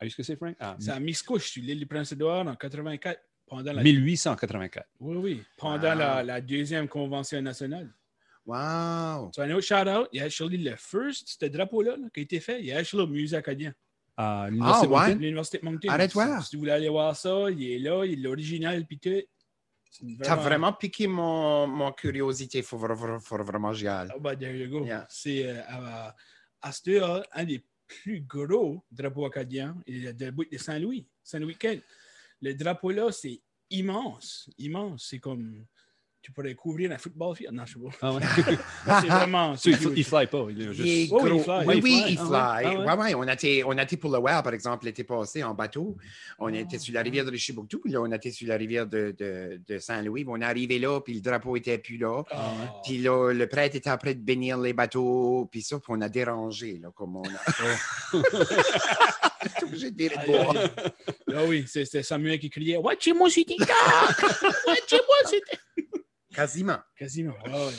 est-ce 0.00 0.16
que 0.16 0.22
c'est 0.22 0.36
Frank? 0.36 0.56
Ah, 0.58 0.74
C'est 0.80 0.90
à 0.90 0.98
Miscouche, 1.00 1.50
sur 1.50 1.62
l'île 1.62 1.80
du 1.80 1.86
Prince-Édouard, 1.86 2.46
en 2.46 2.56
84, 2.56 3.20
pendant 3.50 3.72
la... 3.72 3.82
1884. 3.82 4.86
Oui, 5.00 5.16
oui, 5.16 5.42
pendant 5.58 5.90
Wow. 5.92 5.98
la, 5.98 6.22
la 6.22 6.40
deuxième 6.40 6.88
convention 6.88 7.42
nationale. 7.42 7.92
Wow! 8.46 9.30
So, 9.34 9.42
un 9.42 9.50
autre 9.50 9.60
shout-out, 9.66 10.08
il 10.12 10.18
y 10.18 10.22
a 10.22 10.24
actually 10.24 10.56
le 10.58 10.74
first, 10.76 11.36
ce 11.40 11.46
drapeau-là 11.46 11.96
là, 11.96 12.06
qui 12.12 12.20
a 12.20 12.22
été 12.22 12.40
fait, 12.40 12.60
il 12.60 12.66
y 12.66 12.72
a 12.72 12.78
actually 12.78 13.02
au 13.02 13.06
musée 13.06 13.36
acadien, 13.36 13.74
À 14.16 14.48
l'Université 14.50 14.86
Ah, 14.86 14.90
ouais? 14.90 14.96
à 14.96 15.00
Moncton? 15.08 15.18
l'Université 15.20 15.58
de 15.58 15.64
Moncton. 15.64 15.88
Arrête 15.88 16.10
Si- 16.10 16.14
voir. 16.14 16.46
Si, 16.46 16.56
vous 16.56 16.60
voulez 16.60 16.72
aller 16.72 16.88
voir 16.88 17.14
ça, 17.16 17.50
il 17.50 17.62
est 17.70 17.78
là, 17.78 18.04
il 18.04 18.12
est 18.12 18.22
l'original, 18.22 18.86
puis 18.86 18.98
tout. 18.98 19.10
C'est 19.90 20.06
T'as 20.22 20.36
vraiment 20.36 20.72
piqué 20.72 21.06
mon, 21.08 21.66
mon 21.66 21.90
curiosité. 21.92 22.62
Faut, 22.62 22.78
vra- 22.78 23.20
faut 23.20 23.42
vraiment 23.42 23.72
j'y 23.72 23.88
aille. 23.88 24.08
Ah, 24.14 24.18
bah, 24.20 24.36
there 24.36 24.56
you 24.56 24.68
go. 24.70 24.84
Yeah. 24.84 25.04
C'est 25.10 25.46
euh, 25.46 25.60
à, 25.68 26.14
un 27.34 27.44
des 27.44 27.64
plus 27.88 28.20
gros 28.20 28.84
drapeaux 28.90 29.26
acadiens, 29.26 29.76
et 29.86 29.98
le 29.98 30.12
drapeau 30.12 30.44
de 30.50 30.56
Saint-Louis, 30.58 31.06
Saint-Louis-Kent. 31.24 31.82
Le 32.40 32.54
drapeau-là, 32.54 33.12
c'est 33.12 33.40
immense, 33.70 34.50
immense. 34.58 35.06
C'est 35.08 35.18
comme, 35.18 35.66
tu 36.22 36.32
pourrais 36.32 36.54
couvrir 36.54 36.92
un 36.92 36.98
football 36.98 37.34
field? 37.34 37.52
Non, 37.52 37.64
je 37.66 37.74
sais 37.74 37.80
pas. 37.80 37.88
Ah 38.02 38.12
ouais. 38.12 38.20
C'est 39.00 39.06
vraiment. 39.08 39.56
So, 39.56 39.70
il, 39.70 39.98
il 39.98 40.04
fly 40.04 40.26
pas. 40.26 40.46
Il 40.50 40.60
est 40.60 40.64
Il 40.64 40.70
est 40.70 40.74
juste... 40.74 41.12
Oh, 41.14 41.20
il 41.24 41.28
gros. 41.30 41.38
fly. 41.42 41.66
Oui, 41.66 41.74
Il 41.78 41.82
oui, 41.84 42.00
fly. 42.02 42.12
il 42.12 42.18
Ah 42.20 42.24
fly. 42.26 42.30
ouais? 42.30 42.84
Ah 42.88 42.96
ouais? 42.96 43.02
Ouais, 43.02 43.02
ouais, 43.02 43.14
On, 43.14 43.22
a 43.28 43.32
été, 43.32 43.64
on 43.64 43.70
a 43.78 43.82
été 43.82 43.96
pour 43.96 44.10
le 44.12 44.18
Well, 44.18 44.42
par 44.42 44.52
exemple, 44.52 44.84
l'été 44.84 45.02
passé 45.04 45.42
en 45.42 45.54
bateau. 45.54 45.96
On 46.38 46.52
était 46.52 46.78
sur 46.78 46.92
la 46.94 47.02
rivière 47.02 47.24
de 47.24 47.30
Richibouctou, 47.30 47.78
puis 47.80 47.92
là, 47.92 48.00
on 48.02 48.12
était 48.12 48.30
sur 48.30 48.46
la 48.48 48.56
rivière 48.56 48.86
de, 48.86 49.14
de, 49.18 49.60
de 49.66 49.78
Saint-Louis. 49.78 50.24
On 50.28 50.40
est 50.40 50.44
arrivé 50.44 50.78
là, 50.78 51.00
puis 51.00 51.14
le 51.14 51.20
drapeau 51.20 51.56
était 51.56 51.78
plus 51.78 51.96
là. 51.96 52.22
Ah, 52.30 52.52
Puis 52.84 52.98
là, 52.98 53.32
le 53.32 53.46
prêtre 53.46 53.76
était 53.76 53.90
après 53.90 54.14
de 54.14 54.20
bénir 54.20 54.58
les 54.58 54.72
bateaux, 54.72 55.48
puis 55.50 55.62
ça, 55.62 55.76
puis 55.78 55.86
on 55.88 56.00
a 56.02 56.08
dérangé, 56.08 56.78
là, 56.82 56.90
comme 56.94 57.16
on 57.16 57.22
a. 57.22 58.12
Obligé 59.62 59.90
de 59.90 59.96
virer 59.96 60.16
de 60.16 60.20
Aïe, 60.20 60.26
bois. 60.44 60.54
aïe. 60.60 60.70
Ah 61.34 61.44
oui, 61.48 61.64
c'est- 61.66 61.84
c'était 61.86 62.02
Samuel 62.02 62.38
qui 62.38 62.50
criait 62.50 62.76
Watchez-moi, 62.76 63.30
c'était 63.30 63.56
Watchez-moi, 63.58 65.16
c'était. 65.24 65.58
Quasiment. 66.34 66.78
Quasiment. 66.98 67.34
Ouais. 67.46 67.72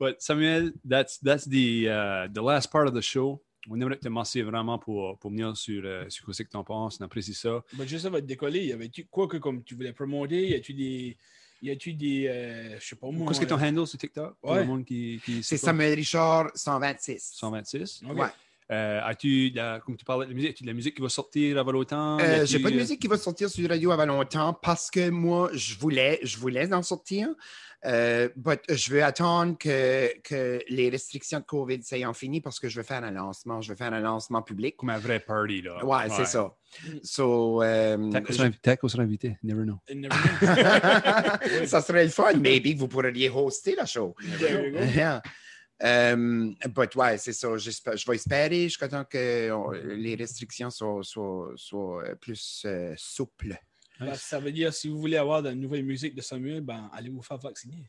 But 0.00 0.16
Samuel, 0.20 0.72
that's, 0.84 1.18
that's 1.20 1.46
the, 1.48 1.86
uh, 1.88 2.28
the 2.32 2.40
last 2.42 2.70
part 2.70 2.88
of 2.88 2.94
the 2.94 3.00
show. 3.02 3.42
On 3.70 3.80
aimerait 3.80 3.96
te 3.98 4.08
remercier 4.08 4.42
vraiment 4.42 4.76
pour, 4.78 5.16
pour 5.20 5.30
venir 5.30 5.56
sur, 5.56 5.82
euh, 5.84 6.04
sur 6.08 6.24
quoi 6.24 6.34
c'est 6.34 6.44
que 6.44 6.50
tu 6.50 6.56
en 6.56 6.64
penses. 6.64 6.98
On 7.00 7.04
apprécie 7.04 7.34
ça. 7.34 7.62
Ben, 7.74 7.86
juste 7.86 8.04
avant 8.06 8.16
de 8.18 8.26
décoller, 8.26 8.64
y 8.66 8.72
avait-tu 8.72 9.04
quoi 9.06 9.28
que 9.28 9.36
comme 9.36 9.62
tu 9.62 9.76
voulais 9.76 9.92
promoter 9.92 10.48
Y 10.48 10.54
a-tu 10.54 10.74
des. 10.74 11.16
Y 11.62 11.70
a-tu 11.70 11.94
des. 11.94 12.26
euh, 12.26 12.76
je 12.80 12.84
sais 12.88 12.96
pas 12.96 13.08
moi. 13.12 13.28
Qu'est-ce 13.28 13.40
que 13.40 13.44
ton 13.46 13.60
euh, 13.60 13.68
handle 13.68 13.86
sur 13.86 13.96
TikTok? 14.00 14.34
Pour 14.40 14.50
Ouais. 14.50 14.58
le 14.62 14.64
monde 14.64 14.84
qui, 14.84 15.20
qui 15.24 15.44
C'est? 15.44 15.56
Samuel 15.58 15.94
Richard, 15.94 16.50
126. 16.56 17.34
126. 17.36 18.02
ok. 18.10 18.16
Ouais. 18.18 18.26
Euh, 18.72 19.00
as-tu, 19.04 19.50
de 19.50 19.56
la- 19.56 19.80
comme 19.80 19.96
tu 19.96 20.04
parlais 20.04 20.24
de 20.24 20.30
la 20.30 20.34
musique, 20.34 20.50
as-tu 20.52 20.62
de 20.62 20.68
la 20.68 20.74
musique 20.74 20.96
qui 20.96 21.02
va 21.02 21.10
sortir 21.10 21.58
avant 21.58 21.72
l'automne? 21.72 22.20
Euh, 22.22 22.46
j'ai 22.46 22.58
pas 22.58 22.70
de 22.70 22.74
euh, 22.74 22.78
musique 22.78 23.00
qui 23.00 23.06
va 23.06 23.18
sortir 23.18 23.50
sur 23.50 23.68
radio 23.68 23.90
avant 23.90 24.06
longtemps 24.06 24.54
parce 24.54 24.90
que 24.90 25.10
moi, 25.10 25.50
je 25.52 25.76
voulais, 25.76 26.18
je 26.22 26.38
voulais 26.38 26.72
en 26.72 26.82
sortir. 26.82 27.28
Euh, 27.84 28.28
but 28.36 28.60
je 28.70 28.92
veux 28.92 29.02
attendre 29.02 29.58
que, 29.58 30.16
que 30.22 30.60
les 30.68 30.88
restrictions 30.88 31.40
de 31.40 31.44
COVID 31.44 31.82
soient 31.82 32.14
finies 32.14 32.40
parce 32.40 32.60
que 32.60 32.68
je 32.68 32.76
veux 32.78 32.84
faire 32.84 33.02
un 33.02 33.10
lancement. 33.10 33.60
Je 33.60 33.70
veux 33.70 33.76
faire 33.76 33.92
un 33.92 34.00
lancement 34.00 34.40
public. 34.40 34.76
Comme 34.76 34.90
un 34.90 34.98
vrai 34.98 35.20
party, 35.20 35.62
là. 35.62 35.84
Ouais, 35.84 36.08
c'est 36.08 36.26
ça. 36.26 36.54
So, 37.02 37.62
euh, 37.62 38.10
Taco 38.62 38.88
sera, 38.88 39.02
invité. 39.02 39.36
Never 39.42 39.64
know. 39.64 39.78
You 39.90 39.96
never 39.96 40.14
know. 40.14 41.66
ça 41.66 41.82
serait 41.82 42.04
le 42.04 42.10
fun. 42.10 42.34
Maybe 42.34 42.74
que 42.74 42.78
vous 42.78 42.88
pourriez 42.88 43.28
hoster 43.28 43.74
la 43.74 43.84
show. 43.84 44.14
There 44.38 44.68
you 44.68 44.72
go. 44.72 44.78
Yeah. 44.94 45.20
Um, 45.84 46.54
but 46.74 46.94
ouais, 46.94 47.18
c'est 47.18 47.32
ça. 47.32 47.56
J'espère- 47.56 47.96
Je 47.96 48.06
vais 48.06 48.14
espérer 48.14 48.64
jusqu'à 48.64 48.88
temps 48.88 49.04
que 49.04 49.50
on- 49.50 49.70
les 49.72 50.14
restrictions 50.14 50.70
soient, 50.70 51.02
soient- 51.02 51.52
soient, 51.56 52.04
euh, 52.04 52.14
plus 52.14 52.62
euh, 52.66 52.94
souples. 52.96 53.56
Ben, 53.98 54.14
ça 54.14 54.38
veut 54.40 54.52
dire 54.52 54.72
si 54.72 54.88
vous 54.88 54.98
voulez 54.98 55.16
avoir 55.16 55.42
de 55.42 55.48
la 55.48 55.54
nouvelle 55.54 55.84
musique 55.84 56.14
de 56.14 56.20
Samuel, 56.22 56.60
ben 56.60 56.88
allez 56.92 57.10
vous 57.10 57.22
faire 57.22 57.38
vacciner. 57.38 57.84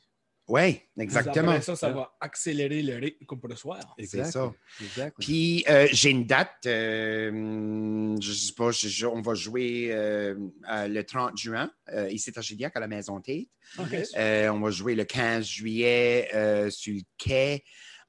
Oui, 0.49 0.61
Après 0.61 1.03
exactement. 1.03 1.61
ça, 1.61 1.75
ça 1.75 1.89
va 1.89 2.15
accélérer 2.19 2.81
le 2.83 2.97
rythme 2.97 3.25
qu'on 3.25 3.39
soir. 3.55 3.79
C'est 3.97 4.25
ça. 4.25 4.51
Exactly. 4.81 5.25
Puis 5.25 5.65
euh, 5.69 5.87
j'ai 5.91 6.09
une 6.09 6.25
date, 6.25 6.65
euh, 6.65 8.15
je 8.21 8.31
sais 8.33 8.53
pas, 8.53 8.71
je- 8.71 8.89
je- 8.89 9.05
on 9.05 9.21
va 9.21 9.35
jouer 9.35 9.87
euh, 9.91 10.35
le 10.69 11.01
30 11.03 11.37
juin, 11.37 11.71
euh, 11.93 12.09
ici 12.09 12.31
à 12.35 12.41
Gilliac, 12.41 12.75
à 12.75 12.81
la 12.81 12.87
Maison 12.89 13.21
Tate. 13.21 13.47
OK. 13.79 13.95
Euh, 14.17 14.49
on 14.49 14.59
va 14.59 14.69
jouer 14.69 14.95
le 14.95 15.05
15 15.05 15.45
juillet 15.45 16.29
euh, 16.33 16.69
sur 16.69 16.93
le 16.93 17.01
quai 17.17 17.63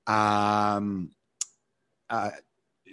à. 0.07 0.81
à- 2.09 2.33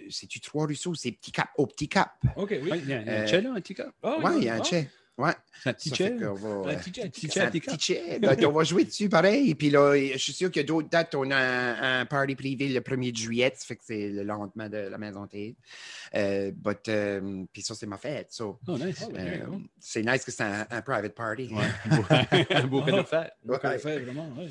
C'est-tu 0.08 0.40
Trois-Ruisseaux? 0.40 0.94
C'est 0.94 1.12
Petit 1.12 1.30
Cap, 1.32 1.48
au 1.56 1.66
Petit 1.66 1.88
Cap. 1.88 2.10
OK, 2.36 2.50
oui. 2.62 2.70
Il 2.74 2.88
y 2.88 2.92
a 2.92 2.98
un 3.22 3.26
chat, 3.26 3.40
là, 3.40 3.50
un 3.52 3.60
petit 3.60 3.74
cap? 3.74 3.90
Ah, 4.02 4.18
Oui, 4.22 4.32
il 4.38 4.44
y 4.44 4.48
a 4.48 4.54
un 4.54 4.62
chai. 4.62 4.88
Ouais. 5.18 5.32
Un 5.66 5.74
Ça 5.78 6.04
Un 6.04 6.18
un 6.18 7.50
un. 7.50 8.18
Ben, 8.18 8.46
on 8.46 8.52
va 8.52 8.64
jouer 8.64 8.84
dessus 8.84 9.08
pareil. 9.08 9.54
Puis 9.54 9.68
là, 9.70 9.94
je 9.94 10.16
suis 10.16 10.32
sûr 10.32 10.50
qu'il 10.50 10.62
y 10.62 10.64
a 10.64 10.66
d'autres 10.66 10.88
dates. 10.88 11.14
On 11.14 11.30
a 11.30 11.36
un, 11.36 12.00
un 12.00 12.06
party 12.06 12.34
privé 12.34 12.68
le 12.68 12.80
1er 12.80 13.14
juillet. 13.14 13.52
Ça 13.54 13.66
fait 13.66 13.76
que 13.76 13.84
c'est 13.84 14.08
le 14.08 14.22
lendemain 14.22 14.68
de 14.70 14.78
la 14.78 14.98
maison 14.98 15.26
Tate. 15.26 15.54
Euh, 16.14 16.50
but, 16.54 16.88
euh, 16.88 17.44
puis 17.52 17.62
ça, 17.62 17.74
c'est 17.74 17.86
ma 17.86 17.98
fête. 17.98 18.32
so, 18.32 18.58
Oh, 18.66 18.78
nice. 18.78 19.04
Oh, 19.06 19.12
euh, 19.14 19.36
ok, 19.42 19.44
cool. 19.50 19.60
c'est 19.78 20.02
nice 20.02 20.24
que 20.24 20.30
c'est 20.30 20.44
un, 20.44 20.66
un 20.70 20.80
private 20.82 21.14
party. 21.14 21.50
Ouais. 21.52 22.46
un 22.50 22.66
beau 22.66 22.82
cadeau 22.82 22.98
de 22.98 23.02
fête. 23.06 23.32
Ouais. 23.44 23.58
le 23.62 23.78
fait 23.78 23.98
vraiment, 23.98 24.28
ouais. 24.38 24.48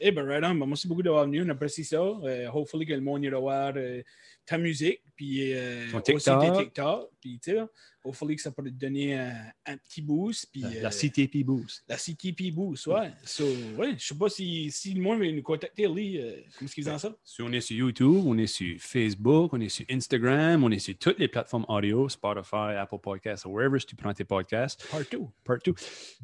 Eh 0.00 0.12
ben, 0.12 0.26
right 0.26 0.44
on. 0.44 0.54
Ben, 0.54 0.66
merci 0.66 0.88
beaucoup 0.88 1.02
d'avoir 1.02 1.24
venu. 1.24 1.42
On 1.44 1.48
apprécie 1.48 1.84
ça. 1.84 1.98
Euh, 2.00 2.48
hopefully 2.52 2.86
que 2.86 2.94
le 2.94 3.00
monde 3.00 3.24
ira 3.24 3.38
voir 3.38 3.72
euh, 3.76 4.02
ta 4.48 4.58
musique, 4.58 5.02
puis 5.14 5.52
euh, 5.52 5.90
Ton 5.90 5.98
aussi 5.98 6.24
TikTok. 6.24 6.56
tes 6.56 6.64
TikTok. 6.64 7.10
Puis, 7.20 7.40
tu 7.42 7.50
sais, 7.50 7.58
hopefully 8.04 8.36
que 8.36 8.42
ça 8.42 8.52
peut 8.52 8.62
te 8.62 8.68
donner 8.70 9.18
un, 9.18 9.34
un 9.66 9.76
petit 9.76 10.00
boost. 10.00 10.46
Puis, 10.52 10.60
La, 10.62 10.68
euh, 10.68 10.82
la 10.82 10.90
CTP 10.90 11.44
Boost. 11.44 11.82
la 11.88 11.96
CTP 11.96 12.52
boost, 12.52 12.86
ouais. 12.86 13.10
So, 13.24 13.44
ouais, 13.76 13.94
je 13.98 14.06
sais 14.06 14.14
pas 14.14 14.28
si, 14.28 14.70
si 14.70 14.94
le 14.94 15.02
monde 15.02 15.18
veut 15.18 15.30
nous 15.32 15.42
contacter, 15.42 15.88
Lee, 15.88 16.16
euh, 16.18 16.36
comment 16.56 16.66
est-ce 16.66 16.74
qu'ils 16.74 16.88
en 16.88 16.96
ça? 16.98 17.14
Si 17.24 17.42
on 17.42 17.50
est 17.52 17.60
sur 17.60 17.76
YouTube, 17.76 18.22
on 18.24 18.38
est 18.38 18.46
sur 18.46 18.80
Facebook, 18.80 19.52
on 19.52 19.60
est 19.60 19.68
sur 19.68 19.84
Instagram, 19.90 20.62
on 20.64 20.70
est 20.70 20.78
sur 20.78 20.96
toutes 20.96 21.18
les 21.18 21.26
plateformes 21.28 21.66
audio, 21.68 22.08
Spotify, 22.08 22.76
Apple 22.78 22.98
Podcasts, 23.02 23.44
wherever 23.46 23.78
tu 23.80 23.96
prends 23.96 24.14
tes 24.14 24.24
podcasts, 24.24 24.86
Partout. 24.90 25.30
partout. 25.44 25.74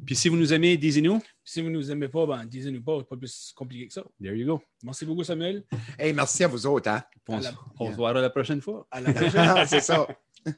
Puis 0.05 0.15
si 0.15 0.29
vous 0.29 0.37
nous 0.37 0.53
aimez, 0.53 0.77
disez-nous. 0.77 1.21
Si 1.43 1.61
vous 1.61 1.69
nous 1.69 1.91
aimez 1.91 2.07
pas, 2.07 2.25
ben, 2.25 2.45
disez-nous 2.45 2.81
pas, 2.81 2.97
c'est 2.99 3.07
pas 3.09 3.17
plus 3.17 3.53
compliqué 3.55 3.85
que 3.87 3.93
ça. 3.93 4.03
There 4.19 4.35
you 4.35 4.47
go. 4.47 4.61
Merci 4.81 5.05
beaucoup, 5.05 5.23
Samuel. 5.23 5.63
Hey, 5.99 6.11
merci 6.13 6.43
à 6.43 6.47
vous 6.47 6.65
autres. 6.65 6.89
Hein? 6.89 7.03
On, 7.27 7.41
se- 7.41 7.49
la 8.21 8.29
prochaine 8.29 8.61
fois. 8.61 8.87
À 8.91 9.01
la 9.01 9.13
prochaine. 9.13 9.55
C'est 9.67 9.81
ça. 9.81 10.07